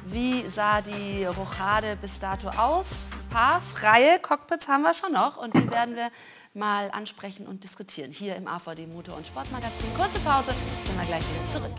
Wie 0.05 0.49
sah 0.49 0.81
die 0.81 1.25
Rochade 1.25 1.95
bis 2.01 2.19
dato 2.19 2.49
aus? 2.49 2.87
Ein 3.11 3.29
paar 3.29 3.61
freie 3.61 4.17
Cockpits 4.17 4.67
haben 4.67 4.81
wir 4.81 4.95
schon 4.95 5.13
noch 5.13 5.37
und 5.37 5.53
die 5.53 5.69
werden 5.69 5.95
wir 5.95 6.09
mal 6.57 6.89
ansprechen 6.91 7.47
und 7.47 7.63
diskutieren. 7.63 8.11
Hier 8.11 8.35
im 8.35 8.47
AVD 8.47 8.87
Motor- 8.87 9.17
und 9.17 9.27
Sportmagazin. 9.27 9.93
Kurze 9.95 10.19
Pause, 10.19 10.51
sind 10.83 10.99
wir 10.99 11.05
gleich 11.05 11.23
wieder 11.23 11.47
zurück. 11.47 11.71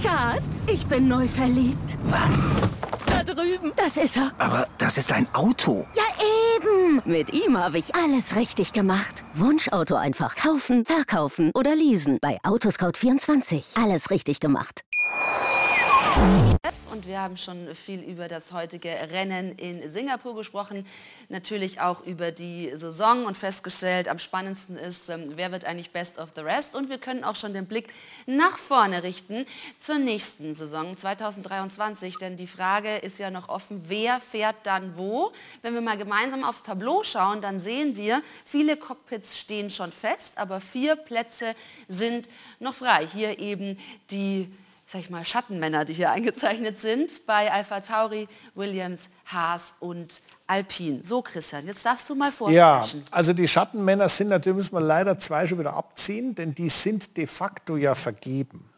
Schatz, 0.00 0.66
ich 0.68 0.86
bin 0.86 1.08
neu 1.08 1.26
verliebt. 1.26 1.98
Was? 2.04 2.50
Da 3.06 3.24
drüben. 3.24 3.72
Das 3.76 3.96
ist 3.96 4.16
er. 4.16 4.32
Aber 4.38 4.68
das 4.78 4.98
ist 4.98 5.10
ein 5.12 5.26
Auto. 5.34 5.86
Ja, 5.96 6.04
eben. 6.56 7.02
Mit 7.04 7.32
ihm 7.32 7.56
habe 7.56 7.78
ich 7.78 7.94
alles 7.94 8.36
richtig 8.36 8.72
gemacht. 8.72 9.24
Wunschauto 9.34 9.96
einfach 9.96 10.36
kaufen, 10.36 10.84
verkaufen 10.84 11.50
oder 11.54 11.74
leasen. 11.74 12.18
Bei 12.20 12.38
Autoscout24. 12.42 13.82
Alles 13.82 14.10
richtig 14.10 14.40
gemacht. 14.40 14.82
Und 17.02 17.08
wir 17.08 17.20
haben 17.20 17.36
schon 17.36 17.74
viel 17.74 18.00
über 18.00 18.28
das 18.28 18.52
heutige 18.52 18.88
Rennen 18.88 19.58
in 19.58 19.90
Singapur 19.90 20.36
gesprochen, 20.36 20.86
natürlich 21.28 21.80
auch 21.80 22.06
über 22.06 22.30
die 22.30 22.70
Saison 22.76 23.24
und 23.24 23.36
festgestellt, 23.36 24.06
am 24.06 24.20
spannendsten 24.20 24.76
ist, 24.76 25.08
ähm, 25.08 25.32
wer 25.34 25.50
wird 25.50 25.64
eigentlich 25.64 25.90
Best 25.90 26.20
of 26.20 26.28
the 26.36 26.42
Rest. 26.42 26.76
Und 26.76 26.90
wir 26.90 26.98
können 26.98 27.24
auch 27.24 27.34
schon 27.34 27.54
den 27.54 27.66
Blick 27.66 27.92
nach 28.26 28.56
vorne 28.56 29.02
richten 29.02 29.46
zur 29.80 29.98
nächsten 29.98 30.54
Saison 30.54 30.96
2023, 30.96 32.18
denn 32.18 32.36
die 32.36 32.46
Frage 32.46 32.98
ist 32.98 33.18
ja 33.18 33.32
noch 33.32 33.48
offen, 33.48 33.82
wer 33.88 34.20
fährt 34.20 34.58
dann 34.62 34.96
wo. 34.96 35.32
Wenn 35.62 35.74
wir 35.74 35.80
mal 35.80 35.98
gemeinsam 35.98 36.44
aufs 36.44 36.62
Tableau 36.62 37.02
schauen, 37.02 37.42
dann 37.42 37.58
sehen 37.58 37.96
wir, 37.96 38.22
viele 38.44 38.76
Cockpits 38.76 39.40
stehen 39.40 39.72
schon 39.72 39.90
fest, 39.90 40.38
aber 40.38 40.60
vier 40.60 40.94
Plätze 40.94 41.56
sind 41.88 42.28
noch 42.60 42.74
frei. 42.74 43.04
Hier 43.08 43.40
eben 43.40 43.76
die 44.12 44.52
sag 44.92 45.00
ich 45.00 45.10
mal, 45.10 45.24
Schattenmänner, 45.24 45.86
die 45.86 45.94
hier 45.94 46.10
eingezeichnet 46.10 46.76
sind, 46.76 47.26
bei 47.26 47.50
Alpha 47.50 47.80
Tauri, 47.80 48.28
Williams, 48.54 49.00
Haas 49.24 49.74
und 49.80 50.20
Alpine. 50.46 51.02
So, 51.02 51.22
Christian, 51.22 51.66
jetzt 51.66 51.86
darfst 51.86 52.10
du 52.10 52.14
mal 52.14 52.30
vorlesen. 52.30 52.58
Ja, 52.58 52.84
also 53.10 53.32
die 53.32 53.48
Schattenmänner 53.48 54.08
sind 54.10 54.28
natürlich, 54.28 54.56
müssen 54.56 54.74
wir 54.74 54.80
leider 54.82 55.16
zwei 55.18 55.46
schon 55.46 55.58
wieder 55.58 55.74
abziehen, 55.74 56.34
denn 56.34 56.54
die 56.54 56.68
sind 56.68 57.16
de 57.16 57.26
facto 57.26 57.76
ja 57.76 57.94
vergeben. 57.94 58.68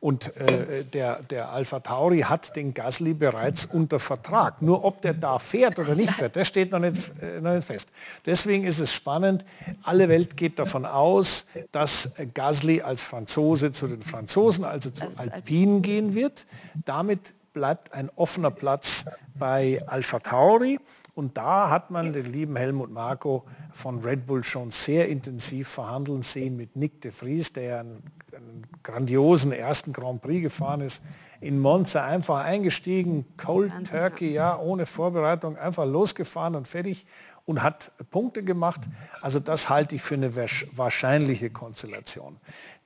Und 0.00 0.36
äh, 0.36 0.84
der, 0.84 1.22
der 1.22 1.50
Alpha 1.50 1.80
Tauri 1.80 2.20
hat 2.20 2.56
den 2.56 2.74
Gasly 2.74 3.14
bereits 3.14 3.64
unter 3.66 3.98
Vertrag. 3.98 4.62
Nur 4.62 4.84
ob 4.84 5.02
der 5.02 5.14
da 5.14 5.38
fährt 5.38 5.78
oder 5.78 5.94
nicht 5.94 6.12
fährt, 6.12 6.36
das 6.36 6.48
steht 6.48 6.72
noch 6.72 6.78
nicht, 6.78 7.12
äh, 7.20 7.40
noch 7.40 7.54
nicht 7.54 7.66
fest. 7.66 7.90
Deswegen 8.26 8.64
ist 8.64 8.80
es 8.80 8.94
spannend. 8.94 9.44
Alle 9.82 10.08
Welt 10.08 10.36
geht 10.36 10.58
davon 10.58 10.84
aus, 10.84 11.46
dass 11.72 12.10
Gasly 12.34 12.82
als 12.82 13.02
Franzose 13.02 13.72
zu 13.72 13.86
den 13.86 14.02
Franzosen, 14.02 14.64
also 14.64 14.90
zu 14.90 15.04
also 15.16 15.30
Alpinen 15.30 15.82
gehen 15.82 16.14
wird. 16.14 16.46
Damit 16.84 17.34
bleibt 17.52 17.92
ein 17.92 18.10
offener 18.16 18.50
Platz 18.50 19.06
bei 19.34 19.82
Alpha 19.86 20.18
Tauri. 20.18 20.78
Und 21.14 21.36
da 21.36 21.70
hat 21.70 21.90
man 21.90 22.12
den 22.12 22.26
lieben 22.26 22.56
Helmut 22.56 22.90
Marko 22.90 23.44
von 23.72 24.00
Red 24.00 24.26
Bull 24.26 24.42
schon 24.42 24.70
sehr 24.72 25.08
intensiv 25.08 25.68
verhandeln 25.68 26.22
sehen 26.22 26.56
mit 26.56 26.74
Nick 26.74 27.00
de 27.00 27.12
Vries, 27.12 27.52
der 27.52 27.80
einen, 27.80 28.02
einen 28.36 28.66
grandiosen 28.82 29.52
ersten 29.52 29.92
Grand 29.92 30.22
Prix 30.22 30.42
gefahren 30.42 30.80
ist, 30.80 31.02
in 31.40 31.58
Monza 31.58 32.04
einfach 32.04 32.44
eingestiegen, 32.44 33.26
Cold 33.36 33.72
Turkey, 33.90 34.32
ja, 34.32 34.58
ohne 34.58 34.86
Vorbereitung, 34.86 35.56
einfach 35.58 35.84
losgefahren 35.84 36.54
und 36.54 36.66
fertig 36.66 37.06
und 37.44 37.62
hat 37.62 37.92
Punkte 38.10 38.42
gemacht. 38.42 38.80
Also 39.20 39.40
das 39.40 39.68
halte 39.68 39.94
ich 39.96 40.02
für 40.02 40.14
eine 40.14 40.34
wahrscheinliche 40.34 41.50
Konstellation. 41.50 42.38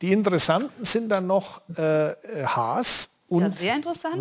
Die 0.02 0.12
interessanten 0.12 0.84
sind 0.84 1.08
dann 1.10 1.26
noch 1.26 1.62
äh, 1.76 2.14
Haas 2.44 3.10
und 3.28 3.60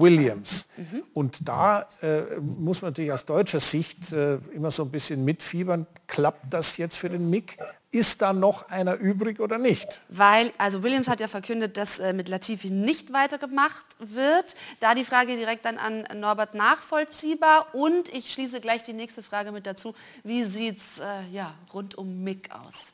Williams. 0.01 0.67
Mhm. 0.75 1.03
Und 1.13 1.47
da 1.47 1.87
äh, 2.01 2.39
muss 2.39 2.81
man 2.81 2.91
natürlich 2.91 3.11
aus 3.11 3.25
deutscher 3.25 3.59
Sicht 3.59 4.11
äh, 4.11 4.35
immer 4.53 4.69
so 4.69 4.83
ein 4.83 4.91
bisschen 4.91 5.23
mitfiebern. 5.23 5.87
Klappt 6.07 6.53
das 6.53 6.77
jetzt 6.77 6.97
für 6.97 7.09
den 7.09 7.29
Mick? 7.29 7.57
Ist 7.97 8.21
da 8.21 8.31
noch 8.31 8.69
einer 8.69 8.93
übrig 8.97 9.39
oder 9.39 9.57
nicht? 9.57 10.01
Weil, 10.07 10.53
also 10.59 10.83
Williams 10.83 11.07
hat 11.07 11.19
ja 11.19 11.27
verkündet, 11.27 11.77
dass 11.77 11.97
äh, 11.97 12.13
mit 12.13 12.29
Latifi 12.29 12.69
nicht 12.69 13.11
weitergemacht 13.11 13.87
wird. 13.97 14.55
Da 14.79 14.93
die 14.93 15.03
Frage 15.03 15.35
direkt 15.35 15.65
dann 15.65 15.79
an 15.79 16.07
Norbert 16.13 16.53
nachvollziehbar. 16.53 17.73
Und 17.73 18.13
ich 18.13 18.31
schließe 18.31 18.61
gleich 18.61 18.83
die 18.83 18.93
nächste 18.93 19.23
Frage 19.23 19.51
mit 19.51 19.65
dazu. 19.65 19.95
Wie 20.23 20.43
sieht 20.43 20.77
es 20.77 20.99
äh, 20.99 21.27
ja, 21.31 21.55
rund 21.73 21.95
um 21.95 22.23
Mick 22.23 22.51
aus? 22.51 22.93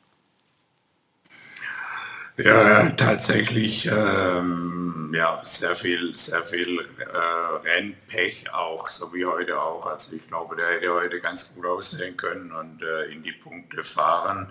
Ja, 2.38 2.88
tatsächlich 2.88 3.84
ähm, 3.84 5.12
ja, 5.14 5.42
sehr 5.44 5.76
viel, 5.76 6.16
sehr 6.16 6.44
viel 6.46 6.80
äh, 6.80 7.68
Rennpech 7.68 8.54
auch, 8.54 8.88
so 8.88 9.12
wie 9.12 9.26
heute 9.26 9.60
auch. 9.60 9.84
Also 9.84 10.16
ich 10.16 10.26
glaube, 10.28 10.56
der 10.56 10.66
hätte 10.68 10.94
heute 10.94 11.20
ganz 11.20 11.54
gut 11.54 11.66
aussehen 11.66 12.16
können 12.16 12.52
und 12.52 12.82
äh, 12.82 13.12
in 13.12 13.22
die 13.22 13.32
Punkte 13.32 13.84
fahren. 13.84 14.48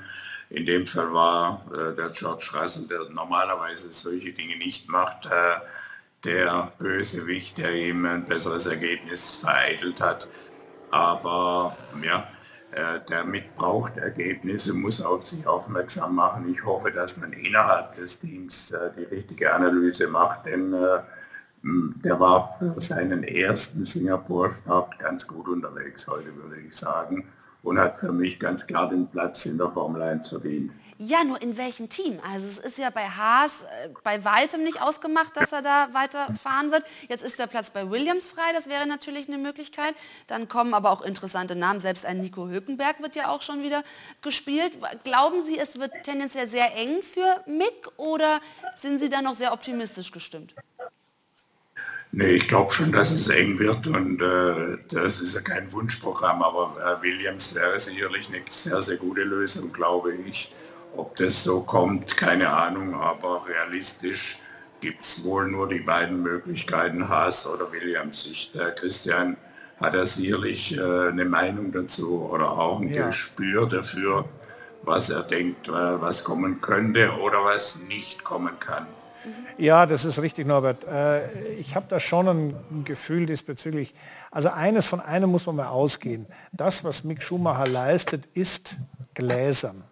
In 0.54 0.68
dem 0.68 0.86
Fall 0.86 1.12
war 1.12 1.66
äh, 1.74 1.96
der 1.96 2.10
George 2.10 2.52
Russell, 2.54 2.86
der 2.88 3.10
normalerweise 3.10 3.92
solche 3.92 4.32
Dinge 4.34 4.56
nicht 4.58 4.88
macht, 4.88 5.26
äh, 5.26 5.30
der 6.24 6.72
Bösewicht, 6.78 7.58
der 7.58 7.74
ihm 7.74 8.06
ein 8.06 8.24
besseres 8.24 8.68
Ergebnis 8.68 9.38
vereitelt 9.38 10.00
hat. 10.00 10.28
Aber 10.92 11.76
ja, 12.04 12.28
äh, 12.72 13.00
der 13.10 13.26
mitbraucht 13.26 13.98
Ergebnisse, 13.98 14.76
muss 14.76 15.02
auf 15.02 15.28
sich 15.28 15.46
aufmerksam 15.48 16.14
machen. 16.14 16.48
Ich 16.54 16.64
hoffe, 16.64 16.92
dass 16.92 17.18
man 17.18 17.34
innerhalb 17.34 17.96
des 17.96 18.20
Teams 18.20 18.70
äh, 18.70 18.92
die 18.96 19.16
richtige 19.16 19.52
Analyse 19.52 20.08
macht, 20.08 20.46
denn 20.46 20.72
äh, 20.72 21.00
der 21.64 22.20
war 22.20 22.58
für 22.60 22.80
seinen 22.80 23.24
ersten 23.24 23.86
Singapur-Start 23.86 25.00
ganz 25.00 25.26
gut 25.26 25.48
unterwegs 25.48 26.08
heute, 26.08 26.36
würde 26.36 26.62
ich 26.62 26.76
sagen, 26.76 27.28
und 27.64 27.80
hat 27.80 28.00
für 28.00 28.12
mich 28.12 28.40
ganz 28.40 28.68
klar 28.68 28.90
den 28.90 29.08
Platz 29.08 29.46
in 29.46 29.58
der 29.58 29.72
Formel 29.72 30.02
1 30.02 30.30
verdient. 30.30 30.72
Ja, 31.00 31.24
nur 31.24 31.42
in 31.42 31.58
welchem 31.58 31.90
Team? 31.90 32.20
Also 32.32 32.48
es 32.48 32.60
ist 32.60 32.78
ja 32.78 32.90
bei 32.90 33.10
Haas 33.10 33.52
äh, 33.64 33.90
bei 34.04 34.24
weitem 34.24 34.64
nicht 34.64 34.82
ausgemacht, 34.82 35.36
dass 35.36 35.52
er 35.52 35.62
da 35.62 35.90
weiterfahren 35.92 36.72
wird. 36.72 36.86
Jetzt 37.10 37.24
ist 37.24 37.40
der 37.40 37.48
Platz 37.48 37.72
bei 37.72 37.90
Williams 37.90 38.28
frei, 38.28 38.54
das 38.54 38.70
wäre 38.70 38.86
natürlich 38.86 39.28
eine 39.28 39.38
Möglichkeit. 39.38 39.96
Dann 40.28 40.48
kommen 40.48 40.74
aber 40.74 40.92
auch 40.92 41.02
interessante 41.02 41.56
Namen, 41.56 41.80
selbst 41.80 42.06
ein 42.06 42.22
Nico 42.22 42.48
Hülkenberg 42.48 43.02
wird 43.02 43.16
ja 43.16 43.30
auch 43.30 43.42
schon 43.42 43.64
wieder 43.64 43.84
gespielt. 44.22 44.74
Glauben 45.04 45.44
Sie, 45.44 45.58
es 45.58 45.80
wird 45.80 45.92
tendenziell 46.04 46.48
sehr 46.48 46.76
eng 46.78 47.02
für 47.02 47.44
Mick 47.48 47.90
oder 47.98 48.40
sind 48.78 49.00
Sie 49.00 49.10
da 49.10 49.22
noch 49.22 49.36
sehr 49.36 49.52
optimistisch 49.52 50.12
gestimmt? 50.12 50.54
Nee, 52.16 52.34
ich 52.34 52.48
glaube 52.48 52.72
schon, 52.72 52.92
dass 52.92 53.12
es 53.12 53.28
eng 53.30 53.58
wird 53.58 53.88
und 53.88 54.22
äh, 54.22 54.78
das 54.90 55.20
ist 55.20 55.34
ja 55.34 55.42
kein 55.42 55.72
Wunschprogramm, 55.72 56.44
aber 56.44 56.78
äh, 56.80 57.04
Williams 57.04 57.56
wäre 57.56 57.80
sicherlich 57.80 58.30
eine 58.30 58.44
sehr, 58.48 58.84
sehr 58.84 58.98
gute 58.98 59.24
Lösung, 59.24 59.74
glaube 59.74 60.14
ich. 60.14 60.54
Ob 60.96 61.16
das 61.16 61.44
so 61.44 61.62
kommt, 61.62 62.16
keine 62.16 62.52
Ahnung, 62.52 62.94
aber 62.94 63.48
realistisch 63.50 64.38
gibt 64.80 65.04
es 65.04 65.24
wohl 65.24 65.50
nur 65.50 65.68
die 65.68 65.80
beiden 65.80 66.22
Möglichkeiten, 66.22 67.10
Haas 67.10 67.48
oder 67.48 67.72
Williams. 67.72 68.30
Ich, 68.32 68.52
der 68.52 68.76
Christian 68.76 69.36
hat 69.80 69.96
er 69.96 70.06
sicherlich 70.06 70.78
äh, 70.78 71.08
eine 71.08 71.26
Meinung 71.26 71.72
dazu 71.72 72.30
oder 72.32 72.52
auch 72.52 72.80
ein 72.80 72.94
ja. 72.94 73.08
Gespür 73.08 73.68
dafür, 73.68 74.26
was 74.84 75.10
er 75.10 75.24
denkt, 75.24 75.68
äh, 75.68 75.72
was 75.72 76.24
kommen 76.24 76.62
könnte 76.62 77.12
oder 77.14 77.44
was 77.44 77.80
nicht 77.88 78.24
kommen 78.24 78.60
kann. 78.60 78.86
Ja, 79.58 79.86
das 79.86 80.06
ist 80.06 80.22
richtig, 80.22 80.48
Norbert. 80.48 80.84
Äh, 80.86 81.54
ich 81.54 81.76
habe 81.76 81.86
da 81.90 82.00
schon 82.00 82.28
ein 82.28 82.84
Gefühl 82.84 83.26
diesbezüglich. 83.26 83.94
Also 84.32 84.50
eines 84.50 84.86
von 84.86 85.00
einem 85.00 85.30
muss 85.30 85.46
man 85.46 85.58
mal 85.58 85.68
ausgehen. 85.68 86.26
Das, 86.52 86.84
was 86.84 87.04
Mick 87.04 87.22
Schumacher 87.22 87.68
leistet, 87.68 88.28
ist 88.34 88.78
gläsern. 89.14 89.84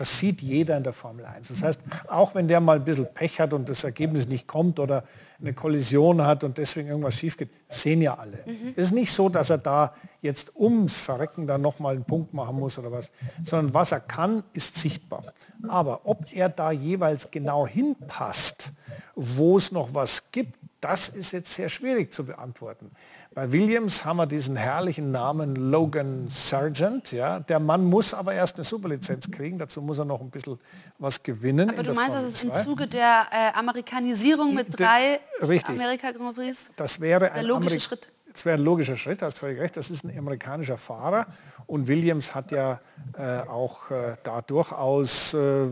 Das 0.00 0.18
sieht 0.18 0.40
jeder 0.40 0.78
in 0.78 0.82
der 0.82 0.94
Formel 0.94 1.26
1. 1.26 1.48
Das 1.48 1.62
heißt, 1.62 1.80
auch 2.08 2.34
wenn 2.34 2.48
der 2.48 2.60
mal 2.60 2.76
ein 2.76 2.84
bisschen 2.86 3.06
Pech 3.12 3.38
hat 3.38 3.52
und 3.52 3.68
das 3.68 3.84
Ergebnis 3.84 4.26
nicht 4.26 4.46
kommt 4.46 4.80
oder 4.80 5.04
eine 5.38 5.52
Kollision 5.52 6.24
hat 6.24 6.42
und 6.42 6.56
deswegen 6.56 6.88
irgendwas 6.88 7.16
schief 7.16 7.36
geht, 7.36 7.50
sehen 7.68 8.00
ja 8.00 8.14
alle. 8.14 8.38
Mhm. 8.46 8.72
Es 8.76 8.86
ist 8.86 8.92
nicht 8.92 9.12
so, 9.12 9.28
dass 9.28 9.50
er 9.50 9.58
da 9.58 9.94
jetzt 10.22 10.56
ums 10.56 10.98
Verrecken 10.98 11.46
dann 11.46 11.60
nochmal 11.60 11.96
einen 11.96 12.04
Punkt 12.04 12.32
machen 12.32 12.56
muss 12.56 12.78
oder 12.78 12.90
was, 12.90 13.12
sondern 13.44 13.74
was 13.74 13.92
er 13.92 14.00
kann, 14.00 14.42
ist 14.54 14.76
sichtbar. 14.76 15.22
Aber 15.68 16.00
ob 16.04 16.24
er 16.32 16.48
da 16.48 16.72
jeweils 16.72 17.30
genau 17.30 17.66
hinpasst 17.66 18.72
wo 19.20 19.58
es 19.58 19.70
noch 19.70 19.92
was 19.92 20.30
gibt, 20.32 20.56
das 20.80 21.10
ist 21.10 21.32
jetzt 21.32 21.52
sehr 21.52 21.68
schwierig 21.68 22.12
zu 22.12 22.24
beantworten. 22.24 22.90
Bei 23.32 23.52
Williams 23.52 24.04
haben 24.04 24.16
wir 24.16 24.26
diesen 24.26 24.56
herrlichen 24.56 25.12
Namen 25.12 25.54
Logan 25.54 26.26
Sargent. 26.28 27.12
Ja. 27.12 27.38
Der 27.38 27.60
Mann 27.60 27.84
muss 27.84 28.12
aber 28.12 28.32
erst 28.34 28.56
eine 28.56 28.64
Superlizenz 28.64 29.30
kriegen. 29.30 29.58
Dazu 29.58 29.82
muss 29.82 29.98
er 29.98 30.04
noch 30.04 30.20
ein 30.20 30.30
bisschen 30.30 30.58
was 30.98 31.22
gewinnen. 31.22 31.70
Aber 31.70 31.82
du 31.82 31.92
meinst, 31.92 32.16
dass 32.16 32.24
es 32.24 32.42
im 32.42 32.52
Zuge 32.64 32.88
der 32.88 33.26
äh, 33.30 33.56
Amerikanisierung 33.56 34.54
mit 34.54 34.78
drei 34.78 35.20
Amerika 35.40 36.10
Grand 36.10 36.34
Prix 36.34 36.70
das 36.74 36.98
wäre 36.98 37.30
der 37.30 37.42
logische 37.42 37.56
Ameri 37.56 37.80
Schritt? 37.80 38.08
Das 38.32 38.44
wäre 38.44 38.58
ein 38.58 38.64
logischer 38.64 38.96
Schritt, 38.96 39.22
hast 39.22 39.38
völlig 39.38 39.58
recht. 39.58 39.76
Das 39.76 39.90
ist 39.90 40.04
ein 40.04 40.16
amerikanischer 40.16 40.76
Fahrer 40.76 41.26
und 41.66 41.88
Williams 41.88 42.34
hat 42.34 42.52
ja 42.52 42.80
äh, 43.18 43.40
auch 43.40 43.90
äh, 43.90 44.16
da 44.22 44.40
durchaus 44.42 45.34
äh, 45.34 45.66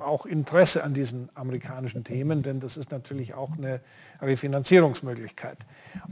auch 0.00 0.26
Interesse 0.26 0.82
an 0.82 0.94
diesen 0.94 1.28
amerikanischen 1.34 2.04
Themen, 2.04 2.42
denn 2.42 2.60
das 2.60 2.76
ist 2.76 2.90
natürlich 2.90 3.34
auch 3.34 3.52
eine 3.56 3.80
Refinanzierungsmöglichkeit. 4.20 5.58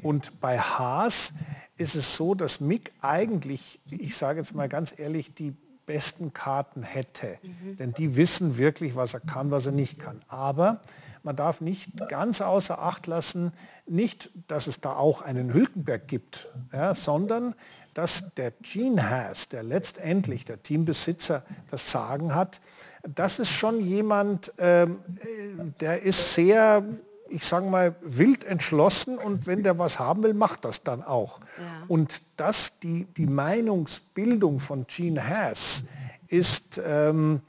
Und 0.03 0.41
bei 0.41 0.59
Haas 0.59 1.35
ist 1.77 1.95
es 1.97 2.17
so, 2.17 2.35
dass 2.35 2.61
Mick 2.61 2.93
eigentlich, 3.01 3.81
ich 3.91 4.17
sage 4.17 4.39
jetzt 4.39 4.55
mal 4.55 4.69
ganz 4.69 4.97
ehrlich, 4.97 5.35
die 5.35 5.55
besten 5.87 6.33
Karten 6.33 6.83
hätte. 6.83 7.39
Mhm. 7.43 7.77
Denn 7.77 7.93
die 7.93 8.17
wissen 8.17 8.57
wirklich, 8.57 8.95
was 8.95 9.15
er 9.15 9.21
kann, 9.21 9.51
was 9.51 9.67
er 9.67 9.73
nicht 9.73 9.99
kann. 9.99 10.21
Aber 10.29 10.81
man 11.23 11.37
darf 11.37 11.61
nicht 11.61 12.09
ganz 12.09 12.41
außer 12.41 12.81
Acht 12.81 13.07
lassen, 13.07 13.53
nicht, 13.87 14.31
dass 14.49 14.67
es 14.67 14.81
da 14.81 14.95
auch 14.95 15.23
einen 15.23 15.53
Hülkenberg 15.53 16.07
gibt, 16.09 16.49
ja, 16.73 16.95
sondern 16.95 17.55
dass 17.95 18.35
der 18.35 18.53
Gene 18.63 19.11
Haas, 19.11 19.49
der 19.49 19.63
letztendlich 19.63 20.45
der 20.45 20.63
Teambesitzer 20.63 21.43
das 21.71 21.93
Sagen 21.93 22.35
hat, 22.35 22.61
das 23.03 23.39
ist 23.39 23.51
schon 23.51 23.81
jemand, 23.81 24.53
ähm, 24.59 24.99
der 25.81 26.03
ist 26.03 26.35
sehr, 26.35 26.85
ich 27.29 27.45
sage 27.45 27.67
mal, 27.67 27.95
wild 28.01 28.45
entschlossen 28.45 29.19
und 29.19 29.47
wenn 29.47 29.63
der 29.63 29.79
was 29.79 29.99
haben 29.99 30.23
will, 30.23 30.35
macht 30.35 30.65
das 30.65 30.83
dann 30.83 31.03
auch. 31.03 31.41
Ja. 31.41 31.85
Und 31.89 32.23
dass 32.37 32.79
die, 32.79 33.07
die 33.17 33.27
Meinungsbildung 33.27 34.61
von 34.61 34.87
Gene 34.87 35.27
Haas 35.27 35.85
ist, 36.29 36.81
ähm, 36.85 37.41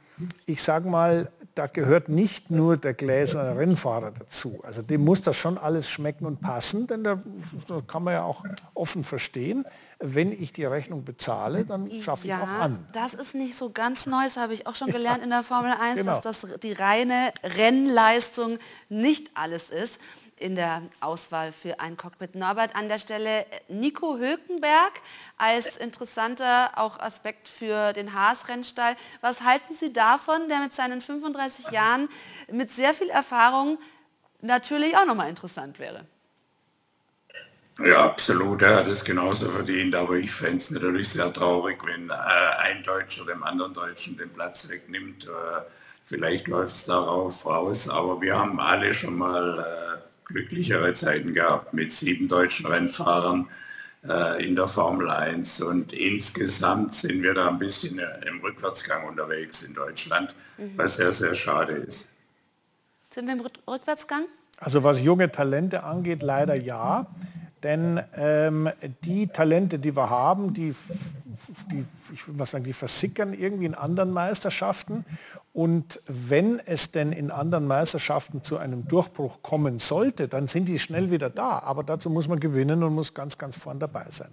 ich 0.45 0.61
sage 0.61 0.89
mal, 0.89 1.32
da 1.55 1.67
gehört 1.67 2.09
nicht 2.09 2.49
nur 2.49 2.77
der 2.77 2.93
gläserne 2.93 3.57
Rennfahrer 3.57 4.11
dazu. 4.11 4.59
Also 4.63 4.81
dem 4.81 5.03
muss 5.03 5.21
das 5.21 5.37
schon 5.37 5.57
alles 5.57 5.89
schmecken 5.89 6.25
und 6.25 6.41
passen, 6.41 6.87
denn 6.87 7.03
da, 7.03 7.21
da 7.67 7.81
kann 7.81 8.03
man 8.03 8.13
ja 8.13 8.23
auch 8.23 8.43
offen 8.73 9.03
verstehen. 9.03 9.65
Wenn 9.99 10.31
ich 10.31 10.51
die 10.51 10.65
Rechnung 10.65 11.05
bezahle, 11.05 11.63
dann 11.65 11.89
schaffe 12.01 12.27
ja, 12.27 12.37
ich 12.37 12.43
auch 12.43 12.47
an. 12.47 12.87
Das 12.93 13.13
ist 13.13 13.35
nicht 13.35 13.57
so 13.57 13.69
ganz 13.69 14.05
neu, 14.05 14.23
das 14.23 14.37
habe 14.37 14.53
ich 14.53 14.67
auch 14.67 14.75
schon 14.75 14.89
gelernt 14.89 15.23
in 15.23 15.29
der 15.29 15.43
Formel 15.43 15.73
1, 15.79 15.99
genau. 15.99 16.19
dass 16.19 16.41
das 16.41 16.59
die 16.61 16.73
reine 16.73 17.31
Rennleistung 17.43 18.57
nicht 18.89 19.31
alles 19.35 19.69
ist 19.69 19.99
in 20.43 20.55
der 20.55 20.81
Auswahl 20.99 21.53
für 21.53 21.79
ein 21.79 21.95
Cockpit. 21.95 22.35
Norbert, 22.35 22.75
an 22.75 22.89
der 22.89 22.99
Stelle 22.99 23.45
Nico 23.69 24.17
Hülkenberg 24.17 24.91
als 25.43 25.75
interessanter 25.77 26.71
auch 26.75 26.99
Aspekt 26.99 27.47
für 27.49 27.91
den 27.93 28.13
Haas-Rennstall. 28.13 28.95
Was 29.21 29.41
halten 29.41 29.73
Sie 29.73 29.91
davon, 29.91 30.47
der 30.47 30.59
mit 30.59 30.73
seinen 30.73 31.01
35 31.01 31.71
Jahren 31.71 32.07
mit 32.49 32.71
sehr 32.71 32.93
viel 32.93 33.09
Erfahrung 33.09 33.77
natürlich 34.41 34.95
auch 34.95 35.05
nochmal 35.05 35.29
interessant 35.29 35.79
wäre? 35.79 36.05
Ja, 37.79 38.05
absolut. 38.05 38.61
Er 38.61 38.77
hat 38.77 38.87
es 38.87 39.03
genauso 39.03 39.49
verdient, 39.49 39.95
aber 39.95 40.15
ich 40.15 40.31
fände 40.31 40.57
es 40.57 40.71
natürlich 40.71 41.09
sehr 41.09 41.33
traurig, 41.33 41.79
wenn 41.85 42.09
äh, 42.09 42.13
ein 42.13 42.83
Deutscher 42.83 43.25
dem 43.25 43.43
anderen 43.43 43.73
Deutschen 43.73 44.15
den 44.15 44.31
Platz 44.31 44.69
wegnimmt. 44.69 45.25
Äh, 45.25 45.61
vielleicht 46.05 46.47
läuft 46.47 46.75
es 46.75 46.85
darauf 46.85 47.45
raus, 47.45 47.89
aber 47.89 48.21
wir 48.21 48.37
haben 48.37 48.59
alle 48.59 48.93
schon 48.93 49.17
mal 49.17 49.59
äh, 49.59 50.31
glücklichere 50.31 50.93
Zeiten 50.93 51.33
gehabt 51.33 51.73
mit 51.73 51.91
sieben 51.91 52.27
deutschen 52.27 52.67
Rennfahrern 52.67 53.49
äh, 54.07 54.45
in 54.45 54.55
der 54.55 54.67
Formel 54.67 55.09
1 55.09 55.61
und 55.61 55.93
insgesamt 55.93 56.95
sind 56.95 57.23
wir 57.23 57.33
da 57.33 57.49
ein 57.49 57.59
bisschen 57.59 57.99
äh, 57.99 58.05
im 58.27 58.41
Rückwärtsgang 58.41 59.07
unterwegs 59.07 59.63
in 59.63 59.73
Deutschland, 59.73 60.35
mhm. 60.57 60.71
was 60.75 60.97
sehr, 60.97 61.13
sehr 61.13 61.35
schade 61.35 61.73
ist. 61.73 62.09
Sind 63.09 63.27
wir 63.27 63.33
im 63.33 63.47
Rückwärtsgang? 63.67 64.23
Also 64.57 64.83
was 64.83 65.01
junge 65.01 65.31
Talente 65.31 65.83
angeht, 65.83 66.21
leider 66.21 66.55
ja. 66.55 67.07
Denn 67.63 68.01
ähm, 68.17 68.69
die 69.05 69.27
Talente, 69.27 69.79
die 69.79 69.95
wir 69.95 70.09
haben, 70.09 70.53
die, 70.53 70.75
die, 71.71 71.86
ich 72.13 72.27
will 72.27 72.36
mal 72.36 72.45
sagen, 72.45 72.63
die 72.63 72.73
versickern 72.73 73.34
irgendwie 73.34 73.65
in 73.65 73.75
anderen 73.75 74.11
Meisterschaften. 74.11 75.05
Und 75.53 76.01
wenn 76.07 76.59
es 76.59 76.91
denn 76.91 77.11
in 77.11 77.31
anderen 77.31 77.67
Meisterschaften 77.67 78.43
zu 78.43 78.57
einem 78.57 78.88
Durchbruch 78.88 79.41
kommen 79.41 79.79
sollte, 79.79 80.27
dann 80.27 80.47
sind 80.47 80.65
die 80.65 80.79
schnell 80.79 81.11
wieder 81.11 81.29
da. 81.29 81.59
Aber 81.59 81.84
dazu 81.84 82.09
muss 82.09 82.27
man 82.27 82.39
gewinnen 82.39 82.84
und 82.84 82.93
muss 82.93 83.13
ganz, 83.13 83.38
ganz 83.38 83.57
vorn 83.57 83.79
dabei 83.79 84.05
sein. 84.09 84.31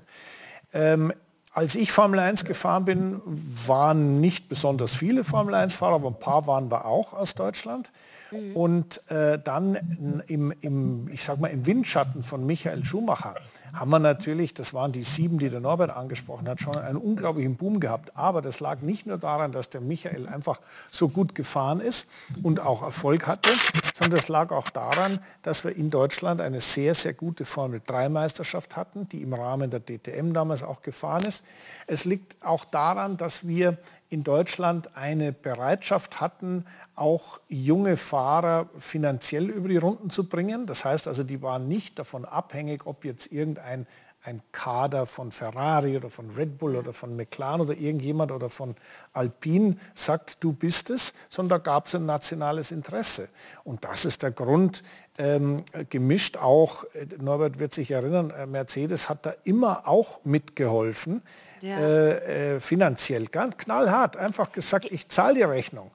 Ähm, 0.72 1.12
als 1.52 1.74
ich 1.74 1.90
Formel 1.90 2.20
1 2.20 2.44
gefahren 2.44 2.84
bin, 2.84 3.20
waren 3.24 4.20
nicht 4.20 4.48
besonders 4.48 4.94
viele 4.94 5.24
Formel 5.24 5.54
1-Fahrer, 5.54 5.96
aber 5.96 6.08
ein 6.08 6.18
paar 6.18 6.46
waren 6.46 6.70
wir 6.70 6.84
auch 6.84 7.12
aus 7.12 7.34
Deutschland. 7.34 7.90
Mhm. 8.30 8.56
Und 8.56 9.10
äh, 9.10 9.38
dann 9.38 10.22
im, 10.26 10.52
im, 10.60 11.08
ich 11.08 11.22
sag 11.22 11.40
mal, 11.40 11.48
im 11.48 11.66
Windschatten 11.66 12.22
von 12.22 12.44
Michael 12.46 12.84
Schumacher 12.84 13.34
haben 13.72 13.90
wir 13.90 13.98
natürlich, 13.98 14.54
das 14.54 14.74
waren 14.74 14.92
die 14.92 15.02
sieben, 15.02 15.38
die 15.38 15.48
der 15.48 15.60
Norbert 15.60 15.90
angesprochen 15.90 16.48
hat, 16.48 16.60
schon 16.60 16.76
einen 16.76 16.96
unglaublichen 16.96 17.56
Boom 17.56 17.80
gehabt. 17.80 18.16
Aber 18.16 18.42
das 18.42 18.60
lag 18.60 18.80
nicht 18.80 19.06
nur 19.06 19.18
daran, 19.18 19.52
dass 19.52 19.70
der 19.70 19.80
Michael 19.80 20.28
einfach 20.28 20.60
so 20.90 21.08
gut 21.08 21.34
gefahren 21.34 21.80
ist 21.80 22.08
und 22.42 22.60
auch 22.60 22.82
Erfolg 22.82 23.26
hatte, 23.26 23.50
sondern 23.94 24.18
es 24.18 24.28
lag 24.28 24.50
auch 24.50 24.70
daran, 24.70 25.20
dass 25.42 25.64
wir 25.64 25.76
in 25.76 25.90
Deutschland 25.90 26.40
eine 26.40 26.60
sehr, 26.60 26.94
sehr 26.94 27.14
gute 27.14 27.44
Formel-3-Meisterschaft 27.44 28.76
hatten, 28.76 29.08
die 29.08 29.22
im 29.22 29.34
Rahmen 29.34 29.70
der 29.70 29.80
DTM 29.80 30.32
damals 30.32 30.62
auch 30.62 30.82
gefahren 30.82 31.24
ist. 31.24 31.44
Es 31.86 32.04
liegt 32.04 32.44
auch 32.44 32.64
daran, 32.64 33.16
dass 33.16 33.46
wir 33.46 33.78
in 34.10 34.24
Deutschland 34.24 34.96
eine 34.96 35.32
Bereitschaft 35.32 36.20
hatten, 36.20 36.66
auch 37.00 37.40
junge 37.48 37.96
Fahrer 37.96 38.68
finanziell 38.78 39.48
über 39.50 39.68
die 39.68 39.78
Runden 39.78 40.10
zu 40.10 40.28
bringen. 40.28 40.66
Das 40.66 40.84
heißt 40.84 41.08
also, 41.08 41.24
die 41.24 41.42
waren 41.42 41.66
nicht 41.66 41.98
davon 41.98 42.24
abhängig, 42.24 42.86
ob 42.86 43.04
jetzt 43.04 43.32
irgendein 43.32 43.86
ein 44.22 44.42
Kader 44.52 45.06
von 45.06 45.32
Ferrari 45.32 45.96
oder 45.96 46.10
von 46.10 46.30
Red 46.30 46.58
Bull 46.58 46.76
oder 46.76 46.92
von 46.92 47.16
McLaren 47.16 47.62
oder 47.62 47.74
irgendjemand 47.74 48.32
oder 48.32 48.50
von 48.50 48.76
Alpine 49.14 49.76
sagt, 49.94 50.44
du 50.44 50.52
bist 50.52 50.90
es, 50.90 51.14
sondern 51.30 51.58
da 51.58 51.70
gab 51.70 51.86
es 51.86 51.94
ein 51.94 52.04
nationales 52.04 52.70
Interesse. 52.70 53.28
Und 53.64 53.84
das 53.84 54.04
ist 54.04 54.22
der 54.22 54.30
Grund, 54.30 54.82
ähm, 55.16 55.58
gemischt 55.88 56.36
auch, 56.36 56.84
äh, 56.94 57.06
Norbert 57.18 57.58
wird 57.58 57.72
sich 57.72 57.90
erinnern, 57.90 58.30
äh, 58.30 58.46
Mercedes 58.46 59.08
hat 59.08 59.24
da 59.24 59.34
immer 59.44 59.88
auch 59.88 60.22
mitgeholfen, 60.24 61.22
ja. 61.62 61.78
äh, 61.78 62.54
äh, 62.56 62.60
finanziell, 62.60 63.26
ganz 63.26 63.56
knallhart, 63.56 64.16
einfach 64.16 64.52
gesagt, 64.52 64.90
ich 64.90 65.08
zahle 65.08 65.34
die 65.34 65.42
Rechnung. 65.42 65.90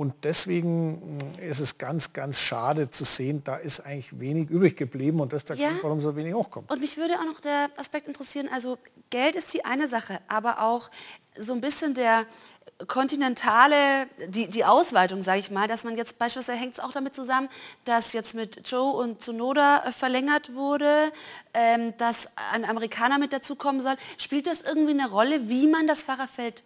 Und 0.00 0.14
deswegen 0.24 1.18
mm, 1.18 1.18
ist 1.42 1.60
es 1.60 1.76
ganz, 1.76 2.14
ganz 2.14 2.40
schade 2.40 2.90
zu 2.90 3.04
sehen, 3.04 3.44
da 3.44 3.56
ist 3.56 3.80
eigentlich 3.80 4.18
wenig 4.18 4.48
übrig 4.48 4.74
geblieben 4.74 5.20
und 5.20 5.34
das 5.34 5.42
ist 5.42 5.50
der 5.50 5.56
ja. 5.56 5.68
Grund, 5.68 5.82
warum 5.82 6.00
so 6.00 6.16
wenig 6.16 6.32
hochkommt. 6.32 6.72
Und 6.72 6.80
mich 6.80 6.96
würde 6.96 7.18
auch 7.18 7.26
noch 7.26 7.38
der 7.40 7.68
Aspekt 7.76 8.08
interessieren, 8.08 8.48
also 8.50 8.78
Geld 9.10 9.36
ist 9.36 9.52
die 9.52 9.66
eine 9.66 9.88
Sache, 9.88 10.18
aber 10.26 10.62
auch 10.62 10.90
so 11.36 11.52
ein 11.52 11.60
bisschen 11.60 11.92
der 11.92 12.24
kontinentale, 12.86 14.06
die, 14.28 14.48
die 14.48 14.64
Ausweitung, 14.64 15.22
sage 15.22 15.40
ich 15.40 15.50
mal, 15.50 15.68
dass 15.68 15.84
man 15.84 15.98
jetzt 15.98 16.18
beispielsweise 16.18 16.58
hängt 16.58 16.72
es 16.72 16.80
auch 16.80 16.92
damit 16.92 17.14
zusammen, 17.14 17.50
dass 17.84 18.14
jetzt 18.14 18.34
mit 18.34 18.66
Joe 18.70 18.92
und 18.92 19.20
Tsunoda 19.20 19.84
äh, 19.84 19.92
verlängert 19.92 20.54
wurde, 20.54 21.12
ähm, 21.52 21.92
dass 21.98 22.26
ein 22.54 22.64
Amerikaner 22.64 23.18
mit 23.18 23.34
dazukommen 23.34 23.82
soll. 23.82 23.96
Spielt 24.16 24.46
das 24.46 24.62
irgendwie 24.62 24.92
eine 24.92 25.10
Rolle, 25.10 25.50
wie 25.50 25.66
man 25.66 25.86
das 25.86 26.02
Fahrerfeld 26.04 26.62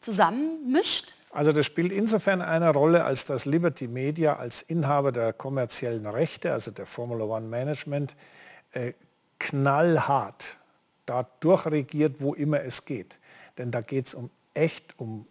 zusammenmischt? 0.00 1.14
Also 1.30 1.52
das 1.52 1.66
spielt 1.66 1.92
insofern 1.92 2.40
eine 2.40 2.70
Rolle, 2.70 3.04
als 3.04 3.26
dass 3.26 3.44
Liberty 3.44 3.86
Media 3.86 4.36
als 4.36 4.62
Inhaber 4.62 5.12
der 5.12 5.32
kommerziellen 5.32 6.06
Rechte, 6.06 6.52
also 6.52 6.70
der 6.70 6.86
Formula 6.86 7.24
One 7.24 7.46
Management, 7.46 8.16
äh, 8.72 8.92
knallhart 9.38 10.56
da 11.06 11.26
durchregiert, 11.40 12.20
wo 12.20 12.34
immer 12.34 12.62
es 12.62 12.84
geht. 12.84 13.18
Denn 13.56 13.70
da 13.70 13.80
geht 13.80 14.06
es 14.06 14.14
um 14.14 14.30
echt 14.54 14.98
um 14.98 15.26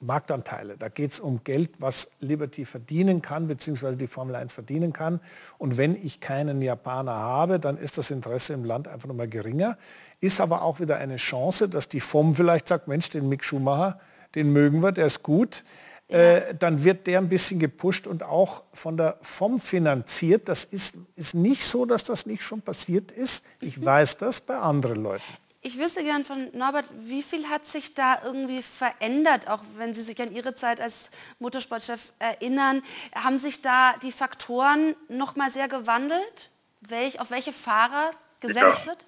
Marktanteile. 0.00 0.76
Da 0.78 0.88
geht 0.88 1.12
es 1.12 1.20
um 1.20 1.44
Geld, 1.44 1.72
was 1.78 2.10
Liberty 2.20 2.64
verdienen 2.64 3.20
kann, 3.20 3.48
beziehungsweise 3.48 3.98
die 3.98 4.06
Formel 4.06 4.34
1 4.34 4.52
verdienen 4.52 4.92
kann. 4.92 5.20
Und 5.58 5.76
wenn 5.76 5.94
ich 5.94 6.20
keinen 6.20 6.62
Japaner 6.62 7.12
habe, 7.12 7.60
dann 7.60 7.76
ist 7.76 7.98
das 7.98 8.10
Interesse 8.10 8.54
im 8.54 8.64
Land 8.64 8.88
einfach 8.88 9.08
nochmal 9.08 9.28
geringer. 9.28 9.76
Ist 10.20 10.40
aber 10.40 10.62
auch 10.62 10.80
wieder 10.80 10.96
eine 10.96 11.16
Chance, 11.16 11.68
dass 11.68 11.88
die 11.88 12.00
FOM 12.00 12.34
vielleicht 12.34 12.68
sagt, 12.68 12.88
Mensch, 12.88 13.10
den 13.10 13.28
Mick 13.28 13.44
Schumacher, 13.44 14.00
den 14.34 14.52
mögen 14.52 14.82
wir, 14.82 14.92
der 14.92 15.06
ist 15.06 15.22
gut. 15.22 15.64
Ja. 16.08 16.18
Äh, 16.18 16.54
dann 16.54 16.82
wird 16.84 17.06
der 17.06 17.18
ein 17.18 17.28
bisschen 17.28 17.60
gepusht 17.60 18.06
und 18.06 18.22
auch 18.22 18.64
von 18.72 18.96
der 18.96 19.18
FOM 19.22 19.60
finanziert. 19.60 20.48
Das 20.48 20.64
ist, 20.64 20.96
ist 21.16 21.34
nicht 21.34 21.64
so, 21.64 21.84
dass 21.84 22.04
das 22.04 22.26
nicht 22.26 22.42
schon 22.42 22.62
passiert 22.62 23.12
ist. 23.12 23.44
Ich 23.60 23.78
mhm. 23.78 23.84
weiß 23.84 24.16
das 24.16 24.40
bei 24.40 24.58
anderen 24.58 25.02
Leuten. 25.02 25.22
Ich 25.62 25.78
wüsste 25.78 26.02
gern 26.02 26.24
von 26.24 26.48
Norbert, 26.54 26.86
wie 27.00 27.22
viel 27.22 27.46
hat 27.50 27.66
sich 27.66 27.94
da 27.94 28.18
irgendwie 28.24 28.62
verändert, 28.62 29.46
auch 29.46 29.60
wenn 29.76 29.92
Sie 29.92 30.02
sich 30.02 30.20
an 30.22 30.32
Ihre 30.32 30.54
Zeit 30.54 30.80
als 30.80 31.10
Motorsportchef 31.38 32.12
erinnern. 32.18 32.82
Haben 33.14 33.38
sich 33.38 33.60
da 33.60 33.94
die 34.02 34.10
Faktoren 34.10 34.96
noch 35.08 35.36
mal 35.36 35.50
sehr 35.50 35.68
gewandelt, 35.68 36.50
welch, 36.80 37.20
auf 37.20 37.30
welche 37.30 37.52
Fahrer 37.52 38.10
gesetzt 38.40 38.58
ja, 38.58 38.86
wird? 38.86 39.06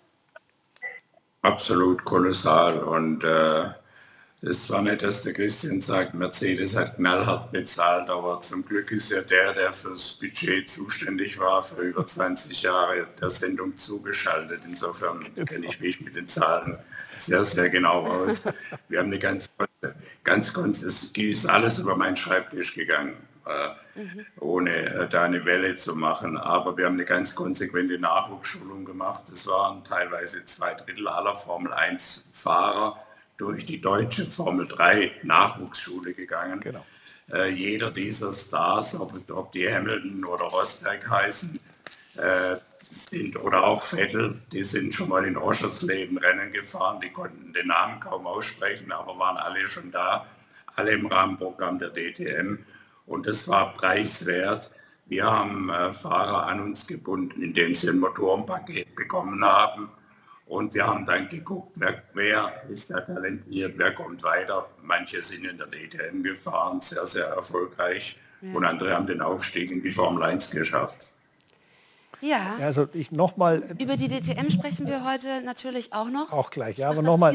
Absolut 1.40 2.04
kolossal. 2.04 2.80
Und 2.80 3.24
äh, 3.24 3.70
das 4.44 4.68
war 4.70 4.82
nicht, 4.82 5.02
dass 5.02 5.22
der 5.22 5.34
Christian 5.34 5.80
sagt, 5.80 6.14
Mercedes 6.14 6.76
hat 6.76 6.96
knallhart 6.96 7.52
bezahlt, 7.52 8.10
aber 8.10 8.40
zum 8.40 8.64
Glück 8.64 8.90
ist 8.90 9.12
ja 9.12 9.20
der, 9.20 9.52
der 9.52 9.72
fürs 9.72 10.14
Budget 10.14 10.68
zuständig 10.68 11.38
war, 11.38 11.62
für 11.62 11.82
über 11.82 12.04
20 12.04 12.60
Jahre 12.62 13.06
der 13.20 13.30
Sendung 13.30 13.76
zugeschaltet. 13.76 14.62
Insofern 14.66 15.22
kenne 15.46 15.66
ich 15.66 15.78
mich 15.78 16.00
mit 16.00 16.16
den 16.16 16.26
Zahlen 16.26 16.76
sehr, 17.18 17.44
sehr 17.44 17.70
genau 17.70 18.04
aus. 18.04 18.42
Wir 18.88 18.98
haben 18.98 19.06
eine 19.06 19.20
ganz, 19.20 19.48
ganz, 20.24 20.82
es 20.82 21.04
ist 21.14 21.48
alles 21.48 21.78
über 21.78 21.94
meinen 21.94 22.16
Schreibtisch 22.16 22.74
gegangen, 22.74 23.14
äh, 23.46 24.00
mhm. 24.00 24.26
ohne 24.40 24.74
äh, 24.74 25.08
da 25.08 25.22
eine 25.22 25.44
Welle 25.44 25.76
zu 25.76 25.94
machen. 25.94 26.36
Aber 26.36 26.76
wir 26.76 26.86
haben 26.86 26.94
eine 26.94 27.04
ganz 27.04 27.36
konsequente 27.36 27.96
Nachwuchsschulung 27.96 28.86
gemacht. 28.86 29.26
Es 29.32 29.46
waren 29.46 29.84
teilweise 29.84 30.44
zwei 30.46 30.74
Drittel 30.74 31.06
aller 31.06 31.36
Formel 31.36 31.72
1 31.72 32.24
Fahrer 32.32 32.98
durch 33.36 33.66
die 33.66 33.80
deutsche 33.80 34.26
Formel 34.26 34.68
3 34.68 35.12
Nachwuchsschule 35.22 36.14
gegangen. 36.14 36.60
Genau. 36.60 36.84
Äh, 37.32 37.50
jeder 37.50 37.90
dieser 37.90 38.32
Stars, 38.32 38.98
ob, 38.98 39.14
ob, 39.30 39.52
die 39.52 39.68
Hamilton 39.68 40.24
oder 40.24 40.44
Rosberg 40.44 41.08
heißen, 41.08 41.58
äh, 42.16 42.56
sind, 42.80 43.36
oder 43.42 43.64
auch 43.64 43.82
Vettel, 43.82 44.40
die 44.52 44.62
sind 44.62 44.94
schon 44.94 45.08
mal 45.08 45.24
in 45.24 45.36
Oschersleben 45.36 46.18
Rennen 46.18 46.52
gefahren, 46.52 47.00
die 47.00 47.10
konnten 47.10 47.52
den 47.52 47.68
Namen 47.68 48.00
kaum 48.00 48.26
aussprechen, 48.26 48.92
aber 48.92 49.18
waren 49.18 49.38
alle 49.38 49.66
schon 49.66 49.90
da, 49.90 50.26
alle 50.76 50.92
im 50.92 51.06
Rahmenprogramm 51.06 51.78
der 51.78 51.90
DTM. 51.90 52.58
Und 53.06 53.26
das 53.26 53.48
war 53.48 53.74
preiswert. 53.74 54.70
Wir 55.06 55.24
haben 55.24 55.70
äh, 55.70 55.92
Fahrer 55.92 56.46
an 56.46 56.60
uns 56.60 56.86
gebunden, 56.86 57.42
indem 57.42 57.74
sie 57.74 57.88
ein 57.88 57.98
Motorenpaket 57.98 58.94
bekommen 58.94 59.42
haben 59.44 59.90
und 60.52 60.74
wir 60.74 60.86
haben 60.86 61.06
dann 61.06 61.30
geguckt, 61.30 61.76
wer, 61.76 62.02
wer, 62.12 62.62
ist 62.68 62.90
da 62.90 63.00
talentiert, 63.00 63.72
wer 63.78 63.92
kommt 63.94 64.22
weiter. 64.22 64.68
Manche 64.82 65.22
sind 65.22 65.46
in 65.46 65.56
der 65.56 65.66
DTM 65.66 66.22
gefahren, 66.22 66.82
sehr, 66.82 67.06
sehr 67.06 67.24
erfolgreich. 67.24 68.18
Ja. 68.42 68.52
Und 68.52 68.62
andere 68.62 68.94
haben 68.94 69.06
den 69.06 69.22
Aufstieg 69.22 69.70
in 69.70 69.82
die 69.82 69.92
Formel 69.92 70.22
1 70.22 70.50
geschafft. 70.50 71.06
Ja. 72.22 72.56
Also 72.60 72.88
ich 72.92 73.12
noch 73.12 73.36
mal 73.36 73.62
Über 73.78 73.96
die 73.96 74.08
DTM 74.08 74.50
sprechen 74.50 74.86
wir 74.86 75.04
heute 75.04 75.42
natürlich 75.44 75.92
auch 75.92 76.08
noch. 76.08 76.32
Auch 76.32 76.50
gleich, 76.50 76.78
ja, 76.78 76.88
aber 76.88 77.02
nochmal 77.02 77.34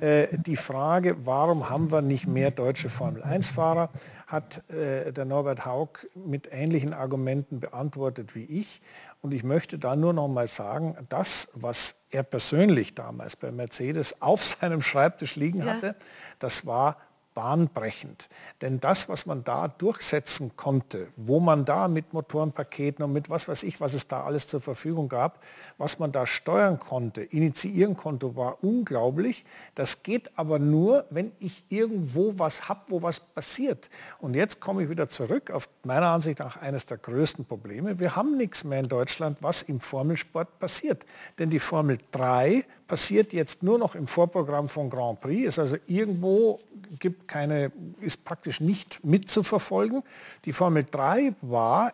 äh, 0.00 0.28
die 0.38 0.56
Frage, 0.56 1.16
warum 1.24 1.68
haben 1.68 1.90
wir 1.90 2.02
nicht 2.02 2.26
mehr 2.26 2.50
deutsche 2.50 2.88
Formel 2.88 3.22
1-Fahrer? 3.22 3.90
hat 4.30 4.62
äh, 4.70 5.12
der 5.12 5.24
Norbert 5.24 5.66
Haug 5.66 6.06
mit 6.14 6.48
ähnlichen 6.52 6.94
Argumenten 6.94 7.58
beantwortet 7.58 8.34
wie 8.34 8.44
ich. 8.44 8.80
Und 9.22 9.32
ich 9.32 9.42
möchte 9.42 9.78
da 9.78 9.96
nur 9.96 10.12
noch 10.12 10.28
mal 10.28 10.46
sagen, 10.46 10.96
das, 11.08 11.48
was 11.52 11.96
er 12.10 12.22
persönlich 12.22 12.94
damals 12.94 13.36
bei 13.36 13.50
Mercedes 13.50 14.22
auf 14.22 14.56
seinem 14.60 14.82
Schreibtisch 14.82 15.34
liegen 15.34 15.64
hatte, 15.64 15.86
ja. 15.86 15.94
das 16.38 16.64
war 16.64 16.96
bahnbrechend. 17.34 18.28
Denn 18.60 18.80
das, 18.80 19.08
was 19.08 19.26
man 19.26 19.44
da 19.44 19.68
durchsetzen 19.68 20.56
konnte, 20.56 21.08
wo 21.16 21.40
man 21.40 21.64
da 21.64 21.88
mit 21.88 22.12
Motorenpaketen 22.12 23.04
und 23.04 23.12
mit 23.12 23.30
was 23.30 23.48
weiß 23.48 23.62
ich, 23.62 23.80
was 23.80 23.94
es 23.94 24.08
da 24.08 24.24
alles 24.24 24.48
zur 24.48 24.60
Verfügung 24.60 25.08
gab, 25.08 25.42
was 25.78 25.98
man 25.98 26.12
da 26.12 26.26
steuern 26.26 26.78
konnte, 26.78 27.22
initiieren 27.22 27.96
konnte, 27.96 28.36
war 28.36 28.62
unglaublich. 28.62 29.44
Das 29.74 30.02
geht 30.02 30.36
aber 30.38 30.58
nur, 30.58 31.06
wenn 31.10 31.32
ich 31.38 31.64
irgendwo 31.68 32.38
was 32.38 32.68
habe, 32.68 32.80
wo 32.88 33.02
was 33.02 33.20
passiert. 33.20 33.90
Und 34.18 34.34
jetzt 34.34 34.60
komme 34.60 34.82
ich 34.82 34.90
wieder 34.90 35.08
zurück 35.08 35.50
auf 35.50 35.68
meiner 35.84 36.08
Ansicht 36.08 36.40
nach 36.40 36.60
eines 36.60 36.86
der 36.86 36.98
größten 36.98 37.44
Probleme. 37.44 37.98
Wir 37.98 38.16
haben 38.16 38.36
nichts 38.36 38.64
mehr 38.64 38.80
in 38.80 38.88
Deutschland, 38.88 39.38
was 39.40 39.62
im 39.62 39.80
Formelsport 39.80 40.58
passiert. 40.58 41.06
Denn 41.38 41.50
die 41.50 41.58
Formel 41.58 41.98
3 42.12 42.64
passiert 42.90 43.32
jetzt 43.32 43.62
nur 43.62 43.78
noch 43.78 43.94
im 43.94 44.08
Vorprogramm 44.08 44.68
von 44.68 44.90
Grand 44.90 45.20
Prix, 45.20 45.46
ist 45.46 45.60
also 45.60 45.76
irgendwo, 45.86 46.58
gibt 46.98 47.28
keine, 47.28 47.70
ist 48.00 48.24
praktisch 48.24 48.60
nicht 48.60 49.04
mitzuverfolgen. 49.04 50.02
Die 50.44 50.52
Formel 50.52 50.82
3 50.82 51.34
war 51.40 51.92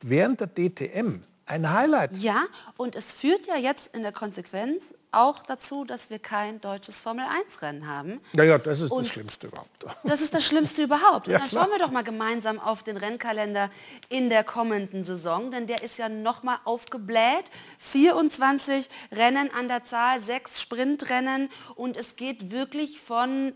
während 0.00 0.40
der 0.40 0.46
DTM 0.46 1.20
ein 1.44 1.70
Highlight. 1.70 2.16
Ja, 2.16 2.46
und 2.78 2.96
es 2.96 3.12
führt 3.12 3.46
ja 3.46 3.56
jetzt 3.56 3.94
in 3.94 4.00
der 4.00 4.12
Konsequenz 4.12 4.94
auch 5.16 5.40
dazu, 5.40 5.84
dass 5.84 6.10
wir 6.10 6.18
kein 6.18 6.60
deutsches 6.60 7.00
Formel-1-Rennen 7.02 7.86
haben. 7.86 8.20
Ja, 8.32 8.44
ja, 8.44 8.58
das 8.58 8.80
ist 8.80 8.90
und 8.90 9.04
das 9.04 9.12
Schlimmste 9.12 9.46
überhaupt. 9.48 9.86
Das 10.04 10.20
ist 10.20 10.34
das 10.34 10.44
Schlimmste 10.44 10.82
überhaupt. 10.82 11.26
Und 11.26 11.32
ja, 11.32 11.38
dann 11.38 11.48
klar. 11.48 11.64
schauen 11.64 11.72
wir 11.72 11.78
doch 11.78 11.90
mal 11.90 12.04
gemeinsam 12.04 12.58
auf 12.58 12.82
den 12.82 12.96
Rennkalender 12.96 13.70
in 14.08 14.30
der 14.30 14.44
kommenden 14.44 15.04
Saison, 15.04 15.50
denn 15.50 15.66
der 15.66 15.82
ist 15.82 15.98
ja 15.98 16.08
noch 16.08 16.42
mal 16.42 16.58
aufgebläht. 16.64 17.50
24 17.78 18.88
Rennen 19.12 19.50
an 19.52 19.68
der 19.68 19.84
Zahl, 19.84 20.20
sechs 20.20 20.60
Sprintrennen 20.60 21.50
und 21.74 21.96
es 21.96 22.16
geht 22.16 22.50
wirklich 22.50 23.00
von 23.00 23.54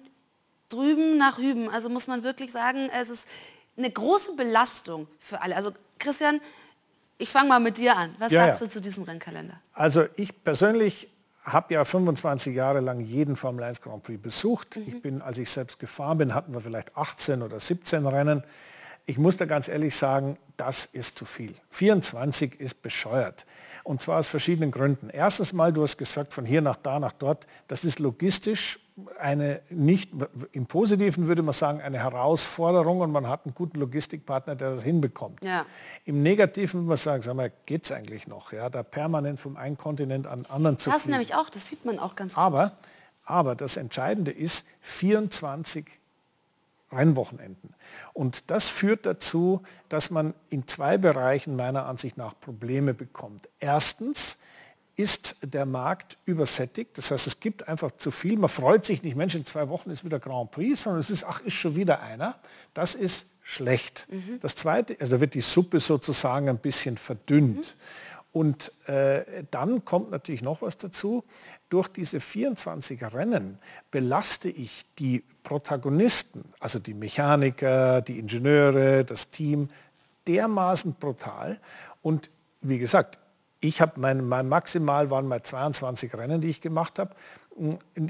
drüben 0.69 1.17
nach 1.17 1.39
hüben. 1.39 1.69
Also 1.71 1.89
muss 1.89 2.07
man 2.07 2.23
wirklich 2.23 2.53
sagen, 2.53 2.91
es 2.93 3.11
ist 3.11 3.27
eine 3.77 3.91
große 3.91 4.35
Belastung 4.35 5.09
für 5.19 5.41
alle. 5.41 5.57
Also 5.57 5.73
Christian, 5.99 6.41
ich 7.19 7.31
fange 7.31 7.49
mal 7.49 7.61
mit 7.61 7.79
dir 7.79 7.97
an. 7.97 8.15
Was 8.19 8.33
ja, 8.33 8.47
sagst 8.47 8.61
ja. 8.61 8.67
du 8.67 8.73
zu 8.73 8.81
diesem 8.81 9.05
Rennkalender? 9.05 9.61
Also 9.73 10.07
ich 10.17 10.43
persönlich 10.45 11.09
habe 11.53 11.75
ja 11.75 11.85
25 11.85 12.55
Jahre 12.55 12.81
lang 12.81 13.01
jeden 13.01 13.37
Formel 13.37 13.65
1 13.65 13.81
Grand 13.83 14.03
Prix 14.03 14.21
besucht. 14.21 14.77
Mhm. 14.77 14.85
Ich 14.87 15.03
bin, 15.03 15.23
als 15.23 15.39
ich 15.39 15.51
selbst 15.51 15.79
gefahren 15.79 16.19
bin, 16.19 16.35
hatten 16.35 16.53
wir 16.53 16.61
vielleicht 16.61 16.97
18 16.97 17.43
oder 17.43 17.59
17 17.59 18.07
Rennen. 18.07 18.43
Ich 19.07 19.19
muss 19.19 19.37
da 19.37 19.47
ganz 19.47 19.69
ehrlich 19.69 19.97
sagen, 19.97 20.37
das 20.57 20.87
ist 20.87 21.19
zu 21.19 21.25
viel. 21.25 21.55
24 21.71 22.61
ist 22.61 22.83
bescheuert. 22.83 23.47
Und 23.89 24.03
zwar 24.03 24.19
aus 24.19 24.29
verschiedenen 24.29 24.71
Gründen. 24.71 25.09
Erstens 25.09 25.55
mal, 25.55 25.73
du 25.73 25.81
hast 25.81 25.97
gesagt, 25.97 26.35
von 26.35 26.45
hier 26.45 26.61
nach 26.61 26.77
da, 26.77 27.01
nach 27.01 27.13
dort, 27.13 27.47
das 27.69 27.87
ist 27.87 28.01
logistisch 28.01 28.81
eine 29.19 29.63
nicht, 29.71 30.11
im 30.53 30.67
Positiven 30.67 31.27
würde 31.27 31.43
man 31.43 31.55
sagen, 31.55 31.81
eine 31.81 31.99
Herausforderung 31.99 33.01
und 33.01 33.13
man 33.13 33.29
hat 33.29 33.47
einen 33.47 33.55
guten 33.55 33.81
Logistikpartner, 33.81 34.57
der 34.57 34.73
das 34.73 34.83
hinbekommt. 34.83 35.43
Ja. 35.43 35.65
Im 36.05 36.23
Negativen 36.23 36.81
würde 36.81 36.89
man 36.89 36.97
sagen, 36.99 37.23
sag 37.23 37.35
mal, 37.35 37.51
geht 37.65 37.87
es 37.87 37.93
eigentlich 37.93 38.29
noch, 38.29 38.53
ja, 38.53 38.69
da 38.69 38.83
permanent 38.83 39.41
vom 39.41 39.57
einen 39.57 39.79
Kontinent 39.79 40.27
an 40.27 40.43
den 40.43 40.51
anderen 40.51 40.77
zu 40.77 40.91
Das 40.91 41.07
nämlich 41.07 41.35
auch, 41.35 41.49
das 41.49 41.67
sieht 41.67 41.87
man 41.87 41.99
auch 41.99 42.15
ganz 42.15 42.37
aber, 42.37 42.65
gut. 42.65 42.73
Aber 43.25 43.55
das 43.55 43.79
Entscheidende 43.79 44.33
ist 44.33 44.67
24 44.83 45.87
Rennwochenenden. 46.93 47.75
Und 48.13 48.51
das 48.51 48.69
führt 48.69 49.07
dazu, 49.07 49.63
dass 49.89 50.11
man 50.11 50.35
in 50.51 50.67
zwei 50.67 50.99
Bereichen 50.99 51.57
meiner 51.57 51.87
Ansicht 51.87 52.17
nach 52.17 52.39
Probleme 52.41 52.95
bekommt. 52.95 53.49
Erstens, 53.61 54.39
ist 54.99 55.37
der 55.43 55.65
Markt 55.65 56.19
übersättigt. 56.25 56.99
Das 56.99 57.13
heißt, 57.13 57.29
es 57.29 57.39
gibt 57.39 57.69
einfach 57.69 57.93
zu 57.93 58.11
viel. 58.11 58.37
Man 58.37 58.49
freut 58.49 58.85
sich 58.85 59.05
nicht, 59.05 59.17
Mensch, 59.17 59.37
in 59.37 59.47
zwei 59.47 59.69
Wochen 59.69 59.91
ist 59.91 60.05
wieder 60.05 60.19
Grand 60.19 60.51
Prix, 60.51 60.83
sondern 60.83 61.01
es 61.01 61.09
ist, 61.09 61.25
ach, 61.25 61.41
ist 61.41 61.55
schon 61.55 61.77
wieder 61.77 62.03
einer. 62.03 62.35
Das 62.75 62.97
ist 62.97 63.27
schlecht. 63.45 64.09
Mhm. 64.11 64.41
Das 64.41 64.57
Zweite, 64.57 64.97
also 64.99 65.13
da 65.13 65.21
wird 65.21 65.35
die 65.35 65.41
Suppe 65.41 65.79
sozusagen 65.79 66.49
ein 66.49 66.59
bisschen 66.59 66.97
verdünnt. 66.97 67.59
Mhm. 67.59 68.08
Und 68.33 68.73
äh, 68.87 69.45
dann 69.51 69.85
kommt 69.85 70.11
natürlich 70.11 70.43
noch 70.43 70.63
was 70.63 70.77
dazu. 70.77 71.25
Durch 71.71 71.89
diese 71.89 72.21
24 72.21 73.03
Rennen 73.13 73.59
belaste 73.91 74.49
ich 74.49 74.85
die 74.99 75.25
Protagonisten, 75.43 76.45
also 76.61 76.79
die 76.79 76.95
Mechaniker, 76.95 78.03
die 78.03 78.19
Ingenieure, 78.19 79.05
das 79.05 79.31
Team, 79.31 79.71
dermaßen 80.27 80.95
brutal. 80.95 81.59
Und 82.03 82.31
wie 82.61 82.79
gesagt, 82.79 83.19
ich 83.61 83.81
habe 83.81 83.99
mein, 84.01 84.27
mein 84.29 84.49
Maximal 84.49 85.11
waren 85.11 85.27
mal 85.27 85.43
22 85.43 86.15
Rennen, 86.15 86.41
die 86.41 86.51
ich 86.51 86.61
gemacht 86.61 86.99
habe. 86.99 87.15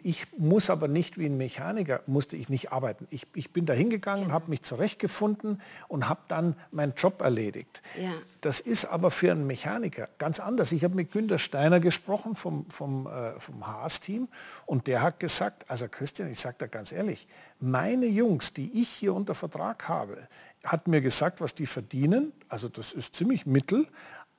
Ich 0.03 0.26
muss 0.38 0.70
aber 0.70 0.88
nicht 0.88 1.18
wie 1.18 1.26
ein 1.26 1.36
Mechaniker, 1.36 2.01
musste 2.07 2.36
ich 2.36 2.49
nicht 2.49 2.72
arbeiten. 2.72 3.07
Ich, 3.11 3.26
ich 3.34 3.53
bin 3.53 3.66
da 3.66 3.72
hingegangen, 3.72 4.24
genau. 4.24 4.34
habe 4.34 4.51
mich 4.51 4.62
zurechtgefunden 4.62 5.61
und 5.88 6.09
habe 6.09 6.20
dann 6.28 6.55
meinen 6.70 6.94
Job 6.96 7.22
erledigt. 7.22 7.82
Ja. 8.01 8.11
Das 8.40 8.61
ist 8.61 8.84
aber 8.84 9.11
für 9.11 9.32
einen 9.32 9.46
Mechaniker 9.46 10.09
ganz 10.18 10.40
anders. 10.40 10.72
Ich 10.72 10.84
habe 10.84 10.94
mit 10.94 11.12
Günter 11.12 11.38
Steiner 11.38 11.80
gesprochen 11.80 12.34
vom, 12.34 12.68
vom, 12.70 13.07
äh, 13.07 13.38
vom 13.40 13.66
Haas-Team 13.66 14.28
und 14.66 14.86
der 14.86 15.03
hat 15.03 15.20
gesagt, 15.20 15.70
also 15.70 15.88
Christian, 15.88 16.30
ich 16.30 16.40
sage 16.40 16.57
da 16.59 16.66
ganz 16.66 16.92
ehrlich, 16.92 17.26
meine 17.61 18.07
Jungs, 18.07 18.53
die 18.53 18.70
ich 18.80 18.88
hier 18.88 19.14
unter 19.14 19.34
Vertrag 19.34 19.88
habe, 19.88 20.28
hat 20.64 20.88
mir 20.88 21.01
gesagt, 21.01 21.40
was 21.40 21.55
die 21.55 21.66
verdienen. 21.66 22.32
Also 22.49 22.68
das 22.68 22.92
ist 22.92 23.16
ziemlich 23.16 23.46
mittel. 23.46 23.86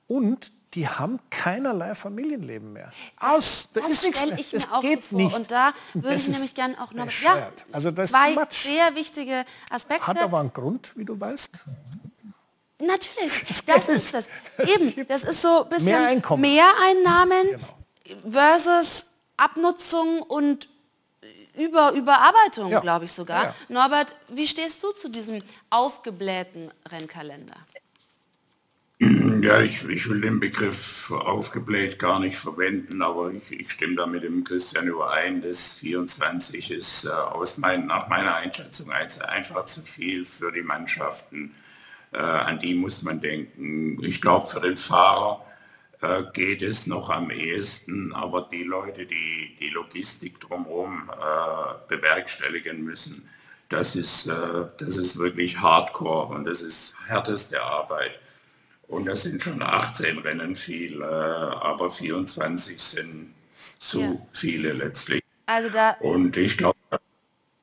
Und 0.06 0.52
die 0.74 0.88
haben 0.88 1.18
keinerlei 1.30 1.94
Familienleben 1.94 2.72
mehr. 2.72 2.92
Aus, 3.18 3.68
das, 3.72 3.82
das 3.82 3.92
ist 3.92 4.04
nichts 4.04 4.26
mehr. 4.26 4.38
Ich 4.38 4.54
es 4.54 4.70
mir 4.70 4.80
geht 4.80 5.02
vor. 5.02 5.18
nicht. 5.18 5.34
Und 5.34 5.50
da 5.50 5.72
würde 5.94 6.14
ich 6.14 6.28
nämlich 6.28 6.54
gerne 6.54 6.80
auch 6.80 6.92
noch 6.92 7.10
ja, 7.10 7.50
also 7.72 7.90
das 7.90 8.10
zwei 8.10 8.36
sehr 8.50 8.94
wichtige 8.94 9.44
Aspekte. 9.68 10.06
Hat 10.06 10.22
aber 10.22 10.38
einen 10.38 10.52
Grund, 10.52 10.96
wie 10.96 11.04
du 11.04 11.18
weißt. 11.18 11.64
Natürlich, 12.78 13.44
das 13.66 13.88
ist 13.88 14.14
das. 14.14 14.28
Eben, 14.58 15.06
das 15.08 15.24
ist 15.24 15.42
so 15.42 15.64
ein 15.64 15.68
bisschen 15.68 16.40
mehr 16.40 16.68
Einnahmen 16.88 17.60
genau. 18.04 18.30
versus 18.30 19.06
Abnutzung 19.36 20.22
und 20.22 20.68
über 21.56 21.92
Überarbeitung, 21.92 22.70
ja. 22.70 22.80
glaube 22.80 23.06
ich 23.06 23.12
sogar. 23.12 23.44
Ja. 23.44 23.54
Norbert, 23.68 24.14
wie 24.28 24.46
stehst 24.46 24.82
du 24.82 24.92
zu 24.92 25.08
diesem 25.08 25.42
aufgeblähten 25.68 26.70
Rennkalender? 26.88 27.56
Ja, 29.42 29.60
ich, 29.62 29.82
ich 29.84 30.08
will 30.08 30.20
den 30.20 30.38
Begriff 30.38 31.10
aufgebläht 31.10 31.98
gar 31.98 32.20
nicht 32.20 32.36
verwenden, 32.36 33.00
aber 33.00 33.32
ich, 33.32 33.50
ich 33.50 33.70
stimme 33.70 33.96
da 33.96 34.06
mit 34.06 34.22
dem 34.22 34.44
Christian 34.44 34.86
überein, 34.86 35.40
dass 35.40 35.74
24 35.74 36.70
ist 36.70 37.06
äh, 37.06 37.08
aus 37.08 37.56
mein, 37.56 37.86
nach 37.86 38.08
meiner 38.08 38.34
Einschätzung 38.34 38.90
einfach 38.90 39.64
zu 39.64 39.82
viel 39.82 40.26
für 40.26 40.52
die 40.52 40.62
Mannschaften. 40.62 41.54
Äh, 42.12 42.18
an 42.18 42.58
die 42.58 42.74
muss 42.74 43.02
man 43.02 43.20
denken. 43.20 44.02
Ich 44.04 44.20
glaube, 44.20 44.46
für 44.46 44.60
den 44.60 44.76
Fahrer 44.76 45.46
äh, 46.02 46.22
geht 46.34 46.60
es 46.60 46.86
noch 46.86 47.08
am 47.08 47.30
ehesten, 47.30 48.12
aber 48.12 48.46
die 48.52 48.64
Leute, 48.64 49.06
die 49.06 49.56
die 49.58 49.70
Logistik 49.70 50.38
drumherum 50.40 51.10
äh, 51.10 51.94
bewerkstelligen 51.96 52.84
müssen, 52.84 53.26
das 53.70 53.96
ist, 53.96 54.26
äh, 54.26 54.66
das 54.76 54.98
ist 54.98 55.18
wirklich 55.18 55.58
Hardcore 55.60 56.34
und 56.34 56.44
das 56.44 56.60
ist 56.60 56.94
härteste 57.06 57.62
Arbeit. 57.62 58.18
Und 58.90 59.06
das 59.06 59.22
sind 59.22 59.40
schon 59.40 59.62
18 59.62 60.18
Rennen 60.18 60.56
viel, 60.56 61.00
äh, 61.00 61.04
aber 61.04 61.92
24 61.92 62.82
sind 62.82 63.34
zu 63.78 64.00
ja. 64.00 64.16
viele 64.32 64.72
letztlich. 64.72 65.22
Also 65.46 65.70
da 65.70 65.92
Und 66.00 66.36
ich 66.36 66.58
glaube, 66.58 66.76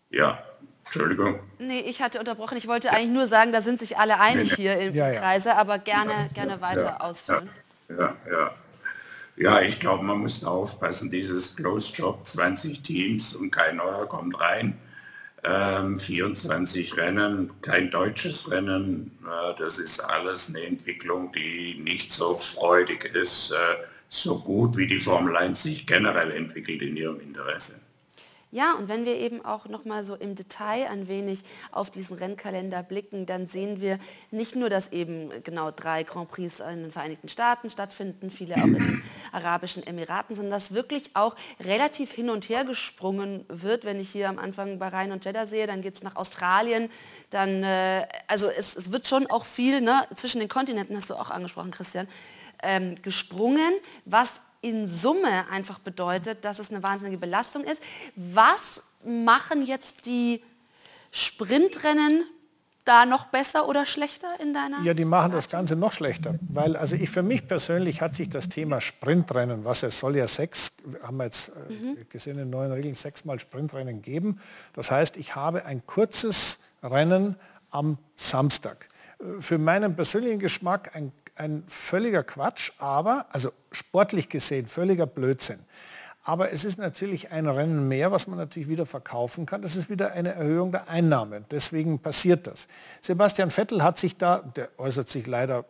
ja, 0.10 0.42
Entschuldigung. 0.86 1.42
Nee, 1.60 1.82
ich 1.82 2.02
hatte 2.02 2.20
unterbrochen. 2.20 2.58
Ich 2.58 2.68
wollte 2.68 2.92
eigentlich 2.92 3.12
nur 3.12 3.28
sagen, 3.28 3.52
da 3.52 3.62
sind 3.62 3.78
sich 3.78 3.98
alle 3.98 4.22
einig 4.22 4.58
nee, 4.58 4.64
nee. 4.64 4.64
hier 4.64 4.88
im 4.88 4.96
ja, 4.96 5.12
ja. 5.12 5.20
Kreise, 5.20 5.56
aber 5.58 5.80
gerne, 5.80 6.30
gerne 6.34 6.62
weiter 6.62 7.02
ausführen. 7.02 7.50
Ja, 7.90 8.16
ja. 8.32 8.52
Ja, 9.36 9.62
ich 9.62 9.80
glaube, 9.80 10.04
man 10.04 10.20
muss 10.20 10.40
da 10.40 10.48
aufpassen, 10.48 11.12
dieses 11.12 11.58
Closed 11.58 11.96
Job, 11.98 12.26
20 12.26 12.82
Teams 12.82 13.36
und 13.36 13.52
kein 13.52 13.76
neuer 13.76 14.08
kommt 14.08 14.40
rein 14.40 14.78
ähm, 15.48 16.00
24 16.00 16.98
Rennen, 16.98 17.52
kein 17.62 17.90
deutsches 17.90 18.52
Rennen. 18.52 19.18
Äh, 19.24 19.56
das 19.58 19.80
ist 19.80 20.00
alles 20.00 20.50
eine 20.50 20.66
Entwicklung, 20.66 21.32
die 21.32 21.80
nicht 21.84 22.12
so 22.12 22.38
freudig 22.38 23.06
ist, 23.16 23.52
äh, 23.52 23.56
so 24.10 24.40
gut 24.40 24.78
wie 24.78 24.88
die 24.88 25.00
Formel 25.00 25.36
1 25.36 25.64
sich 25.64 25.86
generell 25.86 26.32
entwickelt 26.32 26.82
in 26.82 26.98
ihrem 26.98 27.20
Interesse. 27.20 27.80
Ja, 28.58 28.74
und 28.74 28.88
wenn 28.88 29.06
wir 29.06 29.18
eben 29.18 29.46
auch 29.46 29.68
noch 29.68 29.86
mal 29.86 30.04
so 30.04 30.16
im 30.16 30.34
Detail 30.34 30.88
ein 30.88 31.08
wenig 31.08 31.42
auf 31.72 31.92
diesen 31.92 32.18
Rennkalender 32.18 32.82
blicken, 32.82 33.28
dann 33.28 33.46
sehen 33.46 33.82
wir 33.82 34.00
nicht 34.32 34.56
nur, 34.56 34.68
dass 34.68 34.92
eben 34.92 35.30
genau 35.44 35.70
drei 35.70 36.02
Grand 36.02 36.32
Prix 36.32 36.60
in 36.60 36.82
den 36.82 36.92
Vereinigten 36.92 37.30
Staaten 37.30 37.70
stattfinden, 37.70 38.32
viele 38.32 38.56
auch 38.56 38.66
in 38.66 38.74
den 38.74 39.04
Arabischen 39.32 39.86
Emiraten, 39.86 40.36
sondern 40.36 40.54
dass 40.54 40.74
wirklich 40.74 41.12
auch 41.14 41.36
relativ 41.60 42.12
hin 42.12 42.32
und 42.32 42.50
her 42.50 42.66
gesprungen 42.66 43.46
wird. 43.48 43.86
Wenn 43.86 44.00
ich 44.00 44.10
hier 44.10 44.28
am 44.28 44.40
Anfang 44.40 44.80
Bahrain 44.80 45.12
und 45.12 45.24
Jeddah 45.24 45.46
sehe, 45.46 45.68
dann 45.68 45.84
geht 45.84 45.94
es 45.94 46.02
nach 46.02 46.16
Australien, 46.16 46.90
dann, 47.30 47.62
äh, 47.62 48.08
also 48.26 48.50
es, 48.50 48.76
es, 48.76 48.92
wird 48.92 49.06
schon 49.06 49.28
auch 49.28 49.46
viel 49.46 49.82
ne, 49.82 50.08
zwischen 50.16 50.40
den 50.40 50.50
Kontinenten, 50.50 50.98
hast 50.98 51.12
du 51.12 51.14
auch 51.14 51.30
angesprochen, 51.30 51.70
Christian, 51.70 52.08
ähm, 52.64 52.96
gesprungen, 53.04 53.76
was 54.06 54.42
in 54.62 54.88
Summe 54.88 55.50
einfach 55.50 55.80
bedeutet, 55.80 56.44
dass 56.44 56.60
es 56.60 56.72
eine 56.72 56.84
wahnsinnige 56.84 57.18
Belastung 57.18 57.64
ist. 57.64 57.82
Was 58.16 58.82
machen 59.04 59.66
jetzt 59.66 60.06
die 60.06 60.42
Sprintrennen 61.12 62.24
da 62.88 63.06
noch 63.06 63.26
besser 63.26 63.68
oder 63.68 63.86
schlechter 63.86 64.40
in 64.40 64.54
deiner? 64.54 64.82
Ja, 64.82 64.94
die 64.94 65.06
machen 65.06 65.32
das 65.32 65.50
Ganze 65.50 65.76
noch 65.76 65.92
schlechter, 65.92 66.36
weil 66.42 66.76
also 66.76 66.96
ich 66.96 67.10
für 67.10 67.24
mich 67.24 67.48
persönlich 67.48 68.02
hat 68.02 68.16
sich 68.16 68.30
das 68.30 68.50
Thema 68.50 68.80
Sprintrennen, 68.80 69.66
was 69.66 69.84
es 69.84 70.00
soll 70.00 70.16
ja 70.16 70.28
sechs, 70.28 70.74
haben 71.04 71.18
wir 71.18 71.26
jetzt 71.26 71.50
äh, 71.50 71.74
mhm. 71.74 71.98
gesehen 72.10 72.40
in 72.40 72.50
neuen 72.50 72.72
Regeln, 72.72 72.96
sechsmal 72.96 73.40
Sprintrennen 73.40 74.02
geben. 74.02 74.40
Das 74.74 74.92
heißt, 74.92 75.18
ich 75.18 75.36
habe 75.36 75.66
ein 75.66 75.86
kurzes 75.86 76.60
Rennen 76.82 77.36
am 77.72 77.98
Samstag. 78.16 78.88
Äh, 79.20 79.42
für 79.42 79.58
meinen 79.58 79.96
persönlichen 79.96 80.40
Geschmack 80.40 80.96
ein 80.96 81.12
ein 81.38 81.64
völliger 81.68 82.24
Quatsch, 82.24 82.72
aber, 82.80 83.26
also 83.32 83.52
sportlich 83.72 84.30
gesehen, 84.30 84.68
völliger 84.68 85.06
Blödsinn. 85.06 85.60
Aber 86.24 86.52
es 86.52 86.66
ist 86.66 86.78
natürlich 86.78 87.32
ein 87.32 87.48
Rennen 87.48 87.88
mehr, 87.88 88.12
was 88.12 88.28
man 88.28 88.38
natürlich 88.38 88.68
wieder 88.68 88.86
verkaufen 88.86 89.46
kann. 89.46 89.62
Das 89.62 89.78
ist 89.78 89.90
wieder 89.90 90.12
eine 90.12 90.34
Erhöhung 90.34 90.74
der 90.74 90.90
Einnahmen. 90.90 91.46
Deswegen 91.52 92.00
passiert 92.00 92.48
das. 92.48 92.68
Sebastian 93.00 93.50
Vettel 93.50 93.82
hat 93.82 93.98
sich 93.98 94.18
da, 94.18 94.40
der 94.40 94.70
äußert 94.78 95.08
sich 95.08 95.26
leider 95.26 95.64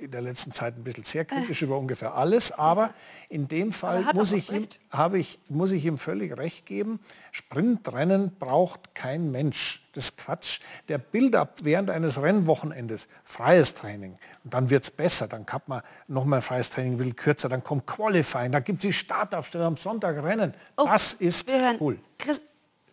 in 0.00 0.10
der 0.10 0.22
letzten 0.22 0.52
Zeit 0.52 0.76
ein 0.76 0.84
bisschen 0.84 1.04
sehr 1.04 1.24
kritisch 1.24 1.62
über 1.62 1.78
ungefähr 1.78 2.14
alles, 2.14 2.52
aber 2.52 2.92
in 3.28 3.48
dem 3.48 3.72
Fall 3.72 4.04
muss 4.14 4.32
ich, 4.32 4.50
ihm, 4.52 4.66
habe 4.90 5.18
ich, 5.18 5.38
muss 5.48 5.72
ich 5.72 5.84
ihm 5.84 5.98
völlig 5.98 6.36
recht 6.36 6.66
geben. 6.66 7.00
Sprintrennen 7.32 8.36
braucht 8.38 8.94
kein 8.94 9.30
Mensch. 9.30 9.82
Das 9.92 10.04
ist 10.04 10.18
Quatsch. 10.18 10.60
Der 10.88 10.98
Build-up 10.98 11.58
während 11.62 11.90
eines 11.90 12.20
Rennwochenendes, 12.20 13.08
freies 13.24 13.74
Training, 13.74 14.16
und 14.44 14.54
dann 14.54 14.70
wird 14.70 14.84
es 14.84 14.90
besser, 14.90 15.26
dann 15.26 15.46
kann 15.46 15.62
man 15.66 15.82
nochmal 16.06 16.42
freies 16.42 16.70
Training 16.70 16.94
ein 16.94 16.98
bisschen 16.98 17.16
kürzer, 17.16 17.48
dann 17.48 17.64
kommt 17.64 17.86
Qualifying, 17.86 18.52
da 18.52 18.60
gibt 18.60 18.80
es 18.80 18.82
die 18.82 18.92
Startaufstellung 18.92 19.68
am 19.68 19.76
Sonntag 19.76 20.22
Rennen. 20.22 20.54
Oh, 20.76 20.84
das 20.86 21.14
ist 21.14 21.50
cool. 21.80 21.98
Chris, 22.18 22.40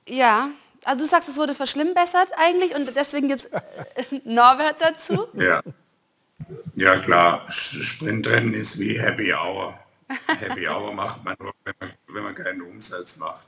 ja, 0.08 0.50
also 0.84 1.04
du 1.04 1.10
sagst, 1.10 1.30
es 1.30 1.38
wurde 1.38 1.54
verschlimmbessert 1.54 2.32
eigentlich 2.38 2.76
und 2.76 2.90
deswegen 2.96 3.30
jetzt 3.30 3.50
Norbert 4.24 4.78
dazu. 4.80 5.28
Ja. 5.34 5.62
Ja 6.76 7.00
klar, 7.00 7.46
Sprintrennen 7.50 8.54
ist 8.54 8.80
wie 8.80 9.00
Happy 9.00 9.34
Hour. 9.34 9.78
Happy 10.28 10.68
Hour 10.68 10.94
macht 10.94 11.24
man, 11.24 11.36
wenn 11.40 11.74
man, 11.80 11.92
wenn 12.08 12.24
man 12.24 12.36
keinen 12.36 12.62
Umsatz 12.62 13.18
macht. 13.18 13.48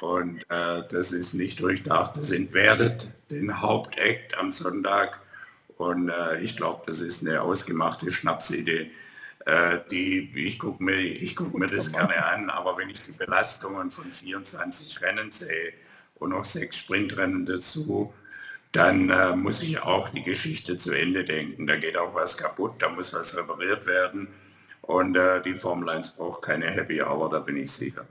Und 0.00 0.40
äh, 0.50 0.82
das 0.88 1.12
ist 1.12 1.34
nicht 1.34 1.60
durchdacht. 1.60 2.16
Das 2.16 2.30
entwertet 2.30 3.10
den 3.30 3.60
Hauptakt 3.60 4.36
am 4.38 4.52
Sonntag. 4.52 5.20
Und 5.78 6.08
äh, 6.08 6.40
ich 6.40 6.56
glaube, 6.56 6.82
das 6.86 7.00
ist 7.00 7.22
eine 7.22 7.42
ausgemachte 7.42 8.10
Schnapsidee. 8.10 8.90
Äh, 9.46 9.78
die, 9.90 10.32
ich 10.34 10.58
gucke 10.58 10.82
mir, 10.82 11.34
guck 11.34 11.54
mir 11.54 11.66
das 11.66 11.92
gerne 11.92 12.24
an, 12.24 12.50
aber 12.50 12.76
wenn 12.78 12.90
ich 12.90 13.02
die 13.02 13.12
Belastungen 13.12 13.90
von 13.90 14.10
24 14.10 15.00
Rennen 15.02 15.30
sehe 15.30 15.72
und 16.16 16.30
noch 16.30 16.44
sechs 16.44 16.78
Sprintrennen 16.78 17.46
dazu, 17.46 18.12
dann 18.76 19.10
äh, 19.10 19.34
muss 19.34 19.62
ich 19.62 19.80
auch 19.80 20.08
die 20.08 20.22
Geschichte 20.22 20.76
zu 20.76 20.92
Ende 20.92 21.24
denken. 21.24 21.66
Da 21.66 21.76
geht 21.76 21.96
auch 21.96 22.14
was 22.14 22.36
kaputt, 22.36 22.74
da 22.78 22.88
muss 22.88 23.14
was 23.14 23.36
repariert 23.36 23.86
werden. 23.86 24.28
Und 24.82 25.16
äh, 25.16 25.42
die 25.42 25.54
Formel 25.54 25.88
1 25.88 26.12
braucht 26.12 26.42
keine 26.42 26.66
Happy 26.66 27.02
Hour, 27.02 27.30
da 27.30 27.40
bin 27.40 27.56
ich 27.56 27.72
sicher. 27.72 28.06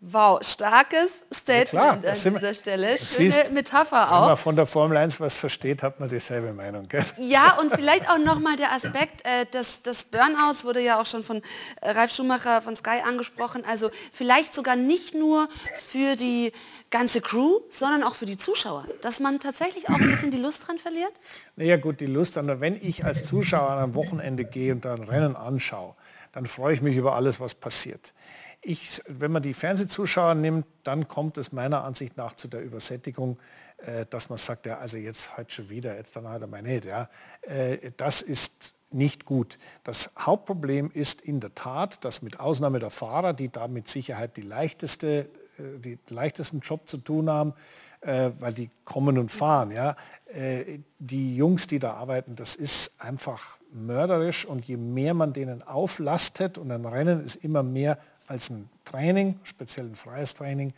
Wow, 0.00 0.38
starkes 0.44 1.24
Statement 1.34 2.04
ja, 2.04 2.12
an 2.12 2.34
dieser 2.34 2.54
Stelle. 2.54 2.98
Schöne 2.98 3.32
siehst, 3.32 3.52
Metapher 3.52 4.12
auch. 4.12 4.20
Wenn 4.20 4.28
man 4.28 4.36
von 4.36 4.54
der 4.54 4.66
Formel 4.66 4.96
1 4.96 5.18
was 5.18 5.38
versteht, 5.38 5.82
hat 5.82 5.98
man 5.98 6.08
dieselbe 6.08 6.52
Meinung. 6.52 6.86
Gell? 6.86 7.04
Ja, 7.16 7.58
und 7.60 7.74
vielleicht 7.74 8.08
auch 8.08 8.18
nochmal 8.18 8.54
der 8.54 8.70
Aspekt, 8.70 9.26
äh, 9.26 9.44
des, 9.46 9.82
des 9.82 10.04
Burnouts 10.04 10.64
wurde 10.64 10.80
ja 10.80 11.00
auch 11.00 11.06
schon 11.06 11.24
von 11.24 11.42
äh, 11.80 11.90
Ralf 11.90 12.12
Schumacher 12.12 12.62
von 12.62 12.76
Sky 12.76 13.00
angesprochen. 13.04 13.64
Also 13.68 13.90
vielleicht 14.12 14.54
sogar 14.54 14.76
nicht 14.76 15.16
nur 15.16 15.48
für 15.74 16.14
die 16.14 16.52
ganze 16.90 17.20
Crew, 17.20 17.58
sondern 17.68 18.04
auch 18.04 18.14
für 18.14 18.26
die 18.26 18.36
Zuschauer. 18.36 18.86
Dass 19.00 19.18
man 19.18 19.40
tatsächlich 19.40 19.88
auch 19.88 19.98
ein 19.98 20.08
bisschen 20.08 20.30
die 20.30 20.38
Lust 20.38 20.68
dran 20.68 20.78
verliert? 20.78 21.12
Naja 21.56 21.76
gut, 21.76 22.00
die 22.00 22.06
Lust 22.06 22.36
dran. 22.36 22.60
Wenn 22.60 22.80
ich 22.80 23.04
als 23.04 23.26
Zuschauer 23.26 23.70
an 23.70 23.78
einem 23.78 23.94
Wochenende 23.96 24.44
gehe 24.44 24.72
und 24.72 24.84
dann 24.84 25.02
Rennen 25.02 25.34
anschaue, 25.34 25.96
dann 26.30 26.46
freue 26.46 26.74
ich 26.74 26.82
mich 26.82 26.96
über 26.96 27.16
alles, 27.16 27.40
was 27.40 27.56
passiert. 27.56 28.12
Ich, 28.60 29.00
wenn 29.06 29.32
man 29.32 29.42
die 29.42 29.54
Fernsehzuschauer 29.54 30.34
nimmt, 30.34 30.66
dann 30.82 31.08
kommt 31.08 31.38
es 31.38 31.52
meiner 31.52 31.84
Ansicht 31.84 32.16
nach 32.16 32.34
zu 32.34 32.48
der 32.48 32.62
Übersättigung, 32.62 33.38
äh, 33.78 34.04
dass 34.06 34.28
man 34.28 34.38
sagt, 34.38 34.66
ja, 34.66 34.78
also 34.78 34.96
jetzt 34.96 35.36
halt 35.36 35.52
schon 35.52 35.70
wieder, 35.70 35.96
jetzt 35.96 36.16
dann 36.16 36.28
halt 36.28 36.48
mal 36.50 36.62
nicht. 36.62 36.84
Ja. 36.84 37.08
Äh, 37.42 37.92
das 37.96 38.22
ist 38.22 38.74
nicht 38.90 39.24
gut. 39.24 39.58
Das 39.84 40.10
Hauptproblem 40.18 40.90
ist 40.90 41.20
in 41.20 41.40
der 41.40 41.54
Tat, 41.54 42.04
dass 42.04 42.22
mit 42.22 42.40
Ausnahme 42.40 42.78
der 42.78 42.90
Fahrer, 42.90 43.32
die 43.32 43.50
da 43.50 43.68
mit 43.68 43.88
Sicherheit 43.88 44.36
die 44.36 44.42
leichteste, 44.42 45.28
äh, 45.58 45.78
die 45.78 45.98
leichtesten 46.08 46.60
Job 46.60 46.88
zu 46.88 46.98
tun 46.98 47.30
haben, 47.30 47.54
äh, 48.00 48.30
weil 48.38 48.52
die 48.52 48.70
kommen 48.84 49.18
und 49.18 49.30
fahren. 49.30 49.70
Ja. 49.70 49.96
Äh, 50.26 50.80
die 50.98 51.36
Jungs, 51.36 51.66
die 51.66 51.78
da 51.78 51.94
arbeiten, 51.94 52.36
das 52.36 52.56
ist 52.56 53.00
einfach 53.00 53.58
mörderisch 53.72 54.46
und 54.46 54.64
je 54.64 54.76
mehr 54.76 55.14
man 55.14 55.32
denen 55.32 55.62
auflastet 55.62 56.58
und 56.58 56.70
ein 56.70 56.84
Rennen 56.84 57.22
ist 57.24 57.36
immer 57.36 57.62
mehr 57.62 57.98
als 58.28 58.50
ein 58.50 58.68
Training, 58.84 59.38
speziell 59.44 59.86
ein 59.86 59.96
freies 59.96 60.34
Training, 60.34 60.72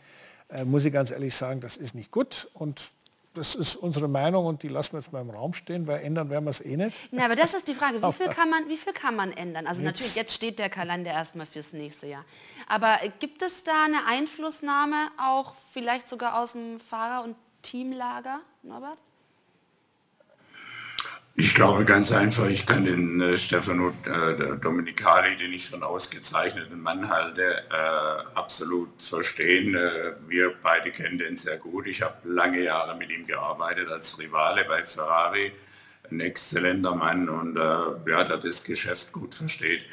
äh, 0.49 0.65
muss 0.65 0.85
ich 0.85 0.93
ganz 0.93 1.11
ehrlich 1.11 1.35
sagen, 1.35 1.59
das 1.61 1.77
ist 1.77 1.95
nicht 1.95 2.11
gut 2.11 2.49
und 2.53 2.81
das 3.33 3.55
ist 3.55 3.77
unsere 3.77 4.09
Meinung 4.09 4.45
und 4.45 4.61
die 4.63 4.67
lassen 4.67 4.93
wir 4.93 4.99
jetzt 4.99 5.13
mal 5.13 5.21
im 5.21 5.29
Raum 5.29 5.53
stehen, 5.53 5.87
weil 5.87 6.03
ändern 6.03 6.29
werden 6.29 6.43
wir 6.45 6.49
es 6.49 6.59
eh 6.59 6.75
nicht. 6.75 6.97
Na, 7.11 7.25
aber 7.25 7.35
das 7.35 7.53
ist 7.53 7.67
die 7.67 7.73
Frage, 7.73 8.01
wie 8.01 8.13
viel 8.13 8.27
kann 8.27 8.49
man, 8.49 8.67
wie 8.67 8.75
viel 8.75 8.93
kann 8.93 9.15
man 9.15 9.31
ändern? 9.31 9.67
Also 9.67 9.81
jetzt. 9.81 9.93
natürlich, 9.93 10.15
jetzt 10.15 10.33
steht 10.33 10.59
der 10.59 10.69
Kalender 10.69 11.11
erstmal 11.11 11.45
fürs 11.45 11.71
nächste 11.71 12.07
Jahr. 12.07 12.25
Aber 12.67 13.01
äh, 13.01 13.09
gibt 13.19 13.41
es 13.41 13.63
da 13.63 13.85
eine 13.85 14.05
Einflussnahme 14.05 14.95
auch 15.17 15.53
vielleicht 15.73 16.09
sogar 16.09 16.41
aus 16.41 16.53
dem 16.53 16.79
Fahrer- 16.79 17.23
und 17.23 17.35
Teamlager, 17.61 18.41
Norbert? 18.63 18.97
Ich 21.35 21.55
glaube 21.55 21.85
ganz 21.85 22.11
einfach, 22.11 22.49
ich 22.49 22.65
kann 22.65 22.83
den 22.83 23.21
äh, 23.21 23.37
Stefano 23.37 23.93
äh, 24.05 24.57
Dominicali, 24.57 25.37
den 25.37 25.53
ich 25.53 25.65
für 25.65 25.75
einen 25.75 25.83
ausgezeichneten 25.83 26.81
Mann 26.81 27.09
halte, 27.09 27.41
äh, 27.41 28.35
absolut 28.35 29.01
verstehen. 29.01 29.73
Äh, 29.73 30.13
wir 30.27 30.53
beide 30.61 30.91
kennen 30.91 31.17
den 31.17 31.37
sehr 31.37 31.57
gut. 31.57 31.87
Ich 31.87 32.01
habe 32.01 32.15
lange 32.25 32.61
Jahre 32.61 32.97
mit 32.97 33.11
ihm 33.11 33.25
gearbeitet 33.25 33.89
als 33.89 34.19
Rivale 34.19 34.65
bei 34.65 34.83
Ferrari. 34.83 35.53
Ein 36.11 36.19
exzellenter 36.19 36.95
Mann 36.95 37.29
und 37.29 37.55
äh, 37.55 38.09
ja, 38.11 38.23
der 38.25 38.37
das 38.37 38.65
Geschäft 38.65 39.13
gut 39.13 39.33
versteht. 39.33 39.83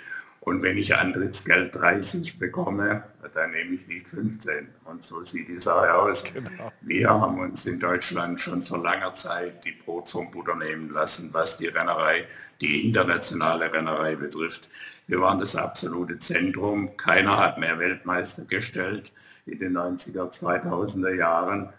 Und 0.41 0.63
wenn 0.63 0.79
ich 0.79 0.95
Antrittsgeld 0.95 1.75
30 1.75 2.39
bekomme, 2.39 3.05
dann 3.35 3.51
nehme 3.51 3.75
ich 3.75 3.87
nicht 3.87 4.09
15. 4.09 4.69
Und 4.85 5.05
so 5.05 5.23
sieht 5.23 5.49
die 5.49 5.61
Sache 5.61 5.93
aus. 5.95 6.25
Genau. 6.25 6.73
Wir 6.81 7.11
haben 7.11 7.39
uns 7.39 7.67
in 7.67 7.79
Deutschland 7.79 8.41
schon 8.41 8.63
vor 8.63 8.83
langer 8.83 9.15
Zeit 9.15 9.65
die 9.65 9.73
Brot 9.73 10.09
vom 10.09 10.31
Butter 10.31 10.55
nehmen 10.55 10.91
lassen, 10.91 11.31
was 11.33 11.59
die 11.59 11.67
Rennerei, 11.67 12.25
die 12.61 12.87
internationale 12.87 13.73
Rennerei 13.73 14.17
betrifft. 14.17 14.71
Wir 15.07 15.21
waren 15.21 15.41
das 15.41 15.57
absolute 15.57 16.19
Zentrum. 16.19 16.97
Keiner 16.97 17.37
hat 17.39 17.59
mehr 17.59 17.79
Weltmeister 17.79 18.45
gestellt 18.45 19.13
in 19.47 19.59
den 19.59 19.77
90er, 19.77 20.31
2000er 20.31 21.15
Jahren. 21.15 21.71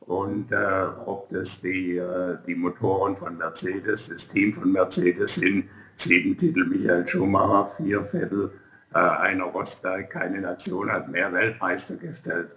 Und 0.00 0.52
äh, 0.52 0.86
ob 1.06 1.30
das 1.30 1.62
die, 1.62 1.96
äh, 1.96 2.36
die 2.46 2.54
Motoren 2.54 3.16
von 3.16 3.38
Mercedes, 3.38 4.08
das 4.10 4.28
Team 4.28 4.54
von 4.54 4.70
Mercedes 4.70 5.36
sind, 5.36 5.68
sieben 5.96 6.36
Titel 6.38 6.66
Michael 6.66 7.06
Schumacher, 7.06 7.72
vier 7.76 8.04
Vettel, 8.04 8.50
äh, 8.94 8.98
einer 8.98 9.44
Rosberg, 9.44 10.10
keine 10.10 10.40
Nation 10.40 10.90
hat 10.90 11.08
mehr 11.08 11.32
Weltmeister 11.32 11.96
gestellt. 11.96 12.50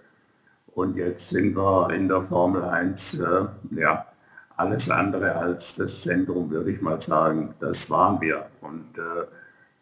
Und 0.74 0.96
jetzt 0.96 1.30
sind 1.30 1.56
wir 1.56 1.90
in 1.90 2.08
der 2.08 2.22
Formel 2.22 2.62
1, 2.62 3.20
äh, 3.20 3.46
ja, 3.72 4.06
alles 4.56 4.90
andere 4.90 5.34
als 5.34 5.76
das 5.76 6.02
Zentrum, 6.02 6.50
würde 6.50 6.70
ich 6.72 6.80
mal 6.80 7.00
sagen. 7.00 7.54
Das 7.60 7.90
waren 7.90 8.20
wir. 8.20 8.46
Und 8.60 8.98
äh, 8.98 9.26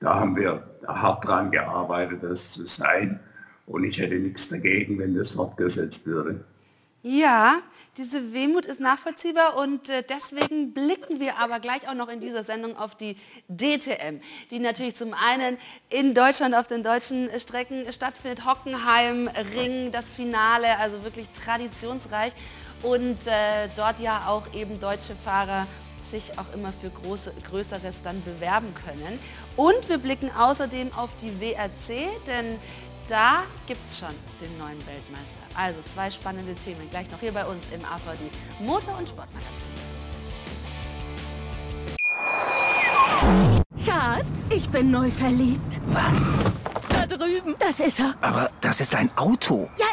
da 0.00 0.20
haben 0.20 0.36
wir 0.36 0.62
hart 0.86 1.26
dran 1.26 1.50
gearbeitet, 1.50 2.22
das 2.22 2.52
zu 2.52 2.66
sein. 2.66 3.20
Und 3.66 3.84
ich 3.84 3.98
hätte 3.98 4.16
nichts 4.16 4.48
dagegen, 4.48 4.98
wenn 4.98 5.14
das 5.14 5.30
fortgesetzt 5.30 6.07
würde. 6.07 6.44
Ja, 7.03 7.59
diese 7.97 8.32
Wehmut 8.32 8.66
ist 8.66 8.80
nachvollziehbar 8.80 9.57
und 9.57 9.88
äh, 9.88 10.03
deswegen 10.03 10.74
blicken 10.74 11.20
wir 11.20 11.38
aber 11.38 11.61
gleich 11.61 11.88
auch 11.88 11.94
noch 11.94 12.09
in 12.09 12.20
dieser 12.20 12.44
Sendung 12.44 12.76
auf 12.76 12.94
die 12.94 13.16
DTM, 13.49 14.20
die 14.51 14.59
natürlich 14.59 14.97
zum 14.97 15.14
einen 15.14 15.57
in 15.88 16.12
Deutschland 16.14 16.55
auf 16.55 16.66
den 16.66 16.82
deutschen 16.82 17.30
Strecken 17.38 17.90
stattfindet. 17.92 18.44
Hockenheim, 18.44 19.30
Ring, 19.55 19.92
das 19.92 20.12
Finale, 20.12 20.78
also 20.78 21.05
wirklich 21.05 21.28
traditionsreich 21.44 22.32
und 22.82 23.26
äh, 23.26 23.68
dort 23.76 24.01
ja 24.01 24.24
auch 24.26 24.53
eben 24.53 24.80
deutsche 24.80 25.14
Fahrer 25.14 25.66
sich 26.03 26.38
auch 26.38 26.53
immer 26.55 26.72
für 26.72 26.90
große, 26.90 27.32
Größeres 27.49 28.03
dann 28.03 28.22
bewerben 28.24 28.74
können. 28.74 29.18
Und 29.57 29.88
wir 29.88 29.99
blicken 29.99 30.30
außerdem 30.30 30.92
auf 30.94 31.11
die 31.20 31.40
WRC, 31.40 32.09
denn 32.26 32.59
da 33.09 33.44
gibt 33.66 33.80
es 33.88 33.99
schon 33.99 34.14
den 34.40 34.59
neuen 34.59 34.84
Weltmeister. 34.86 35.45
Also 35.57 35.80
zwei 35.92 36.11
spannende 36.11 36.54
Themen 36.54 36.88
gleich 36.90 37.11
noch 37.11 37.20
hier 37.20 37.32
bei 37.32 37.44
uns 37.44 37.66
im 37.72 37.84
AVD 37.84 38.30
Motor- 38.61 38.98
und 38.98 39.09
Sportmagazin. 39.09 39.76
Schatz, 43.84 44.50
ich 44.50 44.68
bin 44.68 44.90
neu 44.90 45.11
verliebt. 45.11 45.80
Was? 45.88 46.32
Da 46.88 47.07
drüben. 47.07 47.54
Das 47.59 47.80
ist 47.80 48.00
er. 48.00 48.14
Aber 48.20 48.50
das 48.61 48.80
ist 48.80 48.94
ein 48.94 49.11
Auto. 49.16 49.70
Ja, 49.78 49.86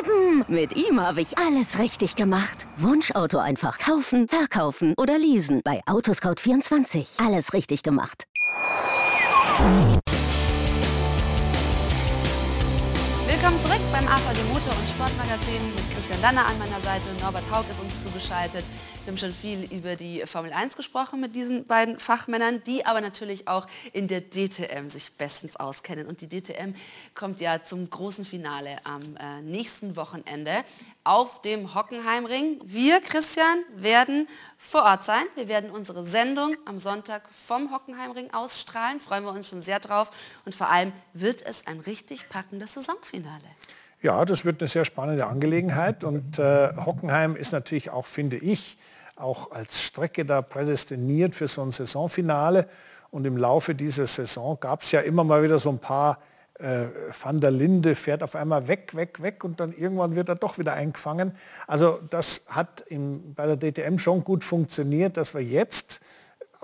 eben. 0.00 0.44
Mit 0.48 0.76
ihm 0.76 1.00
habe 1.00 1.20
ich 1.20 1.38
alles 1.38 1.78
richtig 1.78 2.16
gemacht. 2.16 2.66
Wunschauto 2.76 3.38
einfach 3.38 3.78
kaufen, 3.78 4.28
verkaufen 4.28 4.94
oder 4.98 5.18
leasen. 5.18 5.62
Bei 5.64 5.80
Autoscout24. 5.86 7.24
Alles 7.24 7.52
richtig 7.52 7.82
gemacht. 7.82 8.24
Willkommen 13.38 13.60
zurück 13.60 13.82
beim 13.92 14.08
AVD 14.08 14.42
Motor- 14.44 14.74
und 14.78 14.88
Sportmagazin 14.88 15.74
mit 15.74 15.90
Christian 15.90 16.22
Danner 16.22 16.46
an 16.46 16.58
meiner 16.58 16.80
Seite. 16.80 17.04
Norbert 17.20 17.44
Haug 17.50 17.66
ist 17.68 17.78
uns 17.78 18.02
zugeschaltet. 18.02 18.64
Wir 19.04 19.12
haben 19.12 19.18
schon 19.18 19.32
viel 19.32 19.70
über 19.70 19.94
die 19.94 20.22
Formel 20.24 20.54
1 20.54 20.74
gesprochen 20.74 21.20
mit 21.20 21.36
diesen 21.36 21.66
beiden 21.66 21.98
Fachmännern, 21.98 22.64
die 22.64 22.86
aber 22.86 23.02
natürlich 23.02 23.46
auch 23.46 23.66
in 23.92 24.08
der 24.08 24.22
DTM 24.22 24.88
sich 24.88 25.12
bestens 25.12 25.54
auskennen. 25.56 26.06
Und 26.06 26.22
die 26.22 26.28
DTM 26.28 26.72
kommt 27.14 27.42
ja 27.42 27.62
zum 27.62 27.90
großen 27.90 28.24
Finale 28.24 28.78
am 28.84 29.02
äh, 29.16 29.42
nächsten 29.42 29.96
Wochenende 29.96 30.64
auf 31.04 31.42
dem 31.42 31.74
Hockenheimring. 31.74 32.62
Wir, 32.64 33.00
Christian, 33.00 33.58
werden 33.76 34.28
vor 34.66 34.82
Ort 34.82 35.04
sein. 35.04 35.24
Wir 35.36 35.48
werden 35.48 35.70
unsere 35.70 36.04
Sendung 36.04 36.56
am 36.64 36.78
Sonntag 36.78 37.22
vom 37.46 37.72
Hockenheimring 37.72 38.34
ausstrahlen. 38.34 39.00
Freuen 39.00 39.24
wir 39.24 39.32
uns 39.32 39.48
schon 39.48 39.62
sehr 39.62 39.78
drauf. 39.78 40.10
Und 40.44 40.54
vor 40.54 40.70
allem 40.70 40.92
wird 41.12 41.40
es 41.46 41.66
ein 41.66 41.80
richtig 41.80 42.28
packendes 42.28 42.74
Saisonfinale. 42.74 43.44
Ja, 44.02 44.24
das 44.24 44.44
wird 44.44 44.60
eine 44.60 44.68
sehr 44.68 44.84
spannende 44.84 45.26
Angelegenheit. 45.26 46.04
Und 46.04 46.38
äh, 46.38 46.72
Hockenheim 46.84 47.36
ist 47.36 47.52
natürlich 47.52 47.90
auch, 47.90 48.06
finde 48.06 48.36
ich, 48.36 48.76
auch 49.14 49.52
als 49.52 49.82
Strecke 49.82 50.24
da 50.24 50.42
prädestiniert 50.42 51.34
für 51.34 51.48
so 51.48 51.62
ein 51.62 51.70
Saisonfinale. 51.70 52.68
Und 53.10 53.24
im 53.24 53.36
Laufe 53.36 53.74
dieser 53.74 54.06
Saison 54.06 54.58
gab 54.58 54.82
es 54.82 54.90
ja 54.90 55.00
immer 55.00 55.22
mal 55.22 55.42
wieder 55.42 55.58
so 55.58 55.70
ein 55.70 55.78
paar 55.78 56.18
äh, 56.58 56.86
Van 57.18 57.40
der 57.40 57.50
Linde 57.50 57.94
fährt 57.94 58.22
auf 58.22 58.34
einmal 58.34 58.68
weg, 58.68 58.94
weg, 58.94 59.22
weg 59.22 59.44
und 59.44 59.60
dann 59.60 59.72
irgendwann 59.72 60.16
wird 60.16 60.28
er 60.28 60.36
doch 60.36 60.58
wieder 60.58 60.72
eingefangen. 60.72 61.36
Also 61.66 62.00
das 62.10 62.42
hat 62.48 62.82
im, 62.88 63.34
bei 63.34 63.46
der 63.46 63.56
DTM 63.56 63.98
schon 63.98 64.24
gut 64.24 64.44
funktioniert, 64.44 65.16
dass 65.16 65.34
wir 65.34 65.42
jetzt 65.42 66.00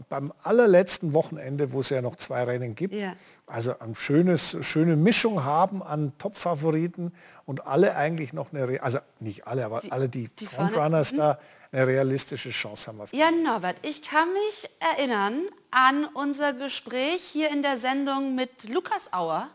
beim 0.09 0.32
allerletzten 0.43 1.12
Wochenende, 1.12 1.72
wo 1.72 1.80
es 1.80 1.90
ja 1.90 2.03
noch 2.03 2.16
zwei 2.16 2.45
Rennen 2.45 2.74
gibt, 2.74 2.95
ja. 2.95 3.14
also 3.47 3.78
eine 3.78 3.95
schönes, 3.95 4.57
schöne 4.62 4.97
Mischung 4.97 5.45
haben 5.45 5.82
an 5.82 6.12
Top-Favoriten 6.18 7.12
und 7.45 7.66
alle 7.66 7.95
eigentlich 7.97 8.32
noch 8.32 8.53
eine, 8.53 8.82
also 8.82 8.99
nicht 9.20 9.47
alle, 9.47 9.64
aber 9.64 9.80
die, 9.80 9.93
alle 9.93 10.09
die, 10.09 10.28
die 10.28 10.47
Frontrunners 10.47 11.12
mhm. 11.12 11.16
da 11.18 11.38
eine 11.70 11.86
realistische 11.86 12.51
Chance 12.51 12.88
haben. 12.88 13.01
Ja, 13.12 13.30
Norbert, 13.30 13.76
ich 13.82 14.03
kann 14.03 14.28
mich 14.32 14.70
erinnern 14.97 15.43
an 15.70 16.07
unser 16.14 16.53
Gespräch 16.53 17.22
hier 17.22 17.51
in 17.51 17.62
der 17.62 17.78
Sendung 17.78 18.34
mit 18.34 18.68
Lukas 18.68 19.12
Auer. 19.12 19.49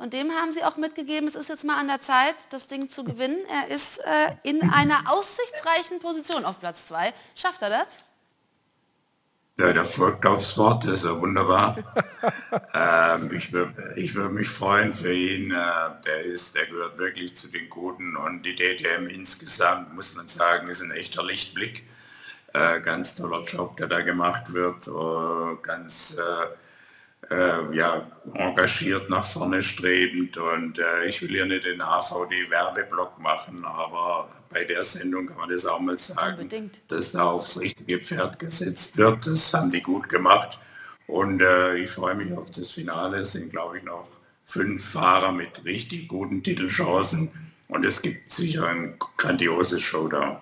Und 0.00 0.14
dem 0.14 0.32
haben 0.32 0.50
sie 0.50 0.64
auch 0.64 0.78
mitgegeben, 0.78 1.28
es 1.28 1.34
ist 1.34 1.50
jetzt 1.50 1.62
mal 1.62 1.78
an 1.78 1.86
der 1.86 2.00
Zeit, 2.00 2.34
das 2.48 2.68
Ding 2.68 2.88
zu 2.88 3.04
gewinnen. 3.04 3.36
Er 3.50 3.68
ist 3.68 3.98
äh, 3.98 4.32
in 4.44 4.62
einer 4.62 5.12
aussichtsreichen 5.12 6.00
Position 6.00 6.46
auf 6.46 6.58
Platz 6.58 6.86
2. 6.86 7.12
Schafft 7.34 7.60
er 7.60 7.68
das? 7.68 8.02
Ja, 9.58 9.74
der 9.74 9.84
folgt 9.84 10.24
aufs 10.24 10.56
Wort, 10.56 10.84
das 10.84 11.00
ist 11.00 11.04
ja 11.04 11.20
wunderbar. 11.20 11.76
ähm, 12.74 13.30
ich 13.34 13.52
würde 13.52 13.92
ich 13.94 14.14
würd 14.14 14.32
mich 14.32 14.48
freuen 14.48 14.94
für 14.94 15.12
ihn. 15.12 15.50
Äh, 15.50 15.56
der, 16.06 16.24
ist, 16.24 16.54
der 16.54 16.64
gehört 16.64 16.96
wirklich 16.96 17.36
zu 17.36 17.48
den 17.48 17.68
Guten 17.68 18.16
und 18.16 18.42
die 18.42 18.56
DTM 18.56 19.06
insgesamt, 19.06 19.92
muss 19.92 20.16
man 20.16 20.28
sagen, 20.28 20.70
ist 20.70 20.80
ein 20.80 20.92
echter 20.92 21.22
Lichtblick. 21.22 21.86
Äh, 22.54 22.80
ganz 22.80 23.16
toller 23.16 23.42
Job, 23.42 23.76
der 23.76 23.88
da 23.88 24.00
gemacht 24.00 24.54
wird. 24.54 24.88
Uh, 24.88 25.56
ganz 25.60 26.16
äh, 26.16 26.46
äh, 27.30 27.76
ja, 27.76 28.06
engagiert 28.34 29.08
nach 29.08 29.24
vorne 29.24 29.62
strebend 29.62 30.36
und 30.36 30.78
äh, 30.78 31.06
ich 31.06 31.22
will 31.22 31.34
ja 31.34 31.46
nicht 31.46 31.64
den 31.64 31.80
AVD-Werbeblock 31.80 33.18
machen, 33.20 33.64
aber 33.64 34.28
bei 34.50 34.64
der 34.64 34.84
Sendung 34.84 35.26
kann 35.26 35.38
man 35.38 35.50
das 35.50 35.64
auch 35.64 35.78
mal 35.78 35.98
sagen, 35.98 36.40
Unbedingt. 36.40 36.80
dass 36.88 37.12
da 37.12 37.24
aufs 37.24 37.58
richtige 37.58 38.00
Pferd 38.00 38.38
gesetzt 38.38 38.96
wird. 38.96 39.26
Das 39.26 39.54
haben 39.54 39.70
die 39.70 39.80
gut 39.80 40.08
gemacht 40.08 40.58
und 41.06 41.40
äh, 41.40 41.76
ich 41.76 41.90
freue 41.90 42.16
mich 42.16 42.36
auf 42.36 42.50
das 42.50 42.70
Finale. 42.70 43.18
Es 43.18 43.32
sind, 43.32 43.50
glaube 43.50 43.78
ich, 43.78 43.84
noch 43.84 44.08
fünf 44.44 44.84
Fahrer 44.84 45.30
mit 45.30 45.64
richtig 45.64 46.08
guten 46.08 46.42
Titelchancen 46.42 47.30
und 47.68 47.86
es 47.86 48.02
gibt 48.02 48.32
sicher 48.32 48.66
ein 48.66 48.96
grandioses 49.16 49.80
Showdown. 49.80 50.38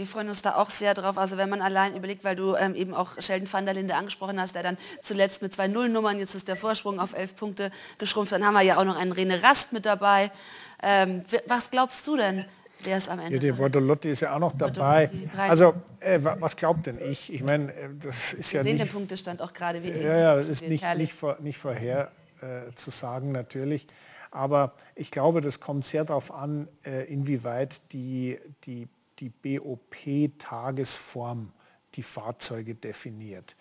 Wir 0.00 0.06
freuen 0.06 0.28
uns 0.28 0.40
da 0.40 0.54
auch 0.54 0.70
sehr 0.70 0.94
drauf. 0.94 1.18
Also 1.18 1.36
wenn 1.36 1.50
man 1.50 1.60
allein 1.60 1.94
überlegt, 1.94 2.24
weil 2.24 2.34
du 2.34 2.56
ähm, 2.56 2.74
eben 2.74 2.94
auch 2.94 3.20
Sheldon 3.20 3.52
van 3.52 3.66
der 3.66 3.74
Linde 3.74 3.94
angesprochen 3.96 4.40
hast, 4.40 4.54
der 4.54 4.62
dann 4.62 4.78
zuletzt 5.02 5.42
mit 5.42 5.52
zwei 5.52 5.68
Nullnummern, 5.68 6.18
jetzt 6.18 6.34
ist 6.34 6.48
der 6.48 6.56
Vorsprung 6.56 6.98
auf 6.98 7.12
elf 7.12 7.36
Punkte 7.36 7.70
geschrumpft. 7.98 8.32
Dann 8.32 8.46
haben 8.46 8.54
wir 8.54 8.62
ja 8.62 8.78
auch 8.78 8.84
noch 8.86 8.98
einen 8.98 9.12
Rene 9.12 9.42
Rast 9.42 9.74
mit 9.74 9.84
dabei. 9.84 10.30
Ähm, 10.82 11.22
was 11.46 11.70
glaubst 11.70 12.06
du 12.06 12.16
denn? 12.16 12.46
Wer 12.82 12.96
ist 12.96 13.10
am 13.10 13.18
Ende? 13.18 13.34
Ja, 13.34 13.40
die 13.40 13.52
Bortolotti 13.52 14.08
ist 14.08 14.20
ja 14.20 14.34
auch 14.34 14.38
noch 14.38 14.56
dabei. 14.56 15.10
Also, 15.36 15.74
äh, 15.98 16.18
was 16.22 16.56
glaubt 16.56 16.86
denn 16.86 16.98
ich? 16.98 17.30
Ich 17.30 17.42
meine, 17.42 17.70
äh, 17.70 17.90
das 18.02 18.32
ist 18.32 18.54
Wir 18.54 18.60
ja 18.60 18.64
sehen 18.64 18.76
nicht... 18.76 18.86
den 18.86 18.92
Punktestand 18.92 19.42
auch 19.42 19.52
gerade. 19.52 19.82
Wie 19.82 19.90
ja, 19.90 20.16
ja, 20.16 20.34
das 20.34 20.48
ist 20.48 20.66
nicht, 20.66 20.82
nicht, 20.96 21.12
vor, 21.12 21.36
nicht 21.40 21.58
vorher 21.58 22.10
äh, 22.40 22.74
zu 22.74 22.90
sagen 22.90 23.32
natürlich. 23.32 23.86
Aber 24.30 24.72
ich 24.94 25.10
glaube, 25.10 25.42
das 25.42 25.60
kommt 25.60 25.84
sehr 25.84 26.06
darauf 26.06 26.32
an, 26.32 26.68
äh, 26.86 27.04
inwieweit 27.12 27.82
die, 27.92 28.38
die 28.64 28.88
die 29.20 29.28
BOP-Tagesform 29.28 31.52
die 31.94 32.02
Fahrzeuge 32.02 32.74
definiert. 32.74 33.54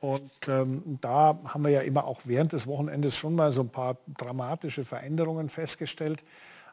Und 0.00 0.30
ähm, 0.48 0.98
da 1.00 1.38
haben 1.46 1.64
wir 1.64 1.70
ja 1.70 1.80
immer 1.80 2.04
auch 2.04 2.20
während 2.24 2.52
des 2.52 2.66
Wochenendes 2.66 3.16
schon 3.16 3.34
mal 3.34 3.52
so 3.52 3.62
ein 3.62 3.70
paar 3.70 3.96
dramatische 4.16 4.84
Veränderungen 4.84 5.48
festgestellt. 5.48 6.22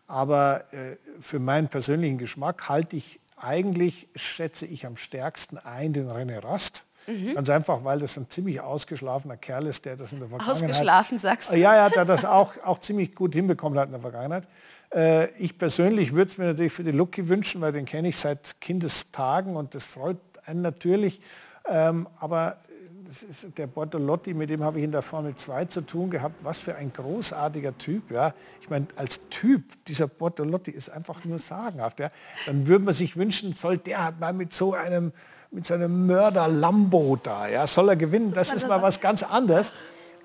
Aber 0.07 0.65
äh, 0.73 0.97
für 1.19 1.39
meinen 1.39 1.69
persönlichen 1.69 2.17
Geschmack 2.17 2.67
halte 2.67 2.97
ich 2.97 3.21
eigentlich, 3.37 4.09
schätze 4.15 4.65
ich 4.65 4.85
am 4.85 4.97
stärksten 4.97 5.57
ein, 5.57 5.93
den 5.93 6.09
René 6.09 6.43
Rast. 6.43 6.83
Mhm. 7.07 7.35
Ganz 7.35 7.49
einfach, 7.49 7.83
weil 7.83 7.99
das 7.99 8.17
ein 8.17 8.29
ziemlich 8.29 8.61
ausgeschlafener 8.61 9.37
Kerl 9.37 9.67
ist, 9.67 9.85
der 9.85 9.95
das 9.95 10.13
in 10.13 10.19
der 10.19 10.29
Vergangenheit... 10.29 10.63
Ausgeschlafen, 10.63 11.19
sagst 11.19 11.51
du? 11.51 11.55
Ja, 11.55 11.75
ja, 11.75 11.89
der 11.89 12.05
das 12.05 12.25
auch, 12.25 12.53
auch 12.63 12.79
ziemlich 12.79 13.15
gut 13.15 13.33
hinbekommen 13.33 13.77
hat 13.77 13.87
in 13.87 13.93
der 13.93 14.01
Vergangenheit. 14.01 14.47
Äh, 14.93 15.29
ich 15.37 15.57
persönlich 15.57 16.13
würde 16.13 16.31
es 16.31 16.37
mir 16.37 16.45
natürlich 16.45 16.73
für 16.73 16.83
die 16.83 16.91
Lucky 16.91 17.27
wünschen, 17.29 17.61
weil 17.61 17.71
den 17.71 17.85
kenne 17.85 18.09
ich 18.09 18.17
seit 18.17 18.59
Kindestagen 18.61 19.55
und 19.55 19.75
das 19.75 19.85
freut 19.85 20.17
einen 20.45 20.61
natürlich. 20.61 21.21
Ähm, 21.67 22.07
aber 22.19 22.57
das 23.05 23.23
ist 23.23 23.57
der 23.57 23.67
Bortolotti, 23.67 24.33
mit 24.33 24.49
dem 24.49 24.63
habe 24.63 24.79
ich 24.79 24.85
in 24.85 24.91
der 24.91 25.01
Formel 25.01 25.35
2 25.35 25.65
zu 25.65 25.81
tun 25.81 26.09
gehabt. 26.09 26.43
Was 26.43 26.61
für 26.61 26.75
ein 26.75 26.91
großartiger 26.91 27.77
Typ. 27.77 28.11
Ja. 28.11 28.33
Ich 28.61 28.69
meine, 28.69 28.87
als 28.95 29.19
Typ, 29.29 29.63
dieser 29.85 30.07
Bortolotti 30.07 30.71
ist 30.71 30.89
einfach 30.89 31.23
nur 31.25 31.39
sagenhaft. 31.39 31.99
Ja. 31.99 32.11
Dann 32.45 32.67
würde 32.67 32.85
man 32.85 32.93
sich 32.93 33.15
wünschen, 33.17 33.53
soll 33.53 33.77
der 33.77 34.03
halt 34.03 34.19
mal 34.19 34.33
mit 34.33 34.53
so 34.53 34.73
einem 34.73 35.11
mit 35.51 35.67
seinem 35.67 36.07
Mörder 36.07 36.47
Lambo 36.47 37.15
da, 37.21 37.47
ja, 37.47 37.67
soll 37.67 37.89
er 37.89 37.95
gewinnen? 37.95 38.33
Das 38.33 38.51
ist 38.53 38.67
mal 38.67 38.81
was 38.81 38.99
ganz 38.99 39.21
anderes. 39.21 39.71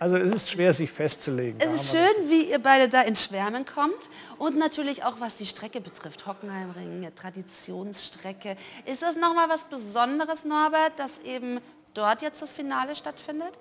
Also 0.00 0.16
es 0.16 0.32
ist 0.32 0.50
schwer, 0.50 0.72
sich 0.72 0.90
festzulegen. 0.90 1.60
Es 1.60 1.82
ist 1.82 1.90
schön, 1.90 2.30
wie 2.30 2.50
ihr 2.50 2.60
beide 2.60 2.88
da 2.88 3.02
ins 3.02 3.24
Schwärmen 3.24 3.64
kommt. 3.64 3.98
Und 4.38 4.56
natürlich 4.56 5.04
auch, 5.04 5.18
was 5.18 5.36
die 5.36 5.46
Strecke 5.46 5.80
betrifft. 5.80 6.26
Hockenheimring, 6.26 7.10
Traditionsstrecke. 7.16 8.56
Ist 8.84 9.02
das 9.02 9.16
nochmal 9.16 9.48
was 9.48 9.64
Besonderes, 9.64 10.44
Norbert, 10.44 10.98
dass 10.98 11.18
eben 11.24 11.60
dort 11.94 12.22
jetzt 12.22 12.40
das 12.40 12.52
Finale 12.52 12.94
stattfindet? 12.94 13.52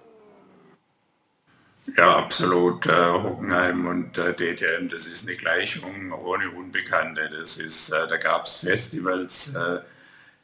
Ja, 1.95 2.17
absolut. 2.17 2.85
Äh, 2.85 3.11
Hockenheim 3.13 3.87
und 3.87 4.17
äh, 4.17 4.33
DTM, 4.33 4.89
das 4.89 5.07
ist 5.07 5.27
eine 5.27 5.37
Gleichung 5.37 6.11
ohne 6.11 6.51
Unbekannte. 6.51 7.29
Das 7.29 7.57
ist, 7.57 7.89
äh, 7.89 8.07
da 8.07 8.17
gab 8.17 8.45
es 8.45 8.57
Festivals 8.57 9.55
äh, 9.55 9.79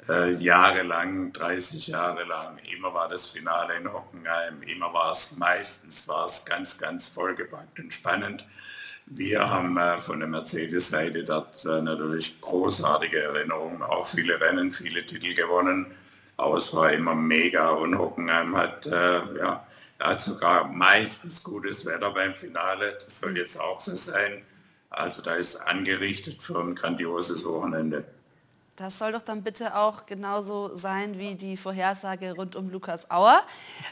äh, 0.09 0.31
jahrelang, 0.31 1.33
30 1.33 1.87
Jahre 1.87 2.23
lang. 2.25 2.57
Immer 2.75 2.93
war 2.93 3.09
das 3.09 3.27
Finale 3.27 3.75
in 3.77 3.91
Hockenheim, 3.91 4.61
immer 4.63 4.93
war 4.93 5.11
es, 5.11 5.35
meistens 5.37 6.07
war 6.07 6.25
es 6.25 6.45
ganz, 6.45 6.77
ganz 6.77 7.09
vollgepackt 7.09 7.79
und 7.79 7.93
spannend. 7.93 8.45
Wir 9.05 9.49
haben 9.49 9.77
äh, 9.77 9.99
von 9.99 10.19
der 10.19 10.29
Mercedes-Seite 10.29 11.23
dort 11.23 11.65
äh, 11.65 11.81
natürlich 11.81 12.39
großartige 12.39 13.21
Erinnerungen, 13.21 13.81
auch 13.81 14.05
viele 14.05 14.39
Rennen, 14.39 14.71
viele 14.71 15.05
Titel 15.05 15.35
gewonnen. 15.35 15.87
Aber 16.37 16.57
es 16.57 16.73
war 16.73 16.91
immer 16.91 17.13
mega 17.13 17.69
und 17.69 17.97
Hockenheim 17.97 18.55
hat, 18.55 18.87
äh, 18.87 19.37
ja, 19.37 19.67
hat 19.99 20.21
sogar 20.21 20.67
meistens 20.67 21.43
gutes 21.43 21.85
Wetter 21.85 22.11
beim 22.11 22.33
Finale. 22.33 22.97
Das 23.03 23.19
soll 23.19 23.37
jetzt 23.37 23.59
auch 23.59 23.79
so 23.79 23.95
sein. 23.95 24.43
Also 24.89 25.21
da 25.21 25.35
ist 25.35 25.57
angerichtet 25.57 26.41
für 26.41 26.59
ein 26.59 26.75
grandioses 26.75 27.45
Wochenende. 27.45 28.05
Das 28.75 28.97
soll 28.97 29.11
doch 29.11 29.21
dann 29.21 29.43
bitte 29.43 29.75
auch 29.75 30.07
genauso 30.07 30.75
sein 30.75 31.19
wie 31.19 31.35
die 31.35 31.57
Vorhersage 31.57 32.33
rund 32.33 32.55
um 32.55 32.69
Lukas 32.71 33.11
Auer. 33.11 33.43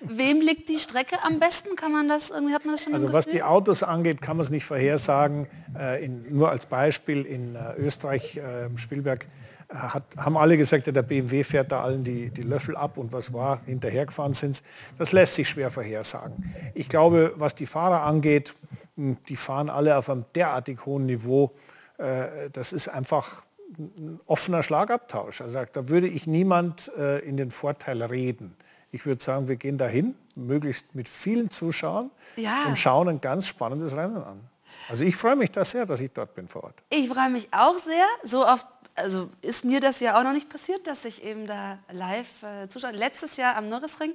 Wem 0.01 0.41
liegt 0.41 0.69
die 0.69 0.79
Strecke 0.79 1.17
am 1.23 1.39
besten? 1.39 1.75
Kann 1.75 1.91
man 1.91 2.09
das 2.09 2.31
irgendwie, 2.31 2.55
hat 2.55 2.65
man 2.65 2.73
das 2.73 2.83
schon 2.83 2.93
Also 2.95 3.13
was 3.13 3.27
die 3.27 3.43
Autos 3.43 3.83
angeht, 3.83 4.23
kann 4.23 4.37
man 4.37 4.43
es 4.43 4.49
nicht 4.49 4.65
vorhersagen. 4.65 5.45
Äh, 5.77 6.03
in, 6.03 6.35
nur 6.35 6.49
als 6.49 6.65
Beispiel 6.65 7.27
in 7.27 7.55
äh, 7.55 7.75
Österreich, 7.77 8.37
äh, 8.37 8.75
Spielberg, 8.75 9.27
äh, 9.69 9.75
hat, 9.75 10.03
haben 10.17 10.35
alle 10.35 10.57
gesagt, 10.57 10.87
ja, 10.87 10.93
der 10.93 11.03
BMW 11.03 11.43
fährt 11.43 11.71
da 11.71 11.83
allen 11.83 12.03
die, 12.03 12.31
die 12.31 12.41
Löffel 12.41 12.75
ab 12.75 12.97
und 12.97 13.13
was 13.13 13.31
war, 13.31 13.61
hinterhergefahren 13.67 14.33
sind 14.33 14.63
Das 14.97 15.11
lässt 15.11 15.35
sich 15.35 15.47
schwer 15.47 15.69
vorhersagen. 15.69 16.55
Ich 16.73 16.89
glaube, 16.89 17.33
was 17.35 17.53
die 17.53 17.67
Fahrer 17.67 18.01
angeht, 18.01 18.55
hm, 18.95 19.17
die 19.29 19.35
fahren 19.35 19.69
alle 19.69 19.95
auf 19.95 20.09
einem 20.09 20.25
derartig 20.33 20.87
hohen 20.87 21.05
Niveau. 21.05 21.51
Äh, 21.99 22.49
das 22.51 22.73
ist 22.73 22.87
einfach 22.87 23.43
ein 23.77 24.19
offener 24.25 24.63
Schlagabtausch. 24.63 25.41
Also 25.41 25.63
da 25.71 25.89
würde 25.89 26.07
ich 26.07 26.27
niemand 26.27 26.91
äh, 26.97 27.19
in 27.19 27.37
den 27.37 27.51
Vorteil 27.51 28.01
reden. 28.03 28.55
Ich 28.91 29.05
würde 29.05 29.23
sagen, 29.23 29.47
wir 29.47 29.55
gehen 29.55 29.77
dahin, 29.77 30.15
möglichst 30.35 30.95
mit 30.95 31.07
vielen 31.07 31.49
Zuschauern 31.49 32.11
ja. 32.35 32.65
und 32.67 32.77
schauen 32.77 33.07
ein 33.07 33.21
ganz 33.21 33.47
spannendes 33.47 33.95
Rennen 33.95 34.17
an. 34.17 34.41
Also 34.89 35.03
ich 35.03 35.15
freue 35.15 35.35
mich 35.35 35.51
da 35.51 35.63
sehr, 35.63 35.85
dass 35.85 36.01
ich 36.01 36.11
dort 36.11 36.33
bin 36.35 36.47
vor 36.47 36.65
Ort. 36.65 36.83
Ich 36.89 37.09
freue 37.09 37.29
mich 37.29 37.47
auch 37.51 37.77
sehr. 37.79 38.05
So 38.23 38.45
oft 38.45 38.67
also 39.01 39.29
ist 39.41 39.65
mir 39.65 39.79
das 39.79 39.99
ja 39.99 40.19
auch 40.19 40.23
noch 40.23 40.33
nicht 40.33 40.49
passiert, 40.49 40.87
dass 40.87 41.05
ich 41.05 41.23
eben 41.23 41.47
da 41.47 41.79
live 41.91 42.43
äh, 42.43 42.69
zuschaue. 42.69 42.91
Letztes 42.91 43.37
Jahr 43.37 43.55
am 43.55 43.69
Norrisring 43.69 44.13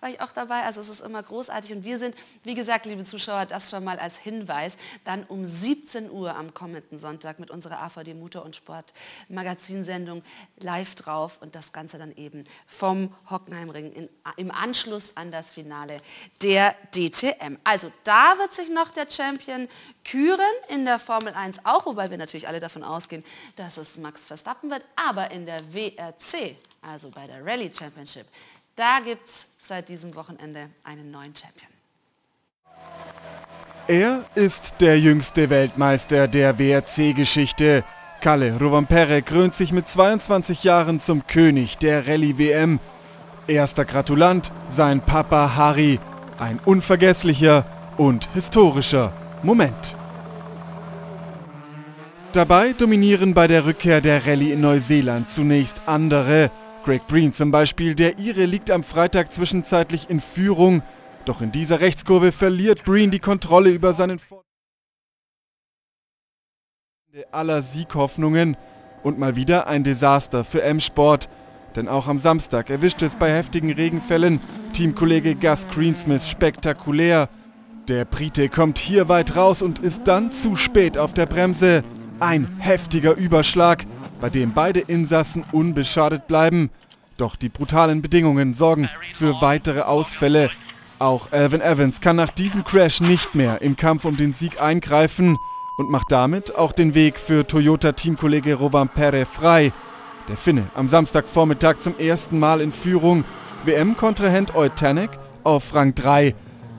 war 0.00 0.10
ich 0.10 0.20
auch 0.20 0.32
dabei. 0.32 0.62
Also 0.62 0.80
es 0.80 0.88
ist 0.88 1.00
immer 1.00 1.22
großartig. 1.22 1.72
Und 1.72 1.84
wir 1.84 1.98
sind, 1.98 2.14
wie 2.42 2.54
gesagt, 2.54 2.86
liebe 2.86 3.04
Zuschauer, 3.04 3.46
das 3.46 3.70
schon 3.70 3.84
mal 3.84 3.98
als 3.98 4.18
Hinweis, 4.18 4.76
dann 5.04 5.24
um 5.24 5.46
17 5.46 6.10
Uhr 6.10 6.36
am 6.36 6.54
kommenden 6.54 6.98
Sonntag 6.98 7.38
mit 7.38 7.50
unserer 7.50 7.82
AVD 7.82 8.14
Motor- 8.14 8.44
und 8.44 8.56
Sport 8.56 8.92
Magazinsendung 9.28 10.22
live 10.58 10.94
drauf 10.94 11.38
und 11.40 11.54
das 11.54 11.72
Ganze 11.72 11.98
dann 11.98 12.14
eben 12.16 12.44
vom 12.66 13.14
Hockenheimring 13.30 13.92
in, 13.92 14.08
im 14.36 14.50
Anschluss 14.50 15.16
an 15.16 15.30
das 15.30 15.52
Finale 15.52 15.98
der 16.42 16.74
DTM. 16.94 17.58
Also 17.64 17.90
da 18.04 18.38
wird 18.38 18.54
sich 18.54 18.68
noch 18.68 18.90
der 18.90 19.08
Champion 19.10 19.68
küren 20.04 20.40
in 20.68 20.84
der 20.84 20.98
Formel 20.98 21.34
1 21.34 21.64
auch, 21.64 21.86
wobei 21.86 22.10
wir 22.10 22.18
natürlich 22.18 22.48
alle 22.48 22.60
davon 22.60 22.82
ausgehen, 22.82 23.24
dass 23.56 23.76
es 23.76 23.96
Max 23.96 24.25
Verstappen 24.26 24.70
wird, 24.70 24.84
aber 24.96 25.30
in 25.30 25.46
der 25.46 25.60
WRC, 25.72 26.56
also 26.82 27.10
bei 27.10 27.26
der 27.26 27.44
Rallye 27.44 27.70
Championship, 27.72 28.26
da 28.74 29.00
gibt 29.04 29.26
es 29.26 29.46
seit 29.58 29.88
diesem 29.88 30.14
Wochenende 30.14 30.68
einen 30.84 31.10
neuen 31.10 31.34
Champion. 31.34 31.70
Er 33.88 34.24
ist 34.34 34.74
der 34.80 34.98
jüngste 34.98 35.48
Weltmeister 35.48 36.26
der 36.28 36.58
WRC-Geschichte. 36.58 37.84
Kalle 38.20 38.58
Rovampere 38.58 39.22
krönt 39.22 39.54
sich 39.54 39.72
mit 39.72 39.88
22 39.88 40.64
Jahren 40.64 41.00
zum 41.00 41.26
König 41.26 41.78
der 41.78 42.06
Rallye-WM. 42.06 42.80
Erster 43.46 43.84
Gratulant, 43.84 44.50
sein 44.74 45.00
Papa 45.00 45.54
Harry. 45.54 46.00
Ein 46.38 46.58
unvergesslicher 46.64 47.64
und 47.96 48.28
historischer 48.34 49.12
Moment. 49.42 49.94
Dabei 52.36 52.74
dominieren 52.74 53.32
bei 53.32 53.46
der 53.46 53.64
Rückkehr 53.64 54.02
der 54.02 54.26
Rallye 54.26 54.52
in 54.52 54.60
Neuseeland 54.60 55.30
zunächst 55.30 55.80
andere. 55.86 56.50
Greg 56.84 57.06
Breen 57.06 57.32
zum 57.32 57.50
Beispiel, 57.50 57.94
der 57.94 58.18
Ire 58.18 58.44
liegt 58.44 58.70
am 58.70 58.84
Freitag 58.84 59.32
zwischenzeitlich 59.32 60.10
in 60.10 60.20
Führung. 60.20 60.82
Doch 61.24 61.40
in 61.40 61.50
dieser 61.50 61.80
Rechtskurve 61.80 62.32
verliert 62.32 62.84
Breen 62.84 63.10
die 63.10 63.20
Kontrolle 63.20 63.70
über 63.70 63.94
seinen 63.94 64.18
Vor 64.18 64.44
aller 67.32 67.62
Sieghoffnungen. 67.62 68.58
Und 69.02 69.18
mal 69.18 69.34
wieder 69.34 69.66
ein 69.66 69.82
Desaster 69.82 70.44
für 70.44 70.62
M-Sport. 70.62 71.30
Denn 71.74 71.88
auch 71.88 72.06
am 72.06 72.18
Samstag 72.18 72.68
erwischt 72.68 73.00
es 73.00 73.16
bei 73.16 73.34
heftigen 73.34 73.72
Regenfällen 73.72 74.42
Teamkollege 74.74 75.36
Gus 75.36 75.66
Greensmith 75.70 76.28
spektakulär. 76.28 77.30
Der 77.88 78.04
Brite 78.04 78.50
kommt 78.50 78.78
hier 78.78 79.08
weit 79.08 79.36
raus 79.36 79.62
und 79.62 79.78
ist 79.78 80.02
dann 80.04 80.32
zu 80.32 80.54
spät 80.54 80.98
auf 80.98 81.14
der 81.14 81.24
Bremse. 81.24 81.82
Ein 82.18 82.48
heftiger 82.60 83.14
Überschlag, 83.14 83.84
bei 84.22 84.30
dem 84.30 84.52
beide 84.54 84.80
Insassen 84.80 85.44
unbeschadet 85.52 86.26
bleiben. 86.26 86.70
Doch 87.18 87.36
die 87.36 87.50
brutalen 87.50 88.00
Bedingungen 88.00 88.54
sorgen 88.54 88.88
für 89.14 89.42
weitere 89.42 89.82
Ausfälle. 89.82 90.50
Auch 90.98 91.30
Alvin 91.30 91.60
Evans 91.60 92.00
kann 92.00 92.16
nach 92.16 92.30
diesem 92.30 92.64
Crash 92.64 93.02
nicht 93.02 93.34
mehr 93.34 93.60
im 93.60 93.76
Kampf 93.76 94.06
um 94.06 94.16
den 94.16 94.32
Sieg 94.32 94.62
eingreifen 94.62 95.36
und 95.76 95.90
macht 95.90 96.10
damit 96.10 96.56
auch 96.56 96.72
den 96.72 96.94
Weg 96.94 97.18
für 97.18 97.46
Toyota-Teamkollege 97.46 98.54
Rovan 98.54 98.88
Pere 98.88 99.26
frei. 99.26 99.72
Der 100.28 100.38
Finne 100.38 100.64
am 100.74 100.88
Samstagvormittag 100.88 101.80
zum 101.80 101.98
ersten 101.98 102.38
Mal 102.38 102.62
in 102.62 102.72
Führung. 102.72 103.24
WM-Kontrahent 103.64 104.54
Eutanek 104.54 105.10
auf 105.44 105.74
Rang 105.74 105.94
3. 105.94 106.34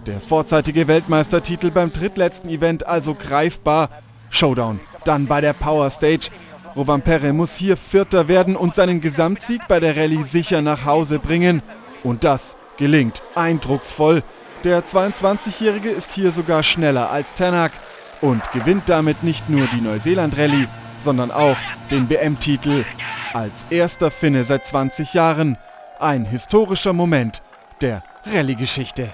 Der 0.07 0.19
vorzeitige 0.19 0.87
Weltmeistertitel 0.87 1.69
beim 1.69 1.93
drittletzten 1.93 2.49
Event 2.49 2.87
also 2.87 3.13
greifbar. 3.13 3.89
Showdown 4.31 4.79
dann 5.07 5.27
bei 5.27 5.41
der 5.41 5.53
Power 5.53 5.89
Stage. 5.89 6.29
Rovampere 6.75 7.33
muss 7.33 7.55
hier 7.55 7.77
Vierter 7.77 8.27
werden 8.27 8.55
und 8.55 8.75
seinen 8.75 9.01
Gesamtsieg 9.01 9.61
bei 9.67 9.79
der 9.79 9.97
Rallye 9.97 10.23
sicher 10.23 10.61
nach 10.61 10.85
Hause 10.85 11.19
bringen. 11.19 11.63
Und 12.03 12.23
das 12.23 12.55
gelingt 12.77 13.23
eindrucksvoll. 13.35 14.21
Der 14.63 14.85
22-Jährige 14.85 15.89
ist 15.89 16.11
hier 16.11 16.31
sogar 16.31 16.63
schneller 16.63 17.09
als 17.09 17.33
Tanak 17.35 17.71
und 18.21 18.41
gewinnt 18.51 18.89
damit 18.89 19.23
nicht 19.23 19.49
nur 19.49 19.67
die 19.67 19.81
Neuseeland-Rallye, 19.81 20.67
sondern 21.03 21.31
auch 21.31 21.57
den 21.89 22.09
WM-Titel 22.09 22.83
als 23.33 23.65
erster 23.69 24.11
Finne 24.11 24.43
seit 24.43 24.65
20 24.65 25.13
Jahren. 25.13 25.57
Ein 25.99 26.25
historischer 26.25 26.93
Moment 26.93 27.41
der 27.81 28.03
Rallye-Geschichte. 28.25 29.13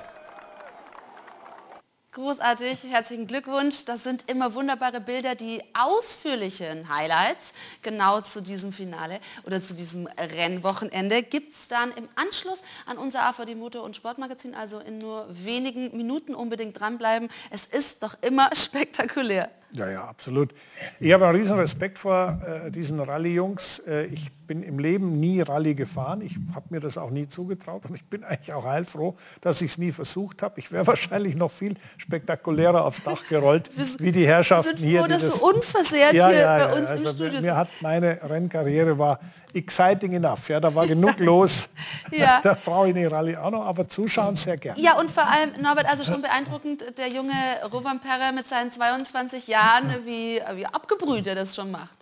Großartig, 2.13 2.83
herzlichen 2.83 3.25
Glückwunsch. 3.25 3.85
Das 3.85 4.03
sind 4.03 4.29
immer 4.29 4.53
wunderbare 4.53 5.01
Bilder, 5.01 5.33
die 5.33 5.63
ausführlichen 5.73 6.87
Highlights 6.87 7.53
genau 7.81 8.21
zu 8.21 8.39
diesem 8.39 8.71
Finale 8.71 9.19
oder 9.47 9.59
zu 9.59 9.73
diesem 9.73 10.05
Rennwochenende 10.05 11.23
gibt 11.23 11.55
es 11.55 11.67
dann 11.69 11.91
im 11.93 12.07
Anschluss 12.13 12.61
an 12.85 12.99
unser 12.99 13.23
AVD 13.23 13.55
Motor- 13.55 13.81
und 13.81 13.95
Sportmagazin, 13.95 14.53
also 14.53 14.77
in 14.77 14.99
nur 14.99 15.25
wenigen 15.31 15.97
Minuten 15.97 16.35
unbedingt 16.35 16.79
dranbleiben. 16.79 17.29
Es 17.49 17.65
ist 17.65 18.03
doch 18.03 18.15
immer 18.21 18.51
spektakulär. 18.55 19.49
Ja, 19.75 19.89
ja, 19.89 20.03
absolut. 20.03 20.53
Ich 20.99 21.11
habe 21.13 21.25
einen 21.25 21.35
riesen 21.35 21.57
Respekt 21.57 21.97
vor 21.97 22.39
äh, 22.45 22.69
diesen 22.69 22.99
Rallye-Jungs. 22.99 23.79
Äh, 23.87 24.05
ich 24.05 24.31
bin 24.45 24.61
im 24.61 24.77
Leben 24.77 25.19
nie 25.19 25.41
Rallye 25.41 25.73
gefahren. 25.73 26.21
Ich 26.21 26.35
habe 26.53 26.67
mir 26.69 26.79
das 26.79 26.97
auch 26.97 27.09
nie 27.09 27.27
zugetraut 27.27 27.85
und 27.85 27.95
ich 27.95 28.05
bin 28.05 28.23
eigentlich 28.23 28.53
auch 28.53 28.65
heilfroh, 28.65 29.15
dass 29.41 29.61
ich 29.61 29.71
es 29.71 29.77
nie 29.77 29.91
versucht 29.91 30.43
habe. 30.43 30.59
Ich 30.59 30.71
wäre 30.71 30.85
wahrscheinlich 30.93 31.35
noch 31.35 31.51
viel 31.51 31.75
spektakulärer 31.97 32.85
aufs 32.85 33.01
Dach 33.03 33.23
gerollt, 33.29 33.71
wie 33.99 34.11
die 34.11 34.27
Herrschaften 34.27 34.77
hier. 34.77 35.01
Froh, 35.01 35.07
dass 35.07 35.25
das, 35.25 35.39
du 35.39 35.45
unversehrt 35.47 36.13
ja, 36.13 36.29
hier 36.29 36.39
ja, 36.39 36.57
ja, 36.57 36.67
bei 36.67 36.79
uns 36.79 36.89
also 36.89 37.09
im 37.09 37.15
Studio 37.15 37.41
mir, 37.41 37.55
hat 37.55 37.69
meine 37.81 38.19
Rennkarriere 38.21 38.97
war 38.97 39.19
exciting 39.53 40.13
enough. 40.13 40.49
Ja, 40.49 40.59
da 40.59 40.73
war 40.73 40.87
genug 40.87 41.17
los. 41.19 41.69
ja. 42.11 42.41
Da 42.43 42.55
brauche 42.63 42.89
ich 42.89 42.95
eine 42.95 43.09
Rallye 43.09 43.37
auch 43.37 43.51
noch, 43.51 43.65
aber 43.65 43.87
zuschauen 43.87 44.35
sehr 44.35 44.57
gerne. 44.57 44.79
Ja, 44.79 44.99
und 44.99 45.09
vor 45.09 45.23
allem, 45.23 45.61
Norbert, 45.61 45.85
also 45.87 46.03
schon 46.03 46.21
beeindruckend, 46.21 46.97
der 46.97 47.07
junge 47.07 47.33
Rovanperre 47.71 48.33
mit 48.33 48.47
seinen 48.47 48.71
22 48.71 49.47
Jahren, 49.47 49.62
wie, 50.05 50.41
wie 50.55 50.65
abgebrüht 50.65 51.27
er 51.27 51.35
das 51.35 51.55
schon 51.55 51.71
macht. 51.71 51.97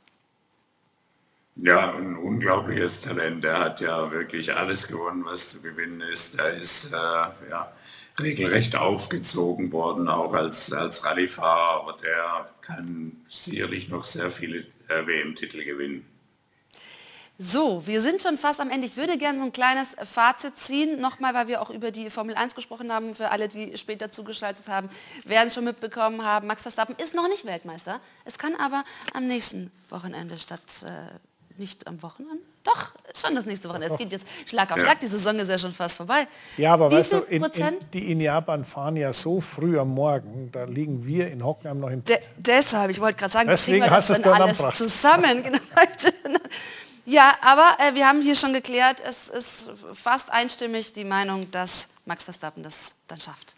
Ja, 1.56 1.94
ein 1.94 2.16
unglaubliches 2.16 3.02
Talent. 3.02 3.44
Er 3.44 3.60
hat 3.60 3.82
ja 3.82 4.12
wirklich 4.12 4.54
alles 4.56 4.88
gewonnen, 4.88 5.26
was 5.26 5.50
zu 5.50 5.62
gewinnen 5.62 6.02
ist. 6.02 6.40
Er 6.40 6.54
ist 6.54 6.92
äh, 6.92 6.96
ja, 6.96 7.72
regelrecht 8.20 8.76
aufgezogen 8.76 9.72
worden, 9.72 10.08
auch 10.08 10.34
als, 10.34 10.72
als 10.72 11.06
Rallyefahrer. 11.06 11.82
Aber 11.82 11.98
der 12.02 12.50
kann 12.62 13.12
sicherlich 13.30 13.90
noch 13.90 14.04
sehr 14.04 14.32
viele 14.32 14.60
äh, 14.88 15.06
WM-Titel 15.06 15.64
gewinnen. 15.64 16.06
So, 17.44 17.82
wir 17.88 18.04
sind 18.04 18.22
schon 18.22 18.38
fast 18.38 18.60
am 18.60 18.70
Ende. 18.70 18.86
Ich 18.86 18.98
würde 18.98 19.18
gerne 19.18 19.40
so 19.40 19.46
ein 19.46 19.52
kleines 19.52 19.96
Fazit 20.04 20.56
ziehen, 20.58 21.02
nochmal, 21.02 21.34
weil 21.34 21.48
wir 21.48 21.60
auch 21.64 21.72
über 21.72 21.90
die 21.90 22.12
Formel 22.12 22.36
1 22.36 22.54
gesprochen 22.54 22.94
haben, 22.94 23.16
für 23.16 23.32
alle, 23.32 23.48
die 23.48 23.76
später 23.80 24.12
zugeschaltet 24.12 24.68
haben, 24.68 24.90
werden 25.26 25.50
schon 25.50 25.64
mitbekommen 25.64 26.24
haben, 26.24 26.46
Max 26.46 26.62
Verstappen 26.62 26.96
ist 27.04 27.16
noch 27.16 27.28
nicht 27.28 27.44
Weltmeister. 27.44 28.00
Es 28.26 28.38
kann 28.38 28.54
aber 28.60 28.84
am 29.16 29.26
nächsten 29.26 29.72
Wochenende 29.90 30.38
statt, 30.38 30.62
äh, 30.86 31.58
nicht 31.58 31.88
am 31.88 32.04
Wochenende? 32.04 32.44
Doch, 32.64 32.92
schon 33.20 33.34
das 33.34 33.48
nächste 33.48 33.70
Wochenende. 33.70 33.96
Es 33.96 33.98
geht 33.98 34.12
jetzt 34.12 34.28
Schlag 34.46 34.72
auf 34.72 34.80
Schlag, 34.80 35.00
die 35.00 35.08
Saison 35.08 35.36
ist 35.40 35.50
ja 35.50 35.58
schon 35.58 35.72
fast 35.72 35.98
vorbei. 35.98 36.28
Ja, 36.58 36.74
aber 36.74 36.92
Wie 36.92 36.96
weißt 36.96 37.14
du, 37.14 37.18
in, 37.22 37.44
in, 37.44 37.76
die 37.92 38.12
in 38.12 38.22
Japan 38.22 38.64
fahren 38.64 38.98
ja 38.98 39.12
so 39.12 39.42
früh 39.42 39.80
am 39.80 39.90
Morgen, 39.90 40.52
da 40.52 40.66
liegen 40.66 41.08
wir 41.08 41.32
in 41.32 41.44
Hockenheim 41.44 41.80
noch 41.80 41.90
im... 41.90 42.04
De 42.04 42.20
deshalb, 42.38 42.92
ich 42.92 43.02
wollte 43.02 43.18
gerade 43.18 43.34
sagen, 43.34 43.50
Deswegen 43.50 43.90
hast 43.90 44.12
das 44.12 44.22
dann 44.22 44.44
alles 44.44 44.78
zusammen. 44.78 45.44
Ja, 47.06 47.36
aber 47.42 47.78
äh, 47.80 47.96
wir 47.96 48.08
haben 48.08 48.22
hier 48.22 48.36
schon 48.36 48.54
geklärt, 48.54 49.02
es 49.06 49.28
ist 49.28 49.70
fast 49.94 50.32
einstimmig 50.32 50.94
die 50.94 51.04
Meinung, 51.04 51.50
dass 51.52 51.90
Max 52.06 52.26
Verstappen 52.26 52.64
das 52.64 52.94
dann 53.08 53.20
schafft. 53.20 53.56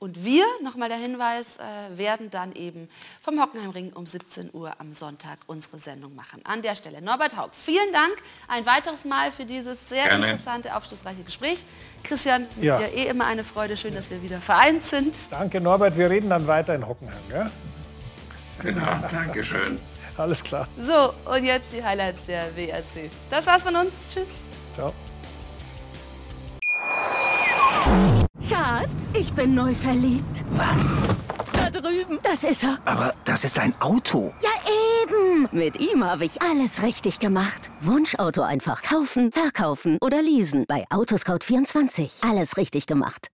Und 0.00 0.24
wir, 0.24 0.44
nochmal 0.62 0.88
der 0.88 0.98
Hinweis, 0.98 1.56
äh, 1.56 1.98
werden 1.98 2.30
dann 2.30 2.52
eben 2.52 2.88
vom 3.20 3.42
Hockenheimring 3.42 3.92
um 3.94 4.06
17 4.06 4.50
Uhr 4.52 4.72
am 4.78 4.94
Sonntag 4.94 5.38
unsere 5.48 5.80
Sendung 5.80 6.14
machen. 6.14 6.40
An 6.44 6.62
der 6.62 6.76
Stelle 6.76 7.02
Norbert 7.02 7.36
Haug, 7.36 7.50
vielen 7.52 7.92
Dank 7.92 8.14
ein 8.46 8.64
weiteres 8.64 9.04
Mal 9.04 9.32
für 9.32 9.44
dieses 9.44 9.88
sehr 9.88 10.04
Gerne. 10.04 10.26
interessante, 10.26 10.76
aufschlussreiche 10.76 11.24
Gespräch. 11.24 11.64
Christian, 12.04 12.46
ja. 12.60 12.80
ja 12.80 12.86
eh 12.86 13.06
immer 13.08 13.26
eine 13.26 13.42
Freude, 13.42 13.76
schön, 13.76 13.92
dass 13.92 14.10
wir 14.10 14.22
wieder 14.22 14.40
vereint 14.40 14.84
sind. 14.84 15.16
Danke 15.32 15.60
Norbert, 15.60 15.96
wir 15.96 16.08
reden 16.08 16.30
dann 16.30 16.46
weiter 16.46 16.76
in 16.76 16.86
Hockenheim. 16.86 17.18
Gell? 17.28 17.50
Genau, 18.62 18.86
danke 19.10 19.42
schön. 19.42 19.80
Alles 20.18 20.42
klar. 20.42 20.66
So, 20.80 21.14
und 21.32 21.44
jetzt 21.44 21.72
die 21.72 21.82
Highlights 21.82 22.26
der 22.26 22.54
WRC. 22.56 23.10
Das 23.30 23.46
war's 23.46 23.62
von 23.62 23.74
uns. 23.76 23.92
Tschüss. 24.12 24.40
Ciao. 24.74 24.92
Schatz, 28.48 29.12
ich 29.14 29.32
bin 29.32 29.54
neu 29.54 29.72
verliebt. 29.74 30.44
Was? 30.50 30.96
Da 31.52 31.70
drüben. 31.70 32.18
Das 32.22 32.44
ist 32.44 32.64
er. 32.64 32.78
Aber 32.84 33.14
das 33.24 33.44
ist 33.44 33.58
ein 33.58 33.74
Auto. 33.80 34.34
Ja, 34.42 34.50
eben. 35.02 35.48
Mit 35.52 35.78
ihm 35.78 36.04
habe 36.04 36.24
ich 36.24 36.42
alles 36.42 36.82
richtig 36.82 37.20
gemacht. 37.20 37.70
Wunschauto 37.80 38.42
einfach 38.42 38.82
kaufen, 38.82 39.30
verkaufen 39.32 39.98
oder 40.00 40.20
leasen. 40.20 40.64
Bei 40.66 40.84
Autoscout24. 40.90 42.28
Alles 42.28 42.56
richtig 42.56 42.86
gemacht. 42.86 43.28